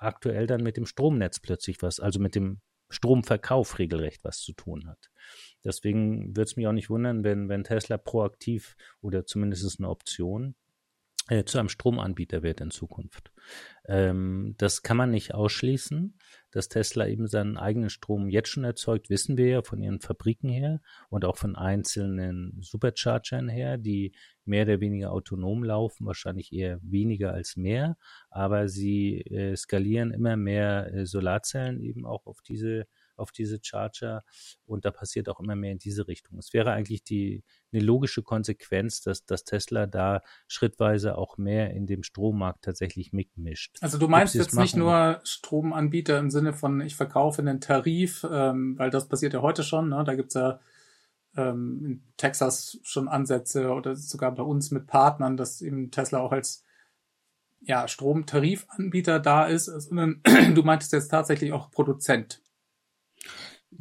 aktuell 0.03 0.46
dann 0.46 0.62
mit 0.62 0.76
dem 0.76 0.86
Stromnetz 0.86 1.40
plötzlich 1.40 1.82
was, 1.82 2.01
also 2.01 2.20
mit 2.20 2.34
dem 2.34 2.61
Stromverkauf 2.88 3.78
regelrecht 3.78 4.24
was 4.24 4.40
zu 4.40 4.53
tun 4.53 4.88
hat. 4.88 5.11
Deswegen 5.64 6.36
würde 6.36 6.42
es 6.42 6.57
mich 6.57 6.66
auch 6.66 6.72
nicht 6.72 6.90
wundern, 6.90 7.22
wenn, 7.24 7.48
wenn 7.48 7.64
Tesla 7.64 7.98
proaktiv 7.98 8.76
oder 9.01 9.24
zumindest 9.26 9.78
eine 9.78 9.88
Option 9.88 10.57
äh, 11.28 11.44
zu 11.44 11.59
einem 11.59 11.68
Stromanbieter 11.68 12.42
wird 12.42 12.61
in 12.61 12.70
Zukunft. 12.70 13.30
Ähm, 13.86 14.55
das 14.59 14.82
kann 14.82 14.96
man 14.96 15.11
nicht 15.11 15.34
ausschließen. 15.34 16.18
Dass 16.51 16.68
Tesla 16.68 17.07
eben 17.07 17.26
seinen 17.26 17.57
eigenen 17.57 17.90
Strom 17.90 18.28
jetzt 18.28 18.48
schon 18.48 18.64
erzeugt, 18.64 19.11
wissen 19.11 19.36
wir 19.36 19.46
ja 19.46 19.62
von 19.62 19.80
ihren 19.80 20.01
Fabriken 20.01 20.48
her 20.48 20.80
und 21.09 21.24
auch 21.24 21.36
von 21.36 21.57
einzelnen 21.57 22.59
Superchargern 22.61 23.48
her, 23.48 23.78
die 23.78 24.12
mehr 24.44 24.64
oder 24.64 24.80
weniger 24.80 25.12
autonom 25.12 25.62
laufen, 25.64 26.07
wahrscheinlich 26.07 26.53
eher 26.53 26.78
weniger 26.82 27.32
als 27.32 27.57
mehr, 27.57 27.96
aber 28.30 28.68
sie 28.68 29.20
äh, 29.20 29.57
skalieren 29.57 30.11
immer 30.12 30.36
mehr 30.36 30.92
äh, 30.92 31.07
Solarzellen 31.07 31.80
eben 31.80 32.05
auch 32.05 32.26
auf 32.26 32.40
diese 32.42 32.86
auf 33.21 33.33
diese 33.33 33.59
Charger 33.62 34.25
und 34.66 34.85
da 34.85 34.91
passiert 34.91 35.29
auch 35.29 35.41
immer 35.41 35.57
mehr 35.57 35.73
in 35.73 35.79
diese 35.79 36.09
Richtung. 36.09 36.39
Es 36.39 36.53
wäre 36.53 36.73
eigentlich 36.73 37.05
die 37.05 37.45
eine 37.73 37.83
logische 37.83 38.23
Konsequenz, 38.23 39.01
dass, 39.01 39.25
dass 39.25 39.45
Tesla 39.45 39.87
da 39.87 40.23
schrittweise 40.49 41.16
auch 41.16 41.39
mehr 41.39 41.71
in 41.71 41.87
dem 41.87 42.03
Strommarkt 42.03 42.64
tatsächlich 42.64 43.12
mitmischt. 43.12 43.77
Also 43.81 43.99
du 43.99 44.09
meinst 44.09 44.35
jetzt 44.35 44.55
nicht 44.55 44.77
nur 44.77 45.21
Stromanbieter 45.25 46.18
im 46.18 46.31
Sinne 46.31 46.53
von 46.53 46.81
ich 46.81 46.97
verkaufe 46.97 47.43
einen 47.43 47.61
Tarif, 47.61 48.27
ähm, 48.31 48.79
weil 48.79 48.91
das 48.91 49.09
passiert 49.09 49.35
ja 49.35 49.43
heute 49.43 49.62
schon, 49.62 49.91
ne? 49.91 50.03
da 50.05 50.14
gibt's 50.14 50.35
ja 50.35 50.61
ähm, 51.37 51.81
in 51.85 52.03
Texas 52.16 52.79
schon 52.83 53.09
Ansätze 53.09 53.71
oder 53.71 53.95
sogar 53.97 54.35
bei 54.35 54.43
uns 54.43 54.71
mit 54.71 54.87
Partnern, 54.87 55.37
dass 55.37 55.62
eben 55.62 55.91
Tesla 55.91 56.21
auch 56.21 56.33
als 56.33 56.64
ja, 57.61 57.87
Stromtarifanbieter 57.87 59.21
da 59.21 59.47
ist, 59.47 59.66
sondern 59.66 60.23
du 60.55 60.62
meintest 60.62 60.93
jetzt 60.93 61.09
tatsächlich 61.09 61.53
auch 61.53 61.71
Produzent. 61.71 62.43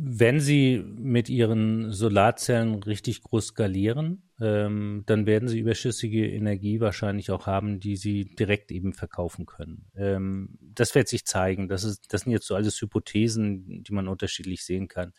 Wenn 0.02 0.40
Sie 0.40 0.82
mit 0.98 1.28
Ihren 1.28 1.92
Solarzellen 1.92 2.76
richtig 2.84 3.22
groß 3.22 3.48
skalieren, 3.48 4.30
ähm, 4.40 5.04
dann 5.06 5.26
werden 5.26 5.50
Sie 5.50 5.60
überschüssige 5.60 6.26
Energie 6.32 6.80
wahrscheinlich 6.80 7.32
auch 7.32 7.48
haben, 7.48 7.82
die 7.82 7.98
Sie 7.98 8.24
direkt 8.24 8.72
eben 8.72 8.94
verkaufen 8.94 9.46
können. 9.46 9.92
Ähm, 9.98 10.58
das 10.62 10.96
wird 10.96 11.10
sich 11.10 11.26
zeigen. 11.26 11.68
Das, 11.68 11.84
ist, 11.84 12.14
das 12.14 12.22
sind 12.22 12.32
jetzt 12.32 12.48
so 12.48 12.56
alles 12.56 12.80
Hypothesen, 12.80 13.84
die 13.84 13.92
man 13.92 14.08
unterschiedlich 14.08 14.64
sehen 14.64 14.88
kann. 14.88 15.12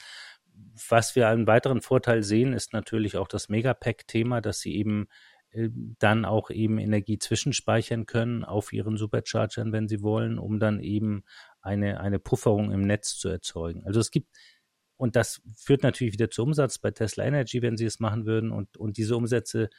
Was 0.88 1.14
wir 1.14 1.28
einen 1.28 1.46
weiteren 1.46 1.82
Vorteil 1.82 2.22
sehen, 2.22 2.54
ist 2.54 2.72
natürlich 2.72 3.18
auch 3.18 3.28
das 3.28 3.50
Megapack-Thema, 3.50 4.40
dass 4.40 4.60
Sie 4.60 4.74
eben 4.76 5.08
äh, 5.50 5.68
dann 5.98 6.24
auch 6.24 6.48
eben 6.48 6.78
Energie 6.78 7.18
zwischenspeichern 7.18 8.06
können 8.06 8.44
auf 8.44 8.72
ihren 8.72 8.96
Superchargern, 8.96 9.72
wenn 9.72 9.88
sie 9.88 10.00
wollen, 10.00 10.38
um 10.38 10.58
dann 10.58 10.80
eben 10.80 11.24
eine, 11.60 12.00
eine 12.00 12.18
Pufferung 12.18 12.72
im 12.72 12.86
Netz 12.86 13.18
zu 13.18 13.28
erzeugen. 13.28 13.84
Also 13.84 14.00
es 14.00 14.10
gibt 14.10 14.28
und 15.00 15.16
das 15.16 15.40
führt 15.56 15.82
natürlich 15.82 16.12
wieder 16.12 16.28
zu 16.28 16.42
Umsatz 16.42 16.76
bei 16.76 16.90
Tesla 16.90 17.24
Energy, 17.24 17.62
wenn 17.62 17.78
sie 17.78 17.86
es 17.86 18.00
machen 18.00 18.26
würden. 18.26 18.52
Und, 18.52 18.76
und 18.76 18.98
diese 18.98 19.16
Umsätze 19.16 19.70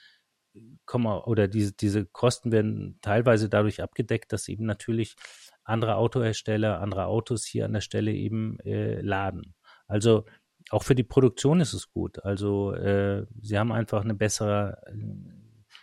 kommen 0.86 1.06
oder 1.06 1.48
diese, 1.48 1.74
diese 1.74 2.08
Kosten 2.08 2.52
werden 2.52 2.98
teilweise 3.04 3.48
dadurch 3.48 3.84
abgedeckt, 3.84 4.34
dass 4.34 4.48
eben 4.48 4.66
natürlich 4.66 5.16
andere 5.64 5.98
Autohersteller, 5.98 6.82
andere 6.82 7.06
Autos 7.06 7.46
hier 7.46 7.66
an 7.66 7.74
der 7.74 7.82
Stelle 7.82 8.12
eben 8.12 8.60
äh, 8.62 9.00
laden. 9.02 9.54
Also 9.86 10.26
auch 10.72 10.82
für 10.82 10.96
die 10.96 11.04
Produktion 11.04 11.60
ist 11.60 11.74
es 11.74 11.92
gut. 11.92 12.18
Also 12.26 12.74
äh, 12.74 13.28
sie 13.44 13.60
haben 13.60 13.72
einfach 13.72 14.02
eine 14.02 14.16
bessere 14.16 14.82
äh, 14.88 14.94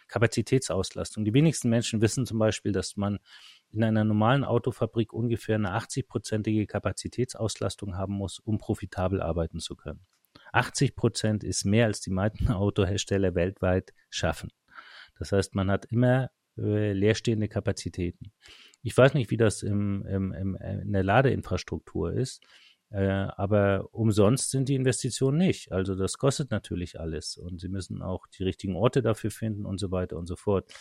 Kapazitätsauslastung. 0.09 1.24
Die 1.24 1.34
wenigsten 1.34 1.68
Menschen 1.68 2.01
wissen 2.01 2.26
zum 2.26 2.41
Beispiel, 2.41 2.72
dass 2.72 2.97
man 2.97 3.20
in 3.73 3.83
einer 3.85 4.05
normalen 4.05 4.45
Autofabrik 4.45 5.12
ungefähr 5.12 5.57
eine 5.57 5.77
80-prozentige 5.77 6.66
Kapazitätsauslastung 6.66 7.97
haben 7.97 8.14
muss, 8.14 8.39
um 8.39 8.59
profitabel 8.59 9.21
arbeiten 9.21 9.61
zu 9.61 9.77
können. 9.77 10.07
80 10.53 10.97
Prozent 10.97 11.45
ist 11.45 11.64
mehr, 11.64 11.87
als 11.87 12.01
die 12.01 12.11
meisten 12.11 12.49
Autohersteller 12.49 13.35
weltweit 13.35 13.93
schaffen. 14.11 14.51
Das 15.19 15.33
heißt, 15.33 15.55
man 15.55 15.71
hat 15.71 15.87
immer 15.87 16.31
äh, 16.57 16.93
leerstehende 16.93 17.49
Kapazitäten. 17.49 18.33
Ich 18.83 18.97
weiß 18.97 19.14
nicht, 19.14 19.31
wie 19.31 19.37
das 19.37 19.62
im, 19.62 20.07
im, 20.07 20.33
im, 20.33 20.55
in 20.57 20.93
der 20.93 21.05
Ladeinfrastruktur 21.05 22.12
ist, 22.12 22.43
äh, 22.91 23.07
aber 23.07 23.89
umsonst 23.93 24.51
sind 24.51 24.69
die 24.69 24.75
Investitionen 24.75 25.39
nicht. 25.39 25.73
Also 25.73 25.95
das 25.95 26.19
kostet 26.19 26.51
natürlich 26.51 26.99
alles 26.99 27.37
und 27.37 27.61
Sie 27.61 27.69
müssen 27.69 28.03
auch 28.03 28.27
die 28.29 28.45
richtigen 28.45 28.77
Orte 28.77 29.03
dafür 29.03 29.31
finden 29.31 29.66
und 29.66 29.79
so 29.79 29.91
weiter 29.91 30.16
und 30.16 30.27
so 30.27 30.37
fort, 30.37 30.73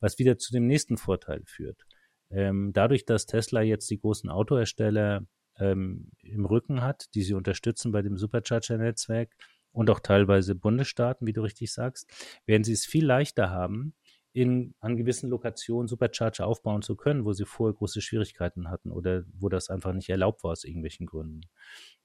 was 0.00 0.18
wieder 0.18 0.38
zu 0.38 0.52
dem 0.52 0.66
nächsten 0.66 0.96
Vorteil 0.96 1.42
führt. 1.44 1.84
Ähm, 2.30 2.72
dadurch, 2.72 3.04
dass 3.04 3.26
Tesla 3.26 3.62
jetzt 3.62 3.90
die 3.90 3.98
großen 3.98 4.30
Autohersteller 4.30 5.26
ähm, 5.58 6.12
im 6.22 6.44
Rücken 6.46 6.82
hat, 6.82 7.06
die 7.14 7.22
sie 7.22 7.34
unterstützen 7.34 7.92
bei 7.92 8.02
dem 8.02 8.16
Supercharger-Netzwerk 8.16 9.34
und 9.72 9.90
auch 9.90 10.00
teilweise 10.00 10.54
Bundesstaaten, 10.54 11.26
wie 11.26 11.32
du 11.32 11.42
richtig 11.42 11.72
sagst, 11.72 12.10
werden 12.46 12.64
sie 12.64 12.72
es 12.72 12.86
viel 12.86 13.04
leichter 13.04 13.50
haben, 13.50 13.94
in, 14.32 14.74
an 14.78 14.96
gewissen 14.96 15.28
Lokationen 15.28 15.88
Supercharger 15.88 16.46
aufbauen 16.46 16.82
zu 16.82 16.94
können, 16.94 17.24
wo 17.24 17.32
sie 17.32 17.44
vorher 17.44 17.74
große 17.74 18.00
Schwierigkeiten 18.00 18.70
hatten 18.70 18.92
oder 18.92 19.24
wo 19.32 19.48
das 19.48 19.70
einfach 19.70 19.92
nicht 19.92 20.08
erlaubt 20.08 20.44
war 20.44 20.52
aus 20.52 20.62
irgendwelchen 20.62 21.06
Gründen. 21.06 21.40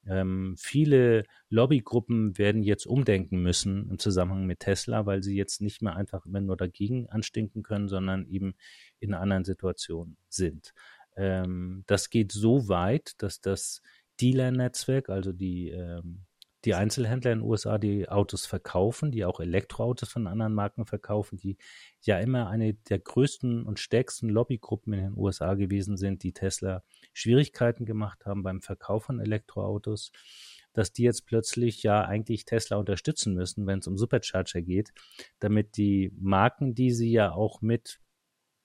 Ähm, 0.04 0.56
viele 0.58 1.24
Lobbygruppen 1.50 2.36
werden 2.36 2.64
jetzt 2.64 2.86
umdenken 2.86 3.42
müssen 3.42 3.88
im 3.90 3.98
Zusammenhang 4.00 4.46
mit 4.46 4.60
Tesla, 4.60 5.06
weil 5.06 5.22
sie 5.22 5.36
jetzt 5.36 5.60
nicht 5.60 5.82
mehr 5.82 5.94
einfach 5.94 6.26
immer 6.26 6.40
nur 6.40 6.56
dagegen 6.56 7.08
anstinken 7.10 7.62
können, 7.62 7.88
sondern 7.88 8.26
eben 8.26 8.54
in 9.00 9.14
anderen 9.14 9.44
Situation 9.44 10.16
sind. 10.28 10.72
Ähm, 11.16 11.84
das 11.86 12.10
geht 12.10 12.32
so 12.32 12.68
weit, 12.68 13.14
dass 13.18 13.40
das 13.40 13.82
Dealer-Netzwerk, 14.20 15.08
also 15.08 15.32
die 15.32 15.70
ähm, 15.70 16.26
die 16.66 16.74
Einzelhändler 16.74 17.32
in 17.32 17.38
den 17.38 17.48
USA, 17.48 17.78
die 17.78 18.08
Autos 18.08 18.44
verkaufen, 18.44 19.12
die 19.12 19.24
auch 19.24 19.38
Elektroautos 19.38 20.08
von 20.08 20.26
anderen 20.26 20.52
Marken 20.52 20.84
verkaufen, 20.84 21.38
die 21.38 21.58
ja 22.00 22.18
immer 22.18 22.48
eine 22.48 22.74
der 22.74 22.98
größten 22.98 23.64
und 23.64 23.78
stärksten 23.78 24.28
Lobbygruppen 24.28 24.92
in 24.92 25.00
den 25.00 25.16
USA 25.16 25.54
gewesen 25.54 25.96
sind, 25.96 26.24
die 26.24 26.32
Tesla 26.32 26.82
Schwierigkeiten 27.12 27.86
gemacht 27.86 28.26
haben 28.26 28.42
beim 28.42 28.62
Verkauf 28.62 29.04
von 29.04 29.20
Elektroautos, 29.20 30.10
dass 30.72 30.92
die 30.92 31.04
jetzt 31.04 31.24
plötzlich 31.24 31.84
ja 31.84 32.04
eigentlich 32.04 32.46
Tesla 32.46 32.78
unterstützen 32.78 33.34
müssen, 33.34 33.66
wenn 33.68 33.78
es 33.78 33.86
um 33.86 33.96
Supercharger 33.96 34.60
geht, 34.60 34.92
damit 35.38 35.76
die 35.76 36.12
Marken, 36.18 36.74
die 36.74 36.90
sie 36.90 37.12
ja 37.12 37.30
auch 37.30 37.60
mit 37.60 38.00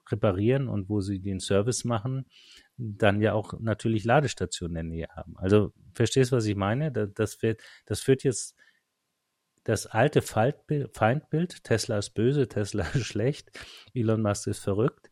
reparieren 0.10 0.68
und 0.68 0.90
wo 0.90 1.02
sie 1.02 1.20
den 1.20 1.40
Service 1.40 1.84
machen, 1.84 2.26
dann 2.78 3.22
ja 3.22 3.34
auch 3.34 3.60
natürlich 3.60 4.04
Ladestationen 4.04 4.78
in 4.78 4.90
der 4.90 4.96
Nähe 4.96 5.08
haben. 5.16 5.38
Also 5.38 5.74
verstehst 5.94 6.32
du, 6.32 6.38
was 6.38 6.46
ich 6.46 6.56
meine? 6.56 6.92
Das, 6.92 7.42
wird, 7.42 7.62
das 7.86 8.02
führt 8.02 8.24
jetzt 8.24 8.56
das 9.64 9.86
alte 9.86 10.22
Feindbild, 10.22 11.64
Tesla 11.64 12.00
ist 12.00 12.12
böse, 12.12 12.48
Tesla 12.48 12.84
ist 12.96 13.06
schlecht, 13.06 13.52
Elon 13.94 14.22
Musk 14.22 14.48
ist 14.48 14.60
verrückt, 14.60 15.12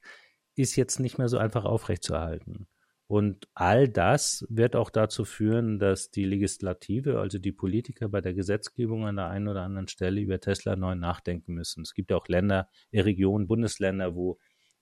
ist 0.56 0.76
jetzt 0.76 1.00
nicht 1.00 1.18
mehr 1.18 1.28
so 1.28 1.38
einfach 1.38 1.66
aufrechtzuerhalten. 1.66 2.68
Und 3.08 3.48
all 3.56 3.88
das 3.88 4.46
wird 4.50 4.76
auch 4.76 4.92
dazu 4.92 5.26
führen, 5.26 5.80
dass 5.80 6.12
die 6.12 6.26
Legislative, 6.26 7.20
also 7.20 7.40
die 7.40 7.52
Politiker 7.52 8.08
bei 8.08 8.22
der 8.22 8.36
Gesetzgebung 8.36 9.08
an 9.08 9.16
der 9.16 9.30
einen 9.30 9.48
oder 9.48 9.64
anderen 9.64 9.88
Stelle 9.88 10.22
über 10.22 10.40
Tesla 10.40 10.76
neu 10.76 10.94
nachdenken 10.94 11.56
müssen. 11.56 11.82
Es 11.82 11.96
gibt 11.96 12.12
ja 12.12 12.18
auch 12.18 12.28
Länder, 12.28 12.70
Regionen, 12.94 13.48
Bundesländer, 13.48 14.14
wo 14.14 14.38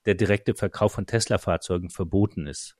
der 0.08 0.16
direkte 0.16 0.56
Verkauf 0.56 0.94
von 0.94 1.06
Tesla-Fahrzeugen 1.06 1.90
verboten 1.90 2.48
ist. 2.48 2.78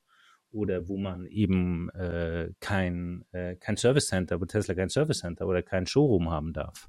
Oder 0.50 0.88
wo 0.88 0.96
man 0.96 1.26
eben 1.26 1.90
äh, 1.90 2.50
kein, 2.58 3.26
äh, 3.32 3.54
kein 3.56 3.76
Service 3.76 4.08
Center, 4.08 4.40
wo 4.40 4.46
Tesla 4.46 4.74
kein 4.74 4.88
Service 4.88 5.18
Center 5.18 5.46
oder 5.46 5.62
kein 5.62 5.86
Showroom 5.86 6.30
haben 6.30 6.54
darf. 6.54 6.88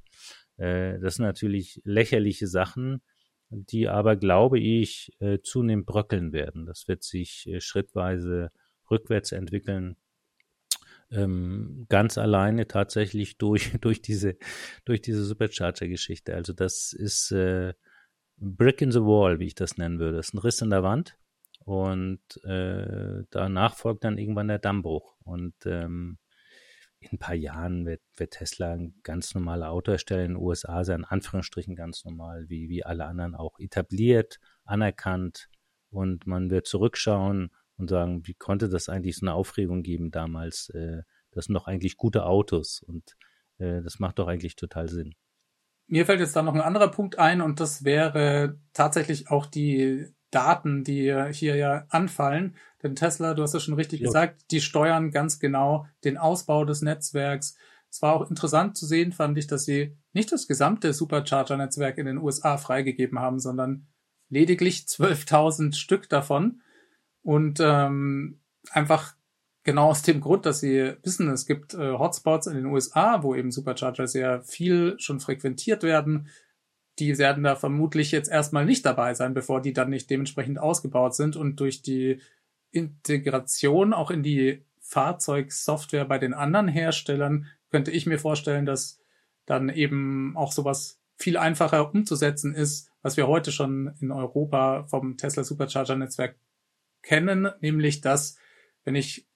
Äh, 0.56 0.98
das 1.00 1.16
sind 1.16 1.26
natürlich 1.26 1.82
lächerliche 1.84 2.48
Sachen, 2.48 3.02
die 3.50 3.90
aber, 3.90 4.16
glaube 4.16 4.60
ich, 4.60 5.12
äh, 5.20 5.40
zunehmend 5.44 5.86
bröckeln 5.86 6.32
werden. 6.32 6.66
Das 6.66 6.88
wird 6.88 7.04
sich 7.04 7.46
äh, 7.48 7.60
schrittweise 7.60 8.52
rückwärts 8.90 9.34
entwickeln. 9.34 9.98
Ähm, 11.12 11.86
ganz 11.90 12.18
alleine 12.18 12.66
tatsächlich 12.66 13.38
durch, 13.40 13.74
durch 13.82 14.02
diese, 14.02 14.38
durch 14.86 15.02
diese 15.02 15.26
Supercharger-Geschichte. 15.26 16.34
Also 16.34 16.54
das 16.54 16.94
ist, 16.94 17.32
äh, 17.32 17.74
Brick 18.40 18.82
in 18.82 18.92
the 18.92 19.02
Wall, 19.02 19.40
wie 19.40 19.48
ich 19.48 19.56
das 19.56 19.78
nennen 19.78 20.00
würde. 20.00 20.18
Das 20.18 20.30
ist 20.30 20.34
ein 20.34 20.40
Riss 20.40 20.62
in 20.62 20.70
der 20.70 20.84
Wand 20.84 21.18
und 21.66 22.22
äh, 22.44 23.24
danach 23.30 23.76
folgt 23.76 24.04
dann 24.04 24.18
irgendwann 24.18 24.48
der 24.48 24.60
Dammbruch. 24.60 25.18
Und 25.24 25.54
ähm, 25.66 26.18
in 27.00 27.14
ein 27.14 27.20
paar 27.20 27.36
Jahren 27.36 27.86
wird, 27.86 28.02
wird 28.18 28.32
Tesla 28.32 28.74
ein 28.74 28.96
ganz 29.04 29.34
normaler 29.34 29.72
Autohersteller 29.72 30.24
in 30.24 30.34
den 30.34 30.42
USA 30.42 30.84
sein, 30.84 31.02
in 31.02 31.06
Anführungsstrichen 31.06 31.76
ganz 31.76 32.04
normal, 32.06 32.50
wie, 32.50 32.70
wie 32.70 32.84
alle 32.84 33.06
anderen 33.06 33.36
auch 33.36 33.60
etabliert, 33.60 34.40
anerkannt. 34.66 35.50
Und 35.90 36.28
man 36.28 36.50
wird 36.50 36.68
zurückschauen 36.68 37.52
und 37.78 37.90
sagen, 37.90 38.26
wie 38.28 38.34
konnte 38.34 38.70
das 38.70 38.90
eigentlich 38.90 39.18
so 39.18 39.26
eine 39.26 39.34
Aufregung 39.34 39.84
geben 39.84 40.12
damals? 40.12 40.70
Äh, 40.70 41.04
das 41.32 41.46
sind 41.46 41.56
doch 41.56 41.68
eigentlich 41.68 41.98
gute 41.98 42.26
Autos 42.26 42.82
und 42.82 43.16
äh, 43.60 43.82
das 43.82 44.00
macht 44.00 44.20
doch 44.20 44.28
eigentlich 44.28 44.56
total 44.56 44.90
Sinn. 44.90 45.16
Mir 45.90 46.06
fällt 46.06 46.20
jetzt 46.20 46.36
da 46.36 46.42
noch 46.44 46.54
ein 46.54 46.62
anderer 46.62 46.90
Punkt 46.90 47.18
ein 47.18 47.42
und 47.42 47.60
das 47.60 47.84
wäre 47.84 48.60
tatsächlich 48.74 49.30
auch 49.30 49.46
die 49.46 50.08
Daten, 50.32 50.84
die 50.84 51.14
hier 51.32 51.56
ja 51.56 51.86
anfallen. 51.90 52.56
Denn 52.84 52.96
Tesla, 52.96 53.34
du 53.34 53.42
hast 53.42 53.56
es 53.56 53.64
schon 53.64 53.74
richtig 53.74 54.00
ja. 54.00 54.06
gesagt, 54.06 54.52
die 54.52 54.62
steuern 54.62 55.12
ganz 55.12 55.40
genau 55.40 55.88
den 56.04 56.18
Ausbau 56.18 56.64
des 56.64 56.82
Netzwerks. 56.82 57.58
Es 57.90 58.02
war 58.02 58.14
auch 58.14 58.30
interessant 58.30 58.78
zu 58.78 58.86
sehen, 58.86 59.12
fand 59.12 59.38
ich, 59.38 59.48
dass 59.48 59.66
sie 59.66 59.98
nicht 60.14 60.32
das 60.32 60.48
gesamte 60.48 60.94
Supercharger-Netzwerk 60.94 61.98
in 61.98 62.06
den 62.06 62.20
USA 62.20 62.58
freigegeben 62.58 63.20
haben, 63.20 63.40
sondern 63.40 63.88
lediglich 64.30 64.82
12.000 64.88 65.76
Stück 65.76 66.08
davon 66.08 66.62
und 67.24 67.60
ähm, 67.62 68.40
einfach 68.72 69.16
genau 69.70 69.89
aus 69.89 70.01
dem 70.01 70.20
Grund, 70.20 70.47
dass 70.47 70.61
sie 70.61 70.95
wissen, 71.03 71.30
es 71.30 71.45
gibt 71.45 71.76
äh, 71.76 71.91
Hotspots 71.91 72.47
in 72.47 72.55
den 72.55 72.65
USA, 72.65 73.22
wo 73.22 73.36
eben 73.36 73.51
Supercharger 73.51 74.07
sehr 74.07 74.41
viel 74.41 74.95
schon 74.97 75.20
frequentiert 75.20 75.84
werden. 75.84 76.28
Die 76.97 77.20
werden 77.20 77.43
da 77.43 77.55
vermutlich 77.55 78.11
jetzt 78.11 78.32
erstmal 78.32 78.65
nicht 78.65 78.84
dabei 78.84 79.13
sein, 79.13 79.36
bevor 79.36 79.61
die 79.61 79.72
dann 79.72 79.91
nicht 79.91 80.09
dementsprechend 80.09 80.57
ausgebaut 80.57 81.13
sind 81.13 81.36
und 81.36 81.59
durch 81.59 81.84
die 81.84 82.20
Integration 82.72 83.93
auch 83.93 84.09
in 84.09 84.24
die 84.24 84.65
Fahrzeugsoftware 84.82 86.05
bei 86.05 86.17
den 86.17 86.34
anderen 86.34 86.67
Herstellern 86.67 87.45
könnte 87.70 87.91
ich 87.91 88.07
mir 88.07 88.17
vorstellen, 88.17 88.65
dass 88.65 88.99
dann 89.45 89.70
eben 89.70 90.36
auch 90.36 90.51
sowas 90.51 90.99
viel 91.15 91.38
einfacher 91.38 91.93
umzusetzen 91.93 92.55
ist, 92.55 92.89
was 93.03 93.17
wir 93.17 93.28
heute 93.28 93.51
schon 93.51 93.93
in 93.99 94.11
Europa 94.11 94.88
vom 94.88 95.15
Tesla 95.15 95.43
Supercharger 95.43 95.95
Netzwerk 95.95 96.39
kennen, 97.03 97.49
nämlich 97.61 98.01
dass, 98.01 98.36
wenn 98.84 98.95
ich 98.95 99.28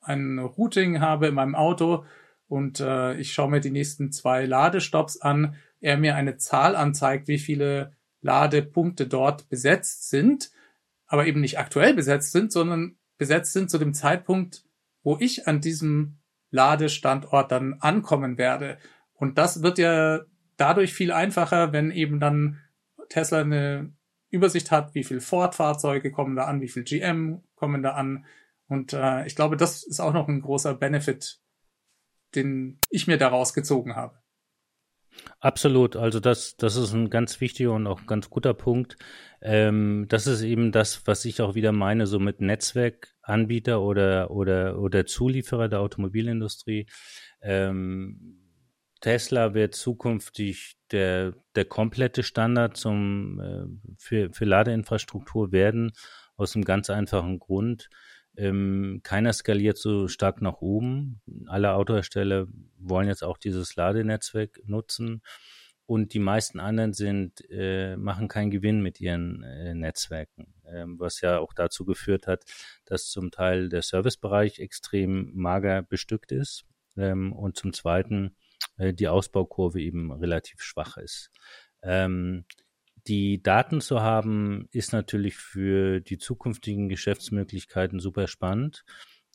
ein 0.00 0.38
Routing 0.38 1.00
habe 1.00 1.28
in 1.28 1.34
meinem 1.34 1.54
Auto 1.54 2.04
und 2.48 2.80
äh, 2.80 3.14
ich 3.14 3.32
schaue 3.32 3.50
mir 3.50 3.60
die 3.60 3.70
nächsten 3.70 4.12
zwei 4.12 4.44
Ladestops 4.44 5.20
an, 5.20 5.54
er 5.80 5.96
mir 5.96 6.16
eine 6.16 6.36
Zahl 6.36 6.76
anzeigt, 6.76 7.28
wie 7.28 7.38
viele 7.38 7.92
Ladepunkte 8.22 9.06
dort 9.06 9.48
besetzt 9.48 10.10
sind, 10.10 10.50
aber 11.06 11.26
eben 11.26 11.40
nicht 11.40 11.58
aktuell 11.58 11.94
besetzt 11.94 12.32
sind, 12.32 12.52
sondern 12.52 12.96
besetzt 13.18 13.52
sind 13.52 13.70
zu 13.70 13.78
dem 13.78 13.94
Zeitpunkt, 13.94 14.64
wo 15.02 15.16
ich 15.18 15.46
an 15.46 15.60
diesem 15.60 16.18
Ladestandort 16.50 17.50
dann 17.50 17.74
ankommen 17.74 18.38
werde. 18.38 18.78
Und 19.14 19.38
das 19.38 19.62
wird 19.62 19.78
ja 19.78 20.20
dadurch 20.56 20.92
viel 20.92 21.12
einfacher, 21.12 21.72
wenn 21.72 21.90
eben 21.90 22.20
dann 22.20 22.58
Tesla 23.08 23.40
eine 23.40 23.92
Übersicht 24.30 24.70
hat, 24.70 24.94
wie 24.94 25.04
viel 25.04 25.20
Ford-Fahrzeuge 25.20 26.10
kommen 26.12 26.36
da 26.36 26.44
an, 26.44 26.60
wie 26.60 26.68
viel 26.68 26.84
GM 26.84 27.42
kommen 27.54 27.82
da 27.82 27.92
an. 27.92 28.24
Und 28.70 28.92
äh, 28.92 29.26
ich 29.26 29.34
glaube, 29.34 29.56
das 29.56 29.82
ist 29.82 30.00
auch 30.00 30.12
noch 30.12 30.28
ein 30.28 30.42
großer 30.42 30.74
Benefit, 30.74 31.40
den 32.36 32.78
ich 32.88 33.08
mir 33.08 33.18
daraus 33.18 33.52
gezogen 33.52 33.96
habe. 33.96 34.16
Absolut, 35.40 35.96
also 35.96 36.20
das, 36.20 36.56
das 36.56 36.76
ist 36.76 36.92
ein 36.92 37.10
ganz 37.10 37.40
wichtiger 37.40 37.72
und 37.72 37.88
auch 37.88 38.06
ganz 38.06 38.30
guter 38.30 38.54
Punkt. 38.54 38.96
Ähm, 39.42 40.06
das 40.08 40.28
ist 40.28 40.42
eben 40.42 40.70
das, 40.70 41.04
was 41.06 41.24
ich 41.24 41.42
auch 41.42 41.56
wieder 41.56 41.72
meine, 41.72 42.06
so 42.06 42.20
mit 42.20 42.40
Netzwerkanbieter 42.40 43.82
oder, 43.82 44.30
oder, 44.30 44.78
oder 44.78 45.04
Zulieferer 45.04 45.68
der 45.68 45.80
Automobilindustrie. 45.80 46.86
Ähm, 47.42 48.36
Tesla 49.00 49.52
wird 49.52 49.74
zukünftig 49.74 50.76
der, 50.92 51.34
der 51.56 51.64
komplette 51.64 52.22
Standard 52.22 52.76
zum, 52.76 53.40
äh, 53.40 53.94
für, 53.98 54.32
für 54.32 54.44
Ladeinfrastruktur 54.44 55.50
werden, 55.50 55.90
aus 56.36 56.54
einem 56.54 56.64
ganz 56.64 56.88
einfachen 56.88 57.40
Grund. 57.40 57.90
Ähm, 58.40 59.00
keiner 59.02 59.34
skaliert 59.34 59.76
so 59.76 60.08
stark 60.08 60.40
nach 60.40 60.62
oben. 60.62 61.20
Alle 61.46 61.74
Autohersteller 61.74 62.46
wollen 62.78 63.08
jetzt 63.08 63.22
auch 63.22 63.36
dieses 63.36 63.76
Ladenetzwerk 63.76 64.62
nutzen. 64.64 65.22
Und 65.84 66.14
die 66.14 66.20
meisten 66.20 66.58
anderen 66.58 66.94
sind, 66.94 67.44
äh, 67.50 67.96
machen 67.96 68.28
keinen 68.28 68.50
Gewinn 68.50 68.80
mit 68.80 69.00
ihren 69.00 69.42
äh, 69.42 69.74
Netzwerken, 69.74 70.54
ähm, 70.64 70.98
was 70.98 71.20
ja 71.20 71.38
auch 71.38 71.52
dazu 71.52 71.84
geführt 71.84 72.26
hat, 72.26 72.44
dass 72.86 73.10
zum 73.10 73.30
Teil 73.30 73.68
der 73.68 73.82
Servicebereich 73.82 74.60
extrem 74.60 75.32
mager 75.34 75.82
bestückt 75.82 76.32
ist 76.32 76.64
ähm, 76.96 77.32
und 77.32 77.58
zum 77.58 77.72
Zweiten 77.74 78.36
äh, 78.78 78.94
die 78.94 79.08
Ausbaukurve 79.08 79.82
eben 79.82 80.12
relativ 80.12 80.62
schwach 80.62 80.96
ist. 80.96 81.30
Ähm, 81.82 82.44
die 83.06 83.42
Daten 83.42 83.80
zu 83.80 84.00
haben, 84.00 84.68
ist 84.72 84.92
natürlich 84.92 85.36
für 85.36 86.00
die 86.00 86.18
zukünftigen 86.18 86.88
Geschäftsmöglichkeiten 86.88 88.00
super 88.00 88.26
spannend. 88.26 88.84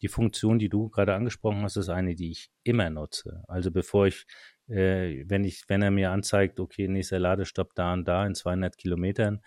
Die 0.02 0.08
Funktion, 0.08 0.60
die 0.60 0.70
du 0.70 0.90
gerade 0.90 1.16
angesprochen 1.16 1.64
hast, 1.64 1.78
ist 1.78 1.90
eine, 1.90 2.16
die 2.16 2.32
ich 2.32 2.50
immer 2.64 2.90
nutze. 2.90 3.44
Also 3.48 3.72
bevor 3.72 4.08
ich, 4.08 4.26
äh, 4.68 5.24
wenn 5.28 5.44
ich, 5.44 5.64
wenn 5.68 5.82
er 5.82 5.92
mir 5.92 6.12
anzeigt, 6.12 6.60
okay, 6.60 6.88
nächster 6.88 7.20
Ladestopp 7.20 7.74
da 7.76 7.94
und 7.94 8.06
da 8.08 8.26
in 8.26 8.36
200 8.36 8.78
Kilometern, 8.78 9.42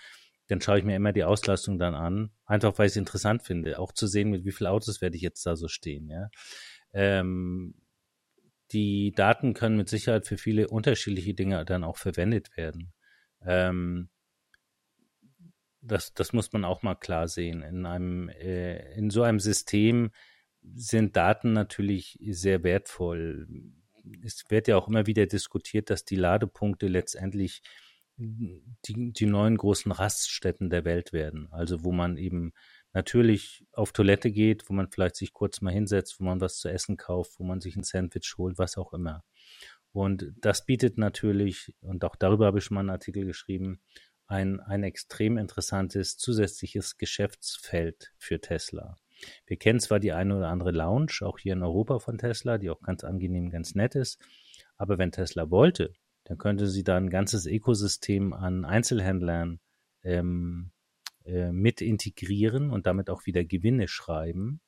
dann 0.49 0.61
schaue 0.61 0.79
ich 0.79 0.85
mir 0.85 0.97
immer 0.97 1.13
die 1.13 1.25
Auslastung 1.25 1.79
dann 1.79 1.95
an, 1.95 2.31
einfach 2.47 2.79
weil 2.79 2.87
ich 2.87 2.93
es 2.93 2.97
interessant 2.97 3.43
finde, 3.43 3.79
auch 3.79 3.93
zu 3.93 4.07
sehen, 4.07 4.31
mit 4.31 4.45
wie 4.45 4.53
vielen 4.53 4.71
Autos 4.71 5.03
werde 5.03 5.17
ich 5.17 5.23
jetzt 5.23 5.45
da 5.45 5.57
so 5.57 5.69
stehen. 5.69 6.09
Ja? 6.09 6.31
Ähm, 6.95 7.75
die 8.73 9.13
Daten 9.13 9.55
können 9.55 9.77
mit 9.77 9.89
Sicherheit 9.89 10.27
für 10.27 10.39
viele 10.39 10.69
unterschiedliche 10.69 11.35
Dinge 11.35 11.65
dann 11.65 11.85
auch 11.85 11.99
verwendet 11.99 12.57
werden. 12.57 12.93
Ähm, 13.45 14.09
das, 15.81 16.13
das 16.15 16.33
muss 16.33 16.53
man 16.53 16.65
auch 16.65 16.83
mal 16.83 16.95
klar 16.95 17.29
sehen. 17.29 17.63
In 17.63 17.87
einem, 17.87 18.29
äh, 18.29 18.95
in 18.95 19.11
so 19.11 19.23
einem 19.23 19.41
System 19.41 20.11
sind 20.63 21.17
Daten 21.17 21.53
natürlich 21.53 22.19
sehr 22.29 22.63
wertvoll. 22.63 23.49
Es 24.25 24.45
wird 24.49 24.69
ja 24.69 24.77
auch 24.77 24.89
immer 24.89 25.07
wieder 25.07 25.27
diskutiert, 25.27 25.91
dass 25.91 26.05
die 26.05 26.17
Ladepunkte 26.17 26.89
letztendlich 26.89 27.63
die, 28.19 29.13
die 29.13 29.27
neuen 29.27 29.57
großen 29.57 29.93
Raststätten 29.93 30.71
der 30.71 30.85
Welt 30.85 31.13
werden. 31.13 31.49
Also 31.53 31.85
wo 31.85 31.93
man 31.93 32.17
eben 32.17 32.53
natürlich 32.93 33.65
auf 33.73 33.93
Toilette 33.93 34.31
geht, 34.33 34.69
wo 34.69 34.75
man 34.75 34.91
vielleicht 34.91 35.17
sich 35.17 35.33
kurz 35.33 35.61
mal 35.61 35.73
hinsetzt, 35.73 36.19
wo 36.19 36.25
man 36.25 36.41
was 36.41 36.59
zu 36.59 36.69
essen 36.69 36.97
kauft, 36.97 37.39
wo 37.39 37.45
man 37.45 37.61
sich 37.61 37.77
ein 37.77 37.85
Sandwich 37.85 38.35
holt, 38.37 38.59
was 38.59 38.77
auch 38.77 38.93
immer. 38.93 39.23
Und 39.93 40.33
das 40.41 40.65
bietet 40.65 40.99
natürlich, 40.99 41.75
und 41.81 42.05
auch 42.05 42.17
darüber 42.17 42.47
habe 42.47 42.59
ich 42.59 42.65
schon 42.65 42.75
mal 42.75 42.81
einen 42.81 42.91
Artikel 42.91 43.25
geschrieben, 43.25 43.81
ein, 44.27 44.61
ein 44.61 44.83
extrem 44.83 45.39
interessantes 45.39 46.19
zusätzliches 46.19 46.99
Geschäftsfeld 46.99 48.13
für 48.19 48.41
Tesla. 48.41 48.97
Wir 49.47 49.57
kennen 49.57 49.81
zwar 49.81 49.99
die 49.99 50.13
eine 50.13 50.37
oder 50.37 50.49
andere 50.49 50.71
Lounge, 50.71 51.23
auch 51.23 51.39
hier 51.39 51.55
in 51.55 51.63
Europa 51.63 51.99
von 51.99 52.19
Tesla, 52.19 52.59
die 52.59 52.71
auch 52.71 52.81
ganz 52.83 53.05
angenehm, 53.05 53.51
ganz 53.51 53.75
nett 53.75 53.95
ist, 53.95 54.21
aber 54.77 54.99
wenn 54.99 55.11
Tesla 55.11 55.51
wollte, 55.51 55.93
dann 56.25 56.39
könnte 56.39 56.69
sie 56.69 56.85
da 56.85 56.97
ein 56.97 57.11
ganzes 57.11 57.47
Ökosystem 57.47 58.33
an 58.33 58.65
Einzelhändlern 58.65 59.61
ähm, 60.05 60.73
äh, 61.25 61.51
mit 61.53 61.81
integrieren 61.81 62.71
und 62.71 62.87
damit 62.87 63.11
auch 63.11 63.27
wieder 63.27 63.45
Gewinne 63.45 63.89
schreiben, 63.89 64.61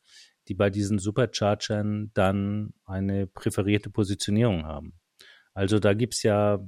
die 0.49 0.55
bei 0.55 0.71
diesen 0.71 0.99
Superchargern 0.99 2.11
dann 2.15 2.73
eine 2.85 3.27
präferierte 3.27 3.91
Positionierung 3.91 4.65
haben. 4.65 5.00
Also 5.55 5.79
da 5.79 5.95
gibt's 5.95 6.23
ja, 6.23 6.61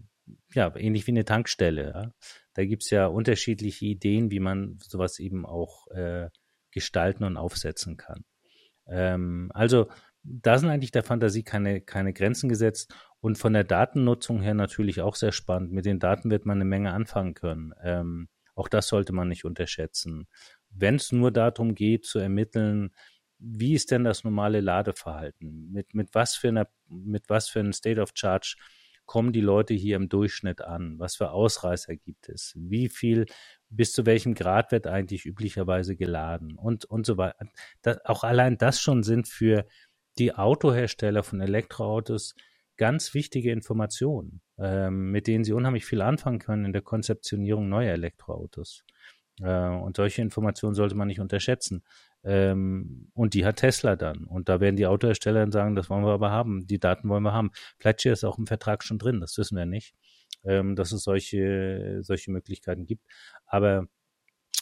ja, 0.54 0.74
ähnlich 0.76 1.06
wie 1.06 1.12
eine 1.12 1.24
Tankstelle, 1.24 1.92
ja? 1.94 2.12
da 2.54 2.64
gibt's 2.64 2.90
ja 2.90 3.06
unterschiedliche 3.06 3.86
Ideen, 3.86 4.30
wie 4.30 4.40
man 4.40 4.78
sowas 4.80 5.18
eben 5.18 5.46
auch 5.46 5.86
äh, 5.88 6.28
gestalten 6.70 7.24
und 7.24 7.36
aufsetzen 7.36 7.96
kann. 7.96 8.24
Ähm, 8.86 9.50
also 9.54 9.88
da 10.24 10.58
sind 10.58 10.70
eigentlich 10.70 10.92
der 10.92 11.02
Fantasie 11.02 11.42
keine, 11.42 11.80
keine 11.80 12.12
Grenzen 12.12 12.48
gesetzt 12.48 12.94
und 13.20 13.38
von 13.38 13.52
der 13.52 13.64
Datennutzung 13.64 14.40
her 14.40 14.54
natürlich 14.54 15.00
auch 15.00 15.16
sehr 15.16 15.32
spannend. 15.32 15.72
Mit 15.72 15.84
den 15.84 15.98
Daten 15.98 16.30
wird 16.30 16.46
man 16.46 16.58
eine 16.58 16.64
Menge 16.64 16.92
anfangen 16.92 17.34
können. 17.34 17.72
Ähm, 17.82 18.28
auch 18.54 18.68
das 18.68 18.88
sollte 18.88 19.12
man 19.12 19.28
nicht 19.28 19.44
unterschätzen. 19.44 20.28
Wenn 20.70 20.96
es 20.96 21.12
nur 21.12 21.30
darum 21.30 21.74
geht 21.74 22.04
zu 22.04 22.18
ermitteln, 22.18 22.90
wie 23.42 23.74
ist 23.74 23.90
denn 23.90 24.04
das 24.04 24.24
normale 24.24 24.60
Ladeverhalten? 24.60 25.70
Mit, 25.72 25.94
mit 25.94 26.14
was 26.14 26.36
für 26.36 26.48
einer, 26.48 26.68
mit 26.88 27.28
was 27.28 27.48
für 27.48 27.60
einem 27.60 27.72
State 27.72 28.00
of 28.00 28.12
Charge 28.14 28.56
kommen 29.04 29.32
die 29.32 29.40
Leute 29.40 29.74
hier 29.74 29.96
im 29.96 30.08
Durchschnitt 30.08 30.62
an? 30.62 30.98
Was 30.98 31.16
für 31.16 31.30
Ausreißer 31.30 31.96
gibt 31.96 32.28
es? 32.28 32.54
Wie 32.56 32.88
viel, 32.88 33.26
bis 33.68 33.92
zu 33.92 34.06
welchem 34.06 34.34
Grad 34.34 34.70
wird 34.70 34.86
eigentlich 34.86 35.26
üblicherweise 35.26 35.96
geladen? 35.96 36.56
Und, 36.56 36.84
und 36.84 37.04
so 37.04 37.16
weiter. 37.16 37.46
Das, 37.82 38.04
auch 38.04 38.24
allein 38.24 38.58
das 38.58 38.80
schon 38.80 39.02
sind 39.02 39.28
für 39.28 39.66
die 40.18 40.34
Autohersteller 40.34 41.22
von 41.22 41.40
Elektroautos 41.40 42.34
ganz 42.76 43.12
wichtige 43.14 43.50
Informationen 43.50 44.40
ähm, 44.62 45.10
mit 45.10 45.26
denen 45.26 45.44
sie 45.44 45.52
unheimlich 45.52 45.84
viel 45.84 46.00
anfangen 46.02 46.38
können 46.38 46.66
in 46.66 46.72
der 46.72 46.82
Konzeptionierung 46.82 47.68
neuer 47.68 47.92
Elektroautos. 47.92 48.84
Äh, 49.40 49.68
und 49.68 49.96
solche 49.96 50.22
Informationen 50.22 50.74
sollte 50.74 50.94
man 50.94 51.08
nicht 51.08 51.20
unterschätzen. 51.20 51.82
Ähm, 52.24 53.10
und 53.14 53.34
die 53.34 53.44
hat 53.44 53.56
Tesla 53.56 53.96
dann. 53.96 54.24
Und 54.24 54.48
da 54.48 54.60
werden 54.60 54.76
die 54.76 54.86
Autohersteller 54.86 55.40
dann 55.40 55.52
sagen, 55.52 55.74
das 55.74 55.90
wollen 55.90 56.04
wir 56.04 56.12
aber 56.12 56.30
haben, 56.30 56.66
die 56.66 56.78
Daten 56.78 57.08
wollen 57.08 57.22
wir 57.22 57.32
haben. 57.32 57.50
Steht 57.78 58.06
das 58.06 58.24
auch 58.24 58.38
im 58.38 58.46
Vertrag 58.46 58.84
schon 58.84 58.98
drin, 58.98 59.20
das 59.20 59.36
wissen 59.38 59.56
wir 59.56 59.66
nicht, 59.66 59.94
ähm, 60.44 60.76
dass 60.76 60.92
es 60.92 61.02
solche, 61.02 61.98
solche 62.02 62.30
Möglichkeiten 62.30 62.86
gibt. 62.86 63.04
Aber 63.46 63.88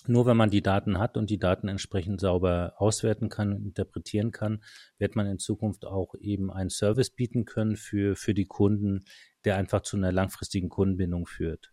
nur 0.06 0.24
wenn 0.24 0.36
man 0.36 0.50
die 0.50 0.62
Daten 0.62 0.98
hat 0.98 1.16
und 1.16 1.28
die 1.28 1.38
Daten 1.38 1.68
entsprechend 1.68 2.20
sauber 2.20 2.74
auswerten 2.78 3.28
kann, 3.28 3.52
interpretieren 3.52 4.30
kann, 4.32 4.62
wird 4.98 5.14
man 5.14 5.26
in 5.26 5.38
Zukunft 5.38 5.84
auch 5.84 6.14
eben 6.18 6.50
einen 6.50 6.70
Service 6.70 7.10
bieten 7.10 7.44
können 7.44 7.76
für, 7.76 8.16
für 8.16 8.32
die 8.32 8.46
Kunden, 8.46 9.04
der 9.44 9.56
einfach 9.56 9.82
zu 9.82 9.96
einer 9.96 10.12
langfristigen 10.12 10.70
Kundenbindung 10.70 11.26
führt. 11.26 11.72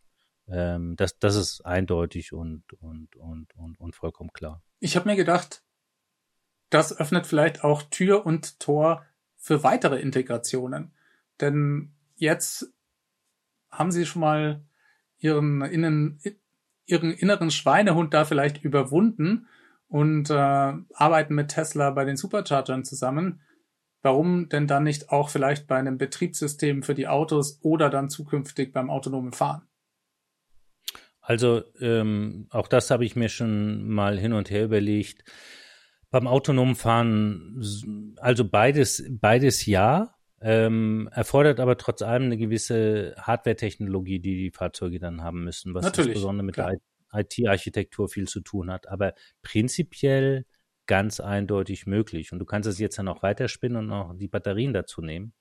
Ähm, 0.50 0.96
das, 0.98 1.20
das 1.20 1.36
ist 1.36 1.62
eindeutig 1.66 2.34
und, 2.34 2.64
und, 2.74 3.16
und, 3.16 3.56
und, 3.56 3.80
und 3.80 3.96
vollkommen 3.96 4.32
klar. 4.34 4.62
Ich 4.80 4.96
habe 4.96 5.10
mir 5.10 5.16
gedacht, 5.16 5.64
das 6.70 6.97
öffnet 6.97 7.28
vielleicht 7.28 7.63
auch 7.63 7.84
Tür 7.84 8.26
und 8.26 8.59
Tor 8.59 9.05
für 9.38 9.63
weitere 9.63 9.99
Integrationen. 9.99 10.91
Denn 11.39 11.93
jetzt 12.15 12.74
haben 13.70 13.91
Sie 13.91 14.05
schon 14.05 14.22
mal 14.22 14.63
Ihren, 15.20 15.61
innen, 15.61 16.20
Ihren 16.86 17.11
inneren 17.11 17.51
Schweinehund 17.51 18.13
da 18.13 18.26
vielleicht 18.26 18.63
überwunden 18.63 19.47
und 19.88 20.30
äh, 20.30 20.34
arbeiten 20.34 21.36
mit 21.36 21.49
Tesla 21.49 21.91
bei 21.91 22.05
den 22.05 22.18
Superchargern 22.18 22.84
zusammen. 22.84 23.41
Warum 24.01 24.49
denn 24.49 24.68
dann 24.68 24.84
nicht 24.84 25.09
auch 25.09 25.30
vielleicht 25.30 25.68
bei 25.68 25.78
einem 25.78 25.97
Betriebssystem 25.97 26.84
für 26.84 26.93
die 26.93 27.07
Autos 27.07 27.59
oder 27.63 27.89
dann 27.89 28.09
zukünftig 28.09 28.72
beim 28.74 28.89
autonomen 28.89 29.34
Fahren? 29.34 29.63
Also 31.22 31.63
ähm, 31.82 32.47
auch 32.51 32.68
das 32.68 32.89
habe 32.89 33.05
ich 33.05 33.15
mir 33.15 33.28
schon 33.28 33.88
mal 33.89 34.18
hin 34.18 34.34
und 34.34 34.49
her 34.49 34.63
überlegt. 34.63 35.26
Beim 36.18 36.28
autonomen 36.28 36.76
Fahren, 36.76 37.63
also 38.18 38.43
beides, 38.49 39.03
beides 39.07 39.68
ja, 39.68 40.15
ähm, 40.41 41.09
erfordert 41.11 41.59
aber 41.59 41.78
trotz 41.78 42.01
allem 42.01 42.24
eine 42.24 42.38
gewisse 42.38 43.15
Hardware-Technologie, 43.20 44.20
die 44.20 44.36
die 44.36 44.51
Fahrzeuge 44.51 44.97
dann 44.97 45.22
haben 45.22 45.43
müssen, 45.43 45.76
was 45.76 45.86
Natürlich, 45.86 46.09
insbesondere 46.09 46.43
mit 46.43 46.55
klar. 46.55 46.74
der 47.13 47.20
IT-Architektur 47.22 48.09
viel 48.09 48.28
zu 48.28 48.41
tun 48.41 48.72
hat. 48.72 48.88
Aber 48.88 49.13
prinzipiell 49.43 50.45
ganz 50.88 51.20
eindeutig 51.20 51.86
möglich. 51.86 52.32
Und 52.32 52.39
du 52.39 52.45
kannst 52.45 52.68
es 52.68 52.80
jetzt 52.80 52.97
dann 52.97 53.07
auch 53.07 53.22
weiterspinnen 53.22 53.78
und 53.78 53.91
auch 53.91 54.13
die 54.15 54.28
Batterien 54.28 54.74
dazu 54.74 55.01
nehmen. 55.01 55.34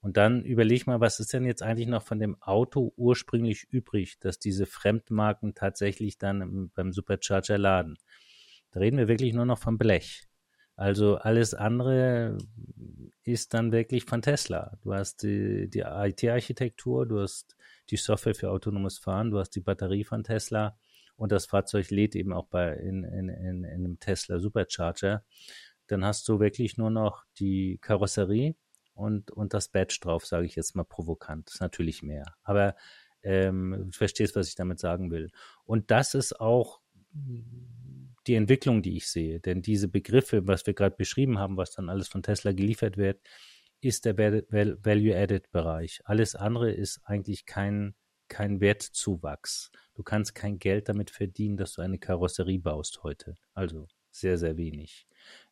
Und 0.00 0.16
dann 0.16 0.44
überleg 0.44 0.86
mal, 0.86 1.00
was 1.00 1.20
ist 1.20 1.32
denn 1.32 1.44
jetzt 1.44 1.62
eigentlich 1.62 1.88
noch 1.88 2.02
von 2.02 2.18
dem 2.18 2.40
Auto 2.40 2.92
ursprünglich 2.96 3.66
übrig, 3.70 4.18
dass 4.20 4.38
diese 4.38 4.66
Fremdmarken 4.66 5.54
tatsächlich 5.54 6.18
dann 6.18 6.70
beim 6.74 6.92
Supercharger 6.92 7.58
laden. 7.58 7.96
Da 8.76 8.80
reden 8.80 8.98
wir 8.98 9.08
wirklich 9.08 9.32
nur 9.32 9.46
noch 9.46 9.58
vom 9.58 9.78
Blech. 9.78 10.28
Also 10.74 11.16
alles 11.16 11.54
andere 11.54 12.36
ist 13.22 13.54
dann 13.54 13.72
wirklich 13.72 14.04
von 14.04 14.20
Tesla. 14.20 14.76
Du 14.82 14.92
hast 14.92 15.22
die, 15.22 15.70
die 15.70 15.80
IT-Architektur, 15.86 17.06
du 17.06 17.22
hast 17.22 17.56
die 17.88 17.96
Software 17.96 18.34
für 18.34 18.50
autonomes 18.50 18.98
Fahren, 18.98 19.30
du 19.30 19.38
hast 19.38 19.52
die 19.52 19.62
Batterie 19.62 20.04
von 20.04 20.24
Tesla 20.24 20.76
und 21.16 21.32
das 21.32 21.46
Fahrzeug 21.46 21.88
lädt 21.90 22.14
eben 22.16 22.34
auch 22.34 22.48
bei 22.48 22.74
in, 22.74 23.02
in, 23.04 23.30
in, 23.30 23.64
in 23.64 23.64
einem 23.64 23.98
Tesla 23.98 24.38
Supercharger. 24.38 25.24
Dann 25.86 26.04
hast 26.04 26.28
du 26.28 26.38
wirklich 26.38 26.76
nur 26.76 26.90
noch 26.90 27.24
die 27.38 27.78
Karosserie 27.80 28.56
und, 28.92 29.30
und 29.30 29.54
das 29.54 29.68
Badge 29.68 30.00
drauf, 30.02 30.26
sage 30.26 30.44
ich 30.44 30.54
jetzt 30.54 30.76
mal 30.76 30.84
provokant. 30.84 31.46
Das 31.46 31.54
ist 31.54 31.60
natürlich 31.62 32.02
mehr. 32.02 32.34
Aber 32.42 32.76
ähm, 33.22 33.86
du 33.86 33.96
verstehst, 33.96 34.36
was 34.36 34.48
ich 34.48 34.54
damit 34.54 34.80
sagen 34.80 35.10
will. 35.10 35.30
Und 35.64 35.90
das 35.90 36.12
ist 36.12 36.38
auch 36.38 36.82
die 38.26 38.34
Entwicklung, 38.34 38.82
die 38.82 38.96
ich 38.96 39.08
sehe. 39.08 39.40
Denn 39.40 39.62
diese 39.62 39.88
Begriffe, 39.88 40.46
was 40.46 40.66
wir 40.66 40.74
gerade 40.74 40.96
beschrieben 40.96 41.38
haben, 41.38 41.56
was 41.56 41.72
dann 41.72 41.88
alles 41.88 42.08
von 42.08 42.22
Tesla 42.22 42.52
geliefert 42.52 42.96
wird, 42.96 43.20
ist 43.80 44.04
der 44.04 44.16
Value-Added-Bereich. 44.16 46.00
Alles 46.04 46.34
andere 46.34 46.72
ist 46.72 47.00
eigentlich 47.04 47.46
kein, 47.46 47.94
kein 48.28 48.60
Wertzuwachs. 48.60 49.70
Du 49.94 50.02
kannst 50.02 50.34
kein 50.34 50.58
Geld 50.58 50.88
damit 50.88 51.10
verdienen, 51.10 51.56
dass 51.56 51.74
du 51.74 51.82
eine 51.82 51.98
Karosserie 51.98 52.58
baust 52.58 53.02
heute. 53.02 53.36
Also 53.54 53.86
sehr, 54.10 54.38
sehr 54.38 54.56
wenig. 54.56 55.06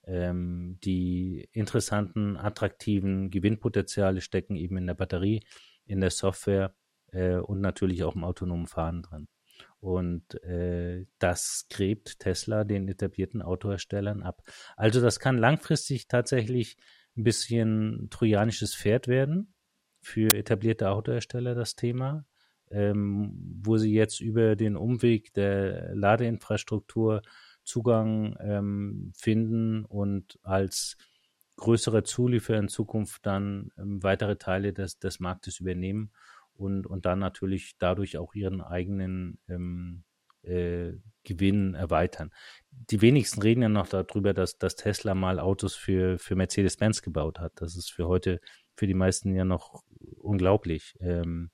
Ähm, 0.04 0.78
die 0.82 1.48
interessanten, 1.52 2.36
attraktiven 2.36 3.30
Gewinnpotenziale 3.30 4.20
stecken 4.20 4.56
eben 4.56 4.78
in 4.78 4.86
der 4.86 4.94
Batterie, 4.94 5.44
in 5.86 6.00
der 6.00 6.10
Software 6.10 6.74
äh, 7.12 7.36
und 7.36 7.60
natürlich 7.60 8.02
auch 8.04 8.14
im 8.14 8.24
autonomen 8.24 8.66
Fahren 8.66 9.02
drin. 9.02 9.28
Und 9.84 10.42
äh, 10.44 11.04
das 11.18 11.66
gräbt 11.68 12.18
Tesla 12.18 12.64
den 12.64 12.88
etablierten 12.88 13.42
Autoherstellern 13.42 14.22
ab. 14.22 14.40
Also 14.76 15.02
das 15.02 15.20
kann 15.20 15.36
langfristig 15.36 16.08
tatsächlich 16.08 16.78
ein 17.18 17.22
bisschen 17.22 18.08
trojanisches 18.08 18.74
Pferd 18.74 19.08
werden 19.08 19.52
für 20.00 20.34
etablierte 20.34 20.88
Autohersteller, 20.88 21.54
das 21.54 21.74
Thema, 21.74 22.24
ähm, 22.70 23.34
wo 23.62 23.76
sie 23.76 23.92
jetzt 23.92 24.22
über 24.22 24.56
den 24.56 24.74
Umweg 24.74 25.34
der 25.34 25.94
Ladeinfrastruktur 25.94 27.20
Zugang 27.62 28.38
ähm, 28.40 29.12
finden 29.14 29.84
und 29.84 30.38
als 30.42 30.96
größere 31.56 32.04
Zulieferer 32.04 32.58
in 32.58 32.68
Zukunft 32.68 33.26
dann 33.26 33.68
ähm, 33.76 34.02
weitere 34.02 34.36
Teile 34.36 34.72
des, 34.72 34.98
des 34.98 35.20
Marktes 35.20 35.60
übernehmen 35.60 36.10
und, 36.54 36.86
und 36.86 37.06
dann 37.06 37.18
natürlich 37.18 37.76
dadurch 37.78 38.18
auch 38.18 38.34
ihren 38.34 38.60
eigenen 38.60 39.38
ähm, 39.48 40.04
äh, 40.42 40.92
Gewinn 41.24 41.74
erweitern. 41.74 42.30
Die 42.70 43.00
wenigsten 43.00 43.40
reden 43.40 43.62
ja 43.62 43.68
noch 43.68 43.88
darüber, 43.88 44.34
dass, 44.34 44.58
dass 44.58 44.76
Tesla 44.76 45.14
mal 45.14 45.38
Autos 45.40 45.74
für, 45.74 46.18
für 46.18 46.36
Mercedes-Benz 46.36 47.02
gebaut 47.02 47.40
hat. 47.40 47.52
Das 47.56 47.76
ist 47.76 47.90
für 47.90 48.06
heute 48.06 48.40
für 48.76 48.86
die 48.86 48.94
meisten 48.94 49.34
ja 49.34 49.44
noch 49.44 49.82
unglaublich. 50.18 50.96
Ähm, 51.00 51.50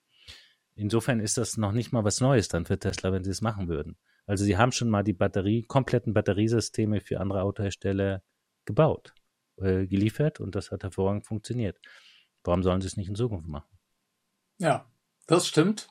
insofern 0.74 1.20
ist 1.20 1.38
das 1.38 1.56
noch 1.56 1.72
nicht 1.72 1.92
mal 1.92 2.04
was 2.04 2.20
Neues 2.20 2.48
dann 2.48 2.64
für 2.64 2.78
Tesla, 2.78 3.12
wenn 3.12 3.24
sie 3.24 3.30
es 3.30 3.42
machen 3.42 3.68
würden. 3.68 3.96
Also 4.26 4.44
sie 4.44 4.56
haben 4.56 4.72
schon 4.72 4.90
mal 4.90 5.02
die 5.02 5.12
Batterie, 5.12 5.62
kompletten 5.62 6.12
Batteriesysteme 6.12 7.00
für 7.00 7.20
andere 7.20 7.42
Autohersteller 7.42 8.22
gebaut, 8.64 9.14
äh, 9.56 9.86
geliefert 9.86 10.40
und 10.40 10.54
das 10.54 10.70
hat 10.70 10.82
hervorragend 10.82 11.26
funktioniert. 11.26 11.78
Warum 12.44 12.62
sollen 12.62 12.80
sie 12.80 12.86
es 12.86 12.96
nicht 12.96 13.08
in 13.08 13.14
Zukunft 13.14 13.48
machen? 13.48 13.68
Ja, 14.58 14.89
das 15.30 15.46
stimmt. 15.46 15.88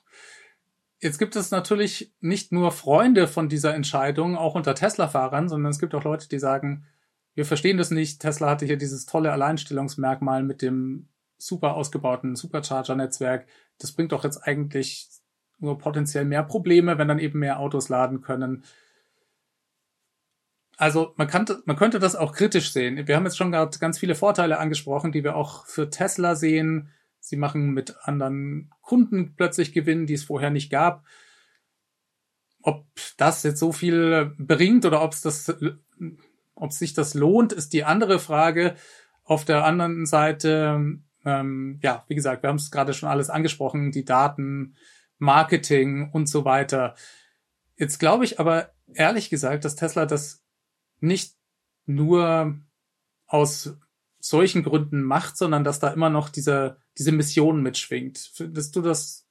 Jetzt 1.02 1.18
gibt 1.18 1.36
es 1.38 1.50
natürlich 1.50 2.14
nicht 2.20 2.52
nur 2.52 2.72
Freunde 2.72 3.28
von 3.28 3.48
dieser 3.48 3.74
Entscheidung, 3.74 4.36
auch 4.36 4.56
unter 4.56 4.76
Tesla-Fahrern, 4.76 5.48
sondern 5.48 5.72
es 5.72 5.80
gibt 5.80 5.96
auch 5.96 6.04
Leute, 6.04 6.28
die 6.28 6.40
sagen, 6.40 6.86
wir 7.36 7.46
verstehen 7.46 7.78
das 7.78 7.90
nicht. 7.90 8.22
Tesla 8.22 8.50
hatte 8.50 8.66
hier 8.66 8.78
dieses 8.78 9.06
tolle 9.06 9.32
Alleinstellungsmerkmal 9.32 10.44
mit 10.44 10.62
dem 10.62 11.08
super 11.38 11.76
ausgebauten 11.76 12.36
Supercharger-Netzwerk. 12.36 13.48
Das 13.78 13.94
bringt 13.94 14.12
doch 14.12 14.26
jetzt 14.26 14.40
eigentlich 14.40 15.08
nur 15.58 15.78
potenziell 15.78 16.26
mehr 16.26 16.44
Probleme, 16.44 16.98
wenn 16.98 17.08
dann 17.08 17.20
eben 17.20 17.40
mehr 17.40 17.60
Autos 17.60 17.88
laden 17.88 18.20
können. 18.20 18.66
Also 20.76 21.14
man, 21.16 21.28
kann, 21.28 21.46
man 21.66 21.78
könnte 21.78 22.00
das 22.00 22.18
auch 22.18 22.34
kritisch 22.34 22.74
sehen. 22.74 23.08
Wir 23.08 23.16
haben 23.16 23.26
jetzt 23.26 23.38
schon 23.38 23.52
gerade 23.52 23.78
ganz 23.80 24.00
viele 24.00 24.16
Vorteile 24.16 24.60
angesprochen, 24.60 25.14
die 25.14 25.24
wir 25.24 25.38
auch 25.38 25.66
für 25.66 25.90
Tesla 25.90 26.36
sehen. 26.36 26.90
Sie 27.20 27.38
machen 27.38 27.72
mit 27.72 27.96
anderen 28.02 28.72
Kunden 28.82 29.36
plötzlich 29.36 29.74
Gewinn, 29.74 30.06
die 30.06 30.14
es 30.14 30.24
vorher 30.24 30.50
nicht 30.50 30.70
gab. 30.70 31.06
Ob 32.62 32.86
das 33.18 33.44
jetzt 33.44 33.60
so 33.60 33.72
viel 33.72 34.34
bringt 34.38 34.86
oder 34.86 35.02
ob 35.02 35.14
es 35.14 35.22
das, 35.22 35.54
ob 36.56 36.74
sich 36.74 36.94
das 36.94 37.14
lohnt, 37.14 37.54
ist 37.54 37.74
die 37.74 37.84
andere 37.84 38.20
Frage. 38.20 38.76
Auf 39.24 39.46
der 39.46 39.64
anderen 39.64 40.06
Seite, 40.06 41.00
ähm, 41.26 41.80
ja, 41.82 42.04
wie 42.08 42.16
gesagt, 42.16 42.44
wir 42.44 42.50
haben 42.50 42.58
es 42.58 42.72
gerade 42.72 42.94
schon 42.94 43.10
alles 43.10 43.30
angesprochen, 43.30 43.92
die 43.92 44.06
Daten, 44.06 44.76
Marketing 45.20 46.10
und 46.12 46.28
so 46.28 46.46
weiter. 46.46 46.96
Jetzt 47.76 48.00
glaube 48.00 48.26
ich 48.26 48.40
aber 48.40 48.72
ehrlich 48.94 49.30
gesagt, 49.30 49.66
dass 49.66 49.76
Tesla 49.76 50.06
das 50.06 50.44
nicht 51.00 51.36
nur 51.86 52.58
aus 53.28 53.78
solchen 54.20 54.64
Gründen 54.64 55.02
macht, 55.02 55.38
sondern 55.38 55.64
dass 55.64 55.80
da 55.80 55.90
immer 55.90 56.10
noch 56.10 56.30
diese, 56.30 56.78
diese 57.00 57.12
Mission 57.12 57.64
mitschwingt. 57.64 58.18
Findest 58.34 58.76
du 58.76 58.82
das, 58.82 59.28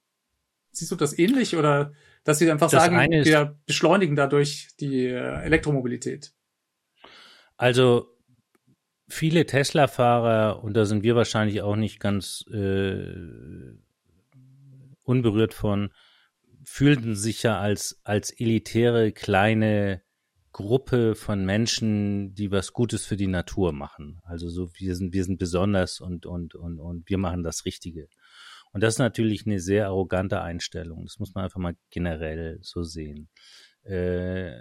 siehst 0.71 0.91
du 0.91 0.95
das 0.95 1.17
ähnlich 1.17 1.55
oder 1.55 1.93
dass 2.23 2.39
sie 2.39 2.51
einfach 2.51 2.69
das 2.69 2.83
sagen, 2.83 2.97
wir 3.11 3.59
beschleunigen 3.65 4.15
dadurch 4.15 4.69
die 4.79 5.05
äh, 5.05 5.43
Elektromobilität? 5.43 6.33
Also 7.55 8.07
viele 9.07 9.45
Tesla-Fahrer, 9.45 10.63
und 10.63 10.73
da 10.73 10.85
sind 10.85 11.03
wir 11.03 11.15
wahrscheinlich 11.15 11.61
auch 11.61 11.75
nicht 11.75 11.99
ganz 11.99 12.43
äh, 12.51 13.13
unberührt 15.03 15.53
von, 15.53 15.91
fühlten 16.63 17.15
sich 17.15 17.43
ja 17.43 17.59
als, 17.59 17.99
als 18.03 18.31
elitäre 18.31 19.11
kleine 19.11 20.01
Gruppe 20.51 21.15
von 21.15 21.45
Menschen, 21.45 22.33
die 22.33 22.51
was 22.51 22.73
Gutes 22.73 23.05
für 23.05 23.17
die 23.17 23.27
Natur 23.27 23.71
machen. 23.71 24.19
Also 24.23 24.49
so, 24.49 24.69
wir 24.75 24.95
sind, 24.95 25.13
wir 25.13 25.23
sind 25.23 25.37
besonders 25.37 25.99
und, 25.99 26.25
und, 26.25 26.55
und, 26.55 26.79
und 26.79 27.09
wir 27.09 27.17
machen 27.17 27.43
das 27.43 27.65
Richtige. 27.65 28.07
Und 28.71 28.83
das 28.83 28.95
ist 28.95 28.99
natürlich 28.99 29.45
eine 29.45 29.59
sehr 29.59 29.87
arrogante 29.87 30.41
Einstellung. 30.41 31.05
Das 31.05 31.19
muss 31.19 31.33
man 31.33 31.43
einfach 31.43 31.59
mal 31.59 31.75
generell 31.89 32.59
so 32.61 32.83
sehen. 32.83 33.29
Äh, 33.83 34.53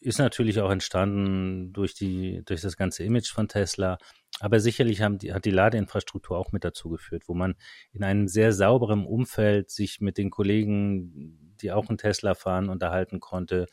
ist 0.00 0.18
natürlich 0.18 0.60
auch 0.60 0.70
entstanden 0.70 1.72
durch 1.72 1.94
die, 1.94 2.42
durch 2.46 2.62
das 2.62 2.76
ganze 2.76 3.04
Image 3.04 3.30
von 3.30 3.48
Tesla. 3.48 3.98
Aber 4.40 4.58
sicherlich 4.58 5.02
haben 5.02 5.18
die, 5.18 5.32
hat 5.32 5.44
die 5.44 5.50
Ladeinfrastruktur 5.50 6.38
auch 6.38 6.52
mit 6.52 6.64
dazu 6.64 6.88
geführt, 6.88 7.24
wo 7.26 7.34
man 7.34 7.54
in 7.92 8.02
einem 8.02 8.26
sehr 8.26 8.52
sauberen 8.52 9.04
Umfeld 9.04 9.70
sich 9.70 10.00
mit 10.00 10.16
den 10.16 10.30
Kollegen, 10.30 11.49
die 11.62 11.72
auch 11.72 11.88
einen 11.88 11.98
Tesla 11.98 12.34
fahren, 12.34 12.68
unterhalten 12.68 13.20
konnte 13.20 13.66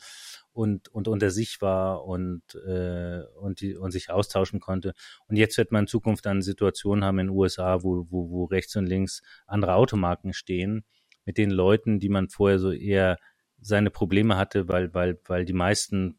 und, 0.52 0.88
und 0.88 1.08
unter 1.08 1.30
sich 1.30 1.60
war 1.60 2.04
und, 2.04 2.42
äh, 2.66 3.20
und, 3.40 3.60
die, 3.60 3.76
und 3.76 3.92
sich 3.92 4.10
austauschen 4.10 4.60
konnte. 4.60 4.92
Und 5.26 5.36
jetzt 5.36 5.56
wird 5.56 5.70
man 5.72 5.82
in 5.82 5.86
Zukunft 5.86 6.26
eine 6.26 6.42
Situation 6.42 7.04
haben 7.04 7.18
in 7.20 7.28
den 7.28 7.36
USA, 7.36 7.82
wo, 7.82 8.06
wo, 8.10 8.30
wo 8.30 8.44
rechts 8.44 8.74
und 8.76 8.86
links 8.86 9.22
andere 9.46 9.74
Automarken 9.74 10.32
stehen, 10.32 10.84
mit 11.24 11.38
den 11.38 11.50
Leuten, 11.50 12.00
die 12.00 12.08
man 12.08 12.28
vorher 12.28 12.58
so 12.58 12.72
eher 12.72 13.18
seine 13.60 13.90
Probleme 13.90 14.36
hatte, 14.36 14.68
weil, 14.68 14.92
weil, 14.94 15.20
weil 15.26 15.44
die 15.44 15.52
meisten, 15.52 16.16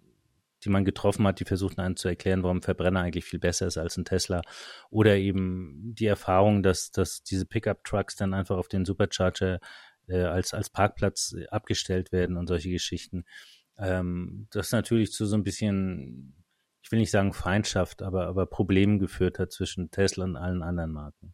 die 0.63 0.69
man 0.69 0.85
getroffen 0.85 1.25
hat, 1.25 1.39
die 1.39 1.45
versuchten 1.45 1.81
einen 1.81 1.95
zu 1.95 2.07
erklären, 2.07 2.43
warum 2.43 2.61
Verbrenner 2.61 3.01
eigentlich 3.01 3.25
viel 3.25 3.39
besser 3.39 3.67
ist 3.67 3.77
als 3.77 3.97
ein 3.97 4.05
Tesla. 4.05 4.41
Oder 4.89 5.17
eben 5.17 5.93
die 5.95 6.05
Erfahrung, 6.05 6.63
dass, 6.63 6.91
dass 6.91 7.23
diese 7.23 7.45
Pickup-Trucks 7.45 8.15
dann 8.15 8.33
einfach 8.33 8.57
auf 8.57 8.67
den 8.67 8.85
Supercharger 8.85 9.59
äh, 10.09 10.23
als, 10.23 10.53
als 10.53 10.69
Parkplatz 10.69 11.35
abgestellt 11.49 12.11
werden 12.11 12.37
und 12.37 12.47
solche 12.47 12.69
Geschichten. 12.69 13.25
Ähm, 13.77 14.47
das 14.51 14.71
natürlich 14.71 15.11
zu 15.11 15.25
so 15.25 15.35
ein 15.35 15.43
bisschen, 15.43 16.43
ich 16.83 16.91
will 16.91 16.99
nicht 16.99 17.11
sagen 17.11 17.33
Feindschaft, 17.33 18.01
aber, 18.01 18.27
aber 18.27 18.45
Problemen 18.45 18.99
geführt 18.99 19.39
hat 19.39 19.51
zwischen 19.51 19.91
Tesla 19.91 20.25
und 20.25 20.35
allen 20.35 20.63
anderen 20.63 20.91
Marken. 20.91 21.33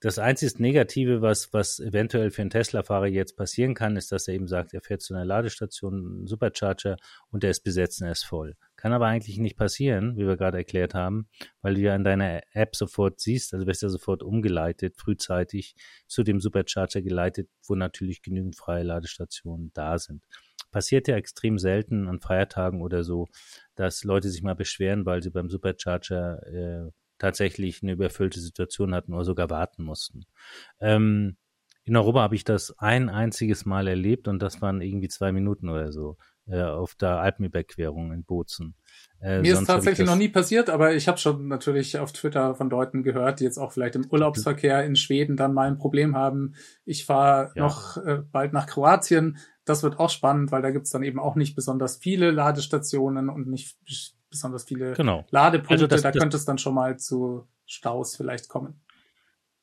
Das 0.00 0.20
einzige 0.20 0.62
Negative, 0.62 1.22
was, 1.22 1.52
was 1.52 1.80
eventuell 1.80 2.30
für 2.30 2.42
einen 2.42 2.50
Tesla-Fahrer 2.50 3.08
jetzt 3.08 3.36
passieren 3.36 3.74
kann, 3.74 3.96
ist, 3.96 4.12
dass 4.12 4.28
er 4.28 4.34
eben 4.34 4.46
sagt, 4.46 4.72
er 4.72 4.80
fährt 4.80 5.02
zu 5.02 5.12
einer 5.12 5.24
Ladestation, 5.24 5.94
einen 5.94 6.26
Supercharger 6.28 6.96
und 7.32 7.42
der 7.42 7.50
ist 7.50 7.64
besetzt 7.64 8.00
und 8.00 8.06
er 8.06 8.12
ist 8.12 8.24
voll. 8.24 8.54
Kann 8.76 8.92
aber 8.92 9.06
eigentlich 9.06 9.38
nicht 9.38 9.56
passieren, 9.56 10.16
wie 10.16 10.24
wir 10.24 10.36
gerade 10.36 10.58
erklärt 10.58 10.94
haben, 10.94 11.28
weil 11.62 11.74
du 11.74 11.80
ja 11.80 11.96
in 11.96 12.04
deiner 12.04 12.42
App 12.52 12.76
sofort 12.76 13.18
siehst, 13.18 13.52
also 13.52 13.66
wirst 13.66 13.82
ja 13.82 13.88
sofort 13.88 14.22
umgeleitet, 14.22 14.96
frühzeitig 14.96 15.74
zu 16.06 16.22
dem 16.22 16.40
Supercharger 16.40 17.02
geleitet, 17.02 17.48
wo 17.66 17.74
natürlich 17.74 18.22
genügend 18.22 18.54
freie 18.54 18.84
Ladestationen 18.84 19.72
da 19.74 19.98
sind. 19.98 20.22
Passiert 20.70 21.08
ja 21.08 21.16
extrem 21.16 21.58
selten 21.58 22.06
an 22.06 22.20
Feiertagen 22.20 22.82
oder 22.82 23.02
so, 23.02 23.26
dass 23.74 24.04
Leute 24.04 24.28
sich 24.28 24.42
mal 24.44 24.54
beschweren, 24.54 25.06
weil 25.06 25.24
sie 25.24 25.30
beim 25.30 25.50
Supercharger 25.50 26.46
äh, 26.46 26.90
tatsächlich 27.18 27.82
eine 27.82 27.92
überfüllte 27.92 28.40
Situation 28.40 28.94
hatten 28.94 29.14
oder 29.14 29.24
sogar 29.24 29.50
warten 29.50 29.84
mussten. 29.84 30.26
Ähm, 30.80 31.36
in 31.84 31.96
Europa 31.96 32.20
habe 32.20 32.34
ich 32.34 32.44
das 32.44 32.78
ein 32.78 33.08
einziges 33.08 33.64
Mal 33.64 33.88
erlebt 33.88 34.28
und 34.28 34.40
das 34.40 34.60
waren 34.60 34.82
irgendwie 34.82 35.08
zwei 35.08 35.32
Minuten 35.32 35.70
oder 35.70 35.90
so 35.90 36.18
äh, 36.46 36.62
auf 36.62 36.94
der 36.94 37.20
Alpenüberquerung 37.20 38.12
in 38.12 38.24
Bozen. 38.24 38.74
Äh, 39.20 39.40
Mir 39.40 39.54
ist 39.54 39.66
tatsächlich 39.66 40.06
noch 40.06 40.16
nie 40.16 40.28
passiert, 40.28 40.70
aber 40.70 40.94
ich 40.94 41.08
habe 41.08 41.18
schon 41.18 41.48
natürlich 41.48 41.98
auf 41.98 42.12
Twitter 42.12 42.54
von 42.54 42.70
Leuten 42.70 43.02
gehört, 43.02 43.40
die 43.40 43.44
jetzt 43.44 43.58
auch 43.58 43.72
vielleicht 43.72 43.96
im 43.96 44.06
Urlaubsverkehr 44.10 44.84
in 44.84 44.96
Schweden 44.96 45.36
dann 45.36 45.54
mal 45.54 45.66
ein 45.66 45.78
Problem 45.78 46.14
haben. 46.14 46.54
Ich 46.84 47.04
fahre 47.04 47.52
ja. 47.54 47.62
noch 47.62 47.96
äh, 47.96 48.22
bald 48.30 48.52
nach 48.52 48.66
Kroatien. 48.66 49.38
Das 49.68 49.82
wird 49.82 49.98
auch 49.98 50.10
spannend, 50.10 50.52
weil 50.52 50.62
da 50.62 50.70
gibt's 50.70 50.90
dann 50.90 51.02
eben 51.02 51.18
auch 51.18 51.34
nicht 51.34 51.54
besonders 51.54 51.96
viele 51.96 52.30
Ladestationen 52.30 53.28
und 53.28 53.48
nicht 53.48 53.76
besonders 54.30 54.64
viele 54.64 54.92
genau. 54.94 55.24
Ladepunkte. 55.30 55.74
Also 55.74 55.86
das, 55.86 56.02
da 56.02 56.12
könnte 56.12 56.36
es 56.36 56.44
dann 56.44 56.58
schon 56.58 56.74
mal 56.74 56.98
zu 56.98 57.46
Staus 57.66 58.16
vielleicht 58.16 58.48
kommen. 58.48 58.80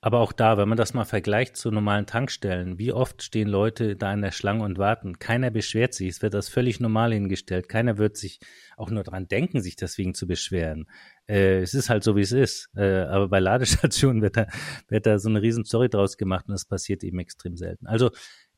Aber 0.06 0.20
auch 0.20 0.34
da, 0.34 0.56
wenn 0.60 0.70
man 0.70 0.78
das 0.78 0.94
mal 0.94 1.04
vergleicht 1.04 1.58
zu 1.58 1.72
normalen 1.72 2.06
Tankstellen, 2.06 2.78
wie 2.78 2.94
oft 2.94 3.24
stehen 3.24 3.48
Leute 3.48 3.96
da 3.96 4.14
in 4.14 4.22
der 4.22 4.32
Schlange 4.32 4.64
und 4.64 4.78
warten? 4.78 5.18
Keiner 5.18 5.50
beschwert 5.50 5.96
sich, 5.96 6.10
es 6.10 6.22
wird 6.22 6.36
das 6.36 6.48
völlig 6.48 6.80
normal 6.80 7.12
hingestellt. 7.12 7.68
Keiner 7.68 7.98
wird 7.98 8.16
sich 8.16 8.40
auch 8.78 8.92
nur 8.92 9.02
dran 9.02 9.28
denken, 9.28 9.62
sich 9.62 9.78
deswegen 9.78 10.14
zu 10.14 10.28
beschweren. 10.28 10.86
Äh, 11.28 11.62
es 11.62 11.74
ist 11.74 11.90
halt 11.90 12.04
so, 12.04 12.16
wie 12.16 12.22
es 12.22 12.34
ist. 12.34 12.70
Äh, 12.76 13.00
aber 13.00 13.30
bei 13.30 13.40
Ladestationen 13.40 14.22
wird 14.22 14.38
da, 14.38 14.46
wird 14.90 15.08
da 15.08 15.18
so 15.18 15.28
eine 15.28 15.42
riesen 15.42 15.66
Story 15.66 15.90
draus 15.90 16.18
gemacht 16.18 16.46
und 16.48 16.52
das 16.52 16.66
passiert 16.66 17.04
eben 17.04 17.18
extrem 17.18 17.58
selten. 17.58 17.88
Also 17.88 18.12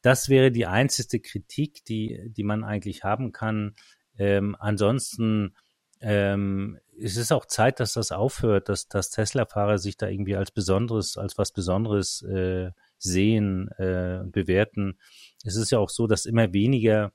das 0.08 0.30
wäre 0.30 0.52
die 0.52 0.66
einzige 0.66 1.20
Kritik, 1.20 1.84
die, 1.84 2.30
die 2.30 2.44
man 2.44 2.64
eigentlich 2.64 3.04
haben 3.04 3.34
kann. 3.34 3.76
Ähm, 4.18 4.56
ansonsten 4.58 5.54
ähm, 6.00 6.80
es 6.98 7.18
ist 7.18 7.34
auch 7.34 7.46
Zeit, 7.46 7.82
dass 7.82 7.92
das 7.92 8.14
aufhört, 8.14 8.70
dass, 8.70 8.88
dass 8.88 9.10
Tesla-Fahrer 9.10 9.80
sich 9.80 9.98
da 9.98 10.08
irgendwie 10.08 10.38
als 10.38 10.52
Besonderes, 10.52 11.18
als 11.18 11.38
was 11.38 11.52
Besonderes 11.52 12.22
äh, 12.22 12.72
sehen 12.98 13.70
äh, 13.78 14.20
und 14.22 14.32
bewerten. 14.32 14.98
Es 15.44 15.58
ist 15.58 15.72
ja 15.72 15.80
auch 15.80 15.90
so, 15.90 16.08
dass 16.08 16.26
immer 16.26 16.54
weniger 16.54 17.12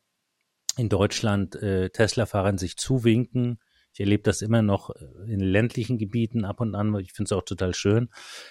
in 0.76 0.90
Deutschland 0.90 1.56
äh, 1.56 1.88
Tesla-Fahrern 1.88 2.58
sich 2.58 2.76
zuwinken. 2.76 3.58
Ich 3.92 4.00
erlebe 4.00 4.22
das 4.22 4.42
immer 4.42 4.62
noch 4.62 4.90
in 5.26 5.40
ländlichen 5.40 5.98
Gebieten 5.98 6.44
ab 6.44 6.60
und 6.60 6.74
an. 6.74 6.94
Ich 7.00 7.12
finde 7.12 7.28
es 7.28 7.32
auch 7.32 7.44
total 7.44 7.74
schön. 7.74 8.08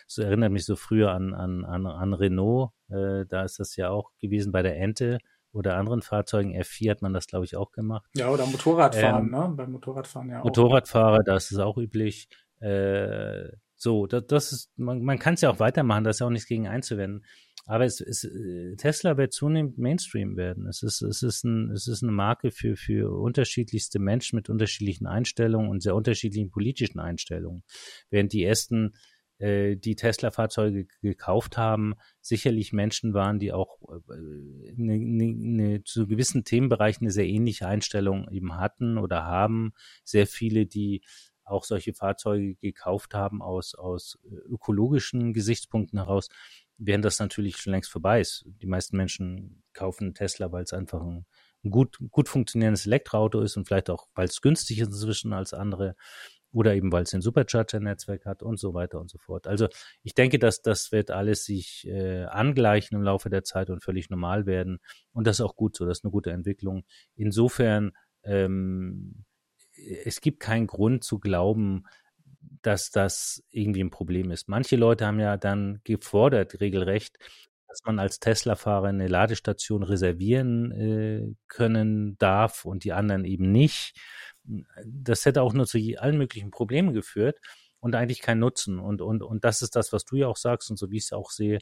Es 0.07 0.17
erinnert 0.17 0.51
mich 0.51 0.65
so 0.65 0.75
früher 0.75 1.11
an, 1.11 1.33
an, 1.33 1.65
an, 1.65 1.85
an 1.87 2.13
Renault. 2.13 2.71
Äh, 2.89 3.25
da 3.27 3.43
ist 3.43 3.59
das 3.59 3.75
ja 3.75 3.89
auch 3.89 4.11
gewesen 4.19 4.51
bei 4.51 4.61
der 4.61 4.77
Ente 4.77 5.19
oder 5.51 5.77
anderen 5.77 6.01
Fahrzeugen. 6.01 6.55
F4 6.55 6.91
hat 6.91 7.01
man 7.01 7.13
das, 7.13 7.27
glaube 7.27 7.45
ich, 7.45 7.57
auch 7.57 7.71
gemacht. 7.71 8.05
Ja, 8.15 8.29
oder 8.29 8.45
Motorradfahren, 8.45 9.25
ähm, 9.25 9.31
ne? 9.31 9.53
Beim 9.55 9.71
Motorradfahren 9.71 10.29
ja 10.29 10.39
auch. 10.39 10.45
Motorradfahrer, 10.45 11.23
da 11.25 11.35
ist 11.35 11.51
es 11.51 11.57
auch 11.57 11.77
üblich. 11.77 12.29
Äh, 12.59 13.49
so, 13.75 14.05
das, 14.05 14.27
das 14.27 14.51
ist, 14.51 14.71
man, 14.77 15.01
man 15.01 15.17
kann 15.17 15.33
es 15.33 15.41
ja 15.41 15.49
auch 15.49 15.59
weitermachen, 15.59 16.03
da 16.03 16.11
ist 16.11 16.19
ja 16.19 16.27
auch 16.27 16.31
nichts 16.31 16.47
gegen 16.47 16.67
einzuwenden. 16.67 17.25
Aber 17.65 17.85
es, 17.85 18.01
es, 18.01 18.23
äh, 18.23 18.75
Tesla 18.75 19.17
wird 19.17 19.33
zunehmend 19.33 19.77
Mainstream 19.77 20.35
werden. 20.35 20.67
Es 20.67 20.83
ist, 20.83 21.01
es 21.01 21.23
ist, 21.23 21.43
ein, 21.43 21.71
es 21.71 21.87
ist 21.87 22.03
eine 22.03 22.11
Marke 22.11 22.51
für, 22.51 22.75
für 22.75 23.11
unterschiedlichste 23.11 23.99
Menschen 23.99 24.35
mit 24.35 24.49
unterschiedlichen 24.49 25.07
Einstellungen 25.07 25.69
und 25.69 25.81
sehr 25.81 25.95
unterschiedlichen 25.95 26.49
politischen 26.49 26.99
Einstellungen. 26.99 27.63
Während 28.09 28.33
die 28.33 28.43
ersten 28.43 28.93
äh, 29.41 29.75
die 29.75 29.95
Tesla-Fahrzeuge 29.95 30.85
gekauft 31.01 31.57
haben, 31.57 31.95
sicherlich 32.21 32.73
Menschen 32.73 33.15
waren, 33.15 33.39
die 33.39 33.51
auch 33.51 33.79
äh, 33.89 34.15
ne, 34.75 34.99
ne, 34.99 35.33
ne, 35.35 35.83
zu 35.83 36.05
gewissen 36.05 36.43
Themenbereichen 36.43 37.05
eine 37.05 37.11
sehr 37.11 37.27
ähnliche 37.27 37.67
Einstellung 37.67 38.29
eben 38.29 38.57
hatten 38.57 38.99
oder 38.99 39.25
haben. 39.25 39.73
Sehr 40.03 40.27
viele, 40.27 40.67
die 40.67 41.01
auch 41.43 41.63
solche 41.63 41.93
Fahrzeuge 41.93 42.55
gekauft 42.55 43.13
haben 43.13 43.41
aus, 43.41 43.73
aus 43.73 44.19
äh, 44.23 44.35
ökologischen 44.47 45.33
Gesichtspunkten 45.33 45.97
heraus, 45.99 46.29
während 46.83 47.05
das 47.05 47.19
natürlich 47.19 47.57
schon 47.57 47.71
längst 47.71 47.91
vorbei 47.91 48.21
ist. 48.21 48.43
Die 48.61 48.67
meisten 48.67 48.97
Menschen 48.97 49.63
kaufen 49.73 50.13
Tesla, 50.13 50.51
weil 50.51 50.63
es 50.63 50.73
einfach 50.73 51.01
ein, 51.01 51.25
gut, 51.69 51.97
gut 52.09 52.27
funktionierendes 52.27 52.87
Elektroauto 52.87 53.41
ist 53.41 53.55
und 53.55 53.67
vielleicht 53.67 53.89
auch, 53.89 54.07
weil 54.15 54.25
es 54.25 54.41
günstig 54.41 54.79
ist 54.79 54.87
inzwischen 54.87 55.31
als 55.31 55.53
andere 55.53 55.95
oder 56.51 56.75
eben 56.75 56.91
weil 56.91 57.03
es 57.03 57.13
ein 57.13 57.21
Supercharger-Netzwerk 57.21 58.25
hat 58.25 58.43
und 58.43 58.59
so 58.59 58.73
weiter 58.73 58.99
und 58.99 59.09
so 59.09 59.17
fort. 59.19 59.47
Also 59.47 59.67
ich 60.03 60.15
denke, 60.15 60.37
dass 60.37 60.61
das 60.61 60.91
wird 60.91 61.11
alles 61.11 61.45
sich 61.45 61.87
äh, 61.87 62.25
angleichen 62.25 62.97
im 62.97 63.03
Laufe 63.03 63.29
der 63.29 63.43
Zeit 63.43 63.69
und 63.69 63.83
völlig 63.83 64.09
normal 64.09 64.45
werden 64.45 64.79
und 65.13 65.27
das 65.27 65.37
ist 65.37 65.41
auch 65.41 65.55
gut 65.55 65.77
so, 65.77 65.85
das 65.85 65.99
ist 65.99 66.03
eine 66.03 66.11
gute 66.11 66.31
Entwicklung. 66.31 66.83
Insofern 67.15 67.91
ähm, 68.23 69.23
es 70.03 70.19
gibt 70.19 70.39
keinen 70.39 70.67
Grund 70.67 71.03
zu 71.03 71.19
glauben, 71.19 71.85
dass 72.61 72.91
das 72.91 73.43
irgendwie 73.49 73.83
ein 73.83 73.91
Problem 73.91 74.31
ist. 74.31 74.49
Manche 74.49 74.75
Leute 74.75 75.05
haben 75.05 75.19
ja 75.19 75.37
dann 75.37 75.81
gefordert, 75.83 76.59
regelrecht, 76.59 77.17
dass 77.67 77.81
man 77.85 77.99
als 77.99 78.19
Tesla-Fahrer 78.19 78.89
eine 78.89 79.07
Ladestation 79.07 79.83
reservieren 79.83 80.71
äh, 80.71 81.33
können 81.47 82.17
darf 82.17 82.65
und 82.65 82.83
die 82.83 82.93
anderen 82.93 83.23
eben 83.25 83.51
nicht 83.51 83.95
das 84.85 85.25
hätte 85.25 85.41
auch 85.41 85.53
nur 85.53 85.65
zu 85.65 85.77
allen 85.97 86.17
möglichen 86.17 86.51
Problemen 86.51 86.93
geführt 86.93 87.39
und 87.79 87.95
eigentlich 87.95 88.21
keinen 88.21 88.39
Nutzen. 88.39 88.79
Und, 88.79 89.01
und, 89.01 89.23
und 89.23 89.43
das 89.45 89.61
ist 89.61 89.75
das, 89.75 89.93
was 89.93 90.05
du 90.05 90.17
ja 90.17 90.27
auch 90.27 90.37
sagst 90.37 90.69
und 90.69 90.77
so 90.77 90.91
wie 90.91 90.97
ich 90.97 91.05
es 91.05 91.13
auch 91.13 91.31
sehe. 91.31 91.59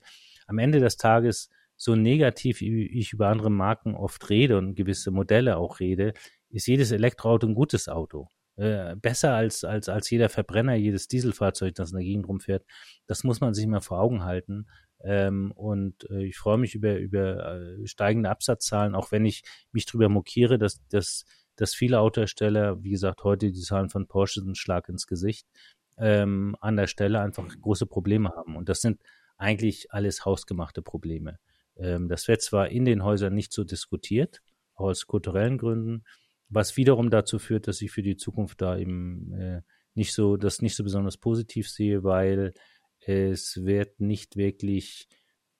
Am 0.47 0.59
Ende 0.59 0.79
des 0.79 0.97
Tages, 0.97 1.49
so 1.75 1.95
negativ 1.95 2.61
wie 2.61 2.87
ich 2.87 3.13
über 3.13 3.27
andere 3.27 3.49
Marken 3.49 3.95
oft 3.95 4.29
rede 4.29 4.57
und 4.57 4.75
gewisse 4.75 5.11
Modelle 5.11 5.57
auch 5.57 5.79
rede, 5.79 6.13
ist 6.49 6.67
jedes 6.67 6.91
Elektroauto 6.91 7.47
ein 7.47 7.55
gutes 7.55 7.87
Auto. 7.87 8.27
Äh, 8.59 8.95
besser 8.97 9.33
als, 9.33 9.63
als, 9.63 9.87
als 9.87 10.09
jeder 10.09 10.27
Verbrenner, 10.27 10.75
jedes 10.75 11.07
Dieselfahrzeug, 11.07 11.75
das 11.75 11.91
in 11.91 11.97
der 11.97 12.05
Gegend 12.05 12.27
rumfährt. 12.27 12.65
Das 13.07 13.23
muss 13.23 13.39
man 13.39 13.53
sich 13.53 13.65
mal 13.67 13.81
vor 13.81 13.99
Augen 13.99 14.23
halten. 14.23 14.67
Ähm, 15.01 15.51
und 15.53 16.09
äh, 16.09 16.25
ich 16.25 16.37
freue 16.37 16.57
mich 16.57 16.75
über, 16.75 16.97
über 16.97 17.55
äh, 17.55 17.87
steigende 17.87 18.29
Absatzzahlen, 18.29 18.95
auch 18.95 19.11
wenn 19.13 19.25
ich 19.25 19.43
mich 19.71 19.85
darüber 19.85 20.09
mokiere, 20.09 20.57
dass, 20.57 20.85
dass 20.89 21.25
dass 21.59 21.73
viele 21.73 21.99
Autohersteller, 21.99 22.81
wie 22.83 22.91
gesagt, 22.91 23.25
heute 23.25 23.51
die 23.51 23.59
Zahlen 23.59 23.89
von 23.89 24.07
Porsche 24.07 24.41
sind 24.41 24.57
Schlag 24.57 24.87
ins 24.87 25.07
Gesicht, 25.07 25.45
ähm, 25.97 26.55
an 26.61 26.77
der 26.77 26.87
Stelle 26.87 27.19
einfach 27.19 27.45
große 27.59 27.85
Probleme 27.85 28.29
haben. 28.29 28.55
Und 28.55 28.69
das 28.69 28.79
sind 28.79 29.01
eigentlich 29.37 29.91
alles 29.91 30.23
hausgemachte 30.23 30.81
Probleme. 30.81 31.37
Ähm, 31.75 32.07
das 32.07 32.29
wird 32.29 32.41
zwar 32.41 32.69
in 32.69 32.85
den 32.85 33.03
Häusern 33.03 33.33
nicht 33.35 33.51
so 33.51 33.65
diskutiert, 33.65 34.41
aus 34.73 35.05
kulturellen 35.05 35.57
Gründen, 35.57 36.05
was 36.49 36.77
wiederum 36.77 37.09
dazu 37.09 37.39
führt, 37.39 37.67
dass 37.67 37.81
ich 37.81 37.91
für 37.91 38.01
die 38.01 38.17
Zukunft 38.17 38.61
da 38.61 38.77
eben 38.77 39.31
äh, 39.33 39.61
nicht 39.93 40.13
so, 40.13 40.37
das 40.37 40.61
nicht 40.61 40.75
so 40.75 40.83
besonders 40.83 41.17
positiv 41.17 41.69
sehe, 41.69 42.03
weil 42.03 42.53
es 42.99 43.63
wird 43.63 43.99
nicht 43.99 44.35
wirklich 44.35 45.07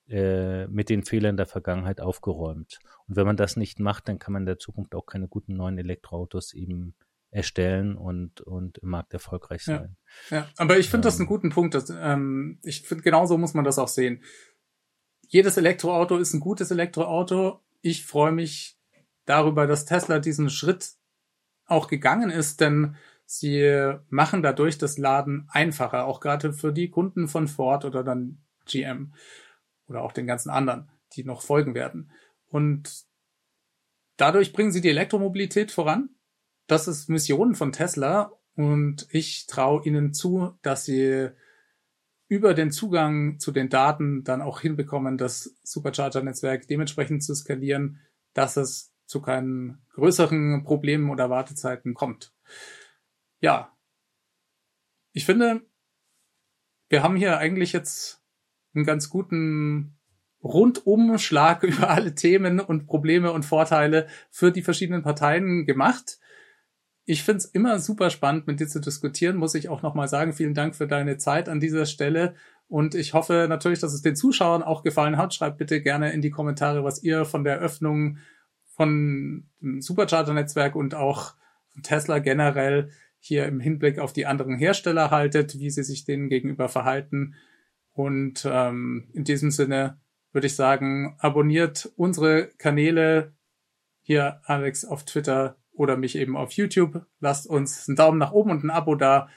äh, 0.08 0.68
mit 0.68 0.90
den 0.90 1.04
Fehlern 1.04 1.38
der 1.38 1.46
Vergangenheit 1.46 2.02
aufgeräumt. 2.02 2.80
Und 3.08 3.16
wenn 3.16 3.28
man 3.28 3.38
das 3.38 3.56
nicht 3.56 3.80
macht, 3.80 4.08
dann 4.08 4.20
kann 4.20 4.34
man 4.34 4.44
in 4.44 4.48
der 4.48 4.58
Zukunft 4.58 4.96
auch 4.96 5.06
keine 5.06 5.28
guten 5.28 5.56
neuen 5.56 5.78
Elektroautos 5.78 6.54
eben 6.54 6.96
erstellen 7.32 7.96
und, 7.96 8.42
und 8.42 8.80
im 8.80 8.90
Markt 8.90 9.14
erfolgreich 9.14 9.64
sein. 9.64 9.98
Ja, 10.32 10.38
ja. 10.38 10.50
aber 10.58 10.80
ich 10.80 10.90
finde 10.90 11.08
ähm, 11.08 11.12
das 11.12 11.20
einen 11.20 11.28
guten 11.28 11.52
Punkt. 11.52 11.76
Dass, 11.76 11.92
ähm, 11.92 12.60
ich 12.64 12.82
finde, 12.88 13.04
genauso 13.04 13.38
muss 13.38 13.54
man 13.54 13.66
das 13.66 13.78
auch 13.78 13.88
sehen. 13.88 14.24
Jedes 15.28 15.58
Elektroauto 15.58 16.18
ist 16.18 16.34
ein 16.34 16.40
gutes 16.40 16.72
Elektroauto. 16.72 17.60
Ich 17.82 18.06
freue 18.06 18.32
mich 18.32 18.78
darüber, 19.30 19.67
dass 19.67 19.86
Tesla 19.86 20.19
diesen 20.19 20.49
Schritt 20.49 20.93
auch 21.65 21.88
gegangen 21.88 22.32
ist, 22.32 22.61
denn 22.61 22.95
sie 23.25 23.93
machen 24.09 24.41
dadurch 24.41 24.80
das 24.80 24.97
Laden 24.97 25.47
einfacher, 25.51 26.05
auch 26.05 26.19
gerade 26.19 26.51
für 26.51 26.73
die 26.73 26.89
Kunden 26.89 27.27
von 27.27 27.47
Ford 27.47 27.86
oder 27.86 28.03
dann 28.03 28.39
GM 28.65 29.13
oder 29.88 30.01
auch 30.01 30.13
den 30.13 30.25
ganzen 30.25 30.49
anderen, 30.49 30.89
die 31.13 31.23
noch 31.23 31.43
folgen 31.43 31.75
werden. 31.75 32.11
Und 32.47 33.05
dadurch 34.17 34.51
bringen 34.51 34.71
sie 34.71 34.82
die 34.82 34.89
Elektromobilität 34.89 35.71
voran. 35.71 36.09
Das 36.65 36.88
ist 36.88 37.07
Mission 37.07 37.53
von 37.53 37.71
Tesla 37.71 38.34
und 38.55 39.07
ich 39.11 39.45
traue 39.45 39.86
ihnen 39.86 40.11
zu, 40.11 40.57
dass 40.63 40.86
sie 40.86 41.30
über 42.27 42.55
den 42.55 42.71
Zugang 42.71 43.39
zu 43.39 43.51
den 43.51 43.69
Daten 43.69 44.23
dann 44.23 44.41
auch 44.41 44.59
hinbekommen, 44.59 45.17
das 45.17 45.55
Supercharger-Netzwerk 45.63 46.67
dementsprechend 46.67 47.23
zu 47.23 47.36
skalieren, 47.36 47.99
dass 48.34 48.57
es 48.57 48.91
zu 49.10 49.22
keinen 49.22 49.82
größeren 49.95 50.64
Problemen 50.64 51.10
oder 51.10 51.32
Wartezeiten 51.32 51.95
kommt. 51.95 52.32
Ja, 53.39 53.76
ich 55.14 55.26
finde, 55.26 55.62
wir 56.89 57.01
haben 57.01 57.16
hier 57.16 57.39
eigentlich 57.39 57.74
jetzt 57.74 58.22
einen 58.76 58.86
ganz 58.86 59.10
guten 59.10 59.97
Rundumschlag 60.43 61.64
über 61.64 61.89
alle 61.89 62.14
Themen 62.14 62.60
und 62.60 62.86
Probleme 62.86 63.32
und 63.32 63.45
Vorteile 63.45 64.07
für 64.30 64.51
die 64.51 64.62
verschiedenen 64.62 65.01
Parteien 65.01 65.66
gemacht. 65.66 66.20
Ich 67.05 67.24
find's 67.24 67.45
immer 67.45 67.80
super 67.80 68.12
spannend, 68.12 68.45
mit 68.45 68.60
dir 68.60 68.68
zu 68.68 68.80
diskutieren, 68.80 69.38
muss 69.38 69.55
ich 69.55 69.70
auch 69.70 69.82
nochmal 69.82 70.07
sagen. 70.07 70.34
Vielen 70.34 70.53
Dank 70.53 70.76
für 70.76 70.86
deine 70.86 71.18
Zeit 71.18 71.49
an 71.49 71.60
dieser 71.60 71.88
Stelle. 71.88 72.36
Und 72.68 72.93
ich 72.93 73.16
hoffe 73.16 73.47
natürlich, 73.49 73.80
dass 73.80 73.93
es 73.93 74.03
den 74.03 74.16
Zuschauern 74.16 74.62
auch 74.62 74.84
gefallen 74.84 75.18
hat. 75.18 75.34
Schreibt 75.34 75.57
bitte 75.57 75.82
gerne 75.82 76.12
in 76.14 76.22
die 76.22 76.30
Kommentare, 76.30 76.84
was 76.84 77.01
ihr 77.01 77.26
von 77.26 77.43
der 77.43 77.57
Öffnung 77.57 78.20
von 78.80 79.43
dem 79.61 79.82
Supercharger-Netzwerk 79.82 80.73
und 80.73 80.95
auch 80.95 81.34
von 81.67 81.84
Tesla 81.84 82.19
generell 82.19 82.91
hier 83.19 83.45
im 83.45 83.59
Hinblick 83.59 83.99
auf 83.99 84.13
die 84.13 84.25
anderen 84.25 84.57
Hersteller 84.57 85.11
haltet, 85.11 85.59
wie 85.59 85.69
sie 85.69 85.84
sich 85.84 86.05
denen 86.05 86.30
gegenüber 86.30 86.69
verhalten. 86.69 87.36
Und 87.91 88.47
ähm, 88.49 89.09
in 89.11 89.25
diesem 89.25 89.51
Sinne 89.51 89.99
würde 90.32 90.47
ich 90.47 90.55
sagen, 90.55 91.17
abonniert 91.19 91.91
unsere 91.97 92.51
Kanäle 92.57 93.34
hier 93.99 94.39
Alex 94.45 94.86
auf 94.86 95.03
Twitter 95.03 95.57
oder 95.73 95.97
mich 95.97 96.15
eben 96.15 96.38
auf 96.38 96.53
YouTube. 96.53 97.05
Lasst 97.19 97.47
uns 97.47 97.89
einen 97.89 97.97
Daumen 97.97 98.17
nach 98.17 98.32
oben 98.32 98.49
und 98.49 98.63
ein 98.63 98.69
Abo 98.69 98.95
da 98.95 99.27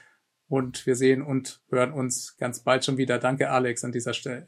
und 0.47 0.85
wir 0.85 0.95
sehen 0.95 1.21
und 1.21 1.61
hören 1.67 1.91
uns 1.91 2.37
ganz 2.37 2.61
bald 2.63 2.85
schon 2.85 2.95
wieder. 2.95 3.19
Danke 3.19 3.49
Alex 3.49 3.83
an 3.83 3.91
dieser 3.91 4.13
Stelle. 4.13 4.47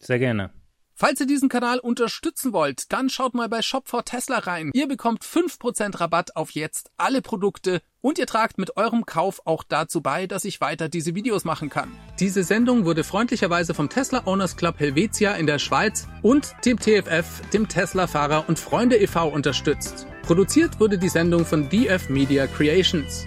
Sehr 0.00 0.18
gerne. 0.18 0.63
Falls 0.96 1.18
ihr 1.18 1.26
diesen 1.26 1.48
Kanal 1.48 1.80
unterstützen 1.80 2.52
wollt, 2.52 2.92
dann 2.92 3.10
schaut 3.10 3.34
mal 3.34 3.48
bei 3.48 3.62
Shop 3.62 3.88
for 3.88 4.04
Tesla 4.04 4.38
rein. 4.38 4.70
Ihr 4.74 4.86
bekommt 4.86 5.24
5% 5.24 6.00
Rabatt 6.00 6.36
auf 6.36 6.52
jetzt 6.52 6.90
alle 6.96 7.20
Produkte 7.20 7.80
und 8.00 8.16
ihr 8.16 8.28
tragt 8.28 8.58
mit 8.58 8.76
eurem 8.76 9.04
Kauf 9.04 9.42
auch 9.44 9.64
dazu 9.64 10.02
bei, 10.02 10.28
dass 10.28 10.44
ich 10.44 10.60
weiter 10.60 10.88
diese 10.88 11.16
Videos 11.16 11.44
machen 11.44 11.68
kann. 11.68 11.90
Diese 12.20 12.44
Sendung 12.44 12.84
wurde 12.84 13.02
freundlicherweise 13.02 13.74
vom 13.74 13.88
Tesla 13.88 14.24
Owners 14.26 14.56
Club 14.56 14.78
Helvetia 14.78 15.32
in 15.32 15.48
der 15.48 15.58
Schweiz 15.58 16.06
und 16.22 16.54
dem 16.64 16.78
TFF, 16.78 17.40
dem 17.52 17.66
Tesla 17.66 18.06
Fahrer 18.06 18.48
und 18.48 18.60
Freunde 18.60 18.96
e.V. 18.96 19.26
unterstützt. 19.26 20.06
Produziert 20.22 20.78
wurde 20.78 20.96
die 20.96 21.08
Sendung 21.08 21.44
von 21.44 21.68
DF 21.68 22.08
Media 22.08 22.46
Creations. 22.46 23.26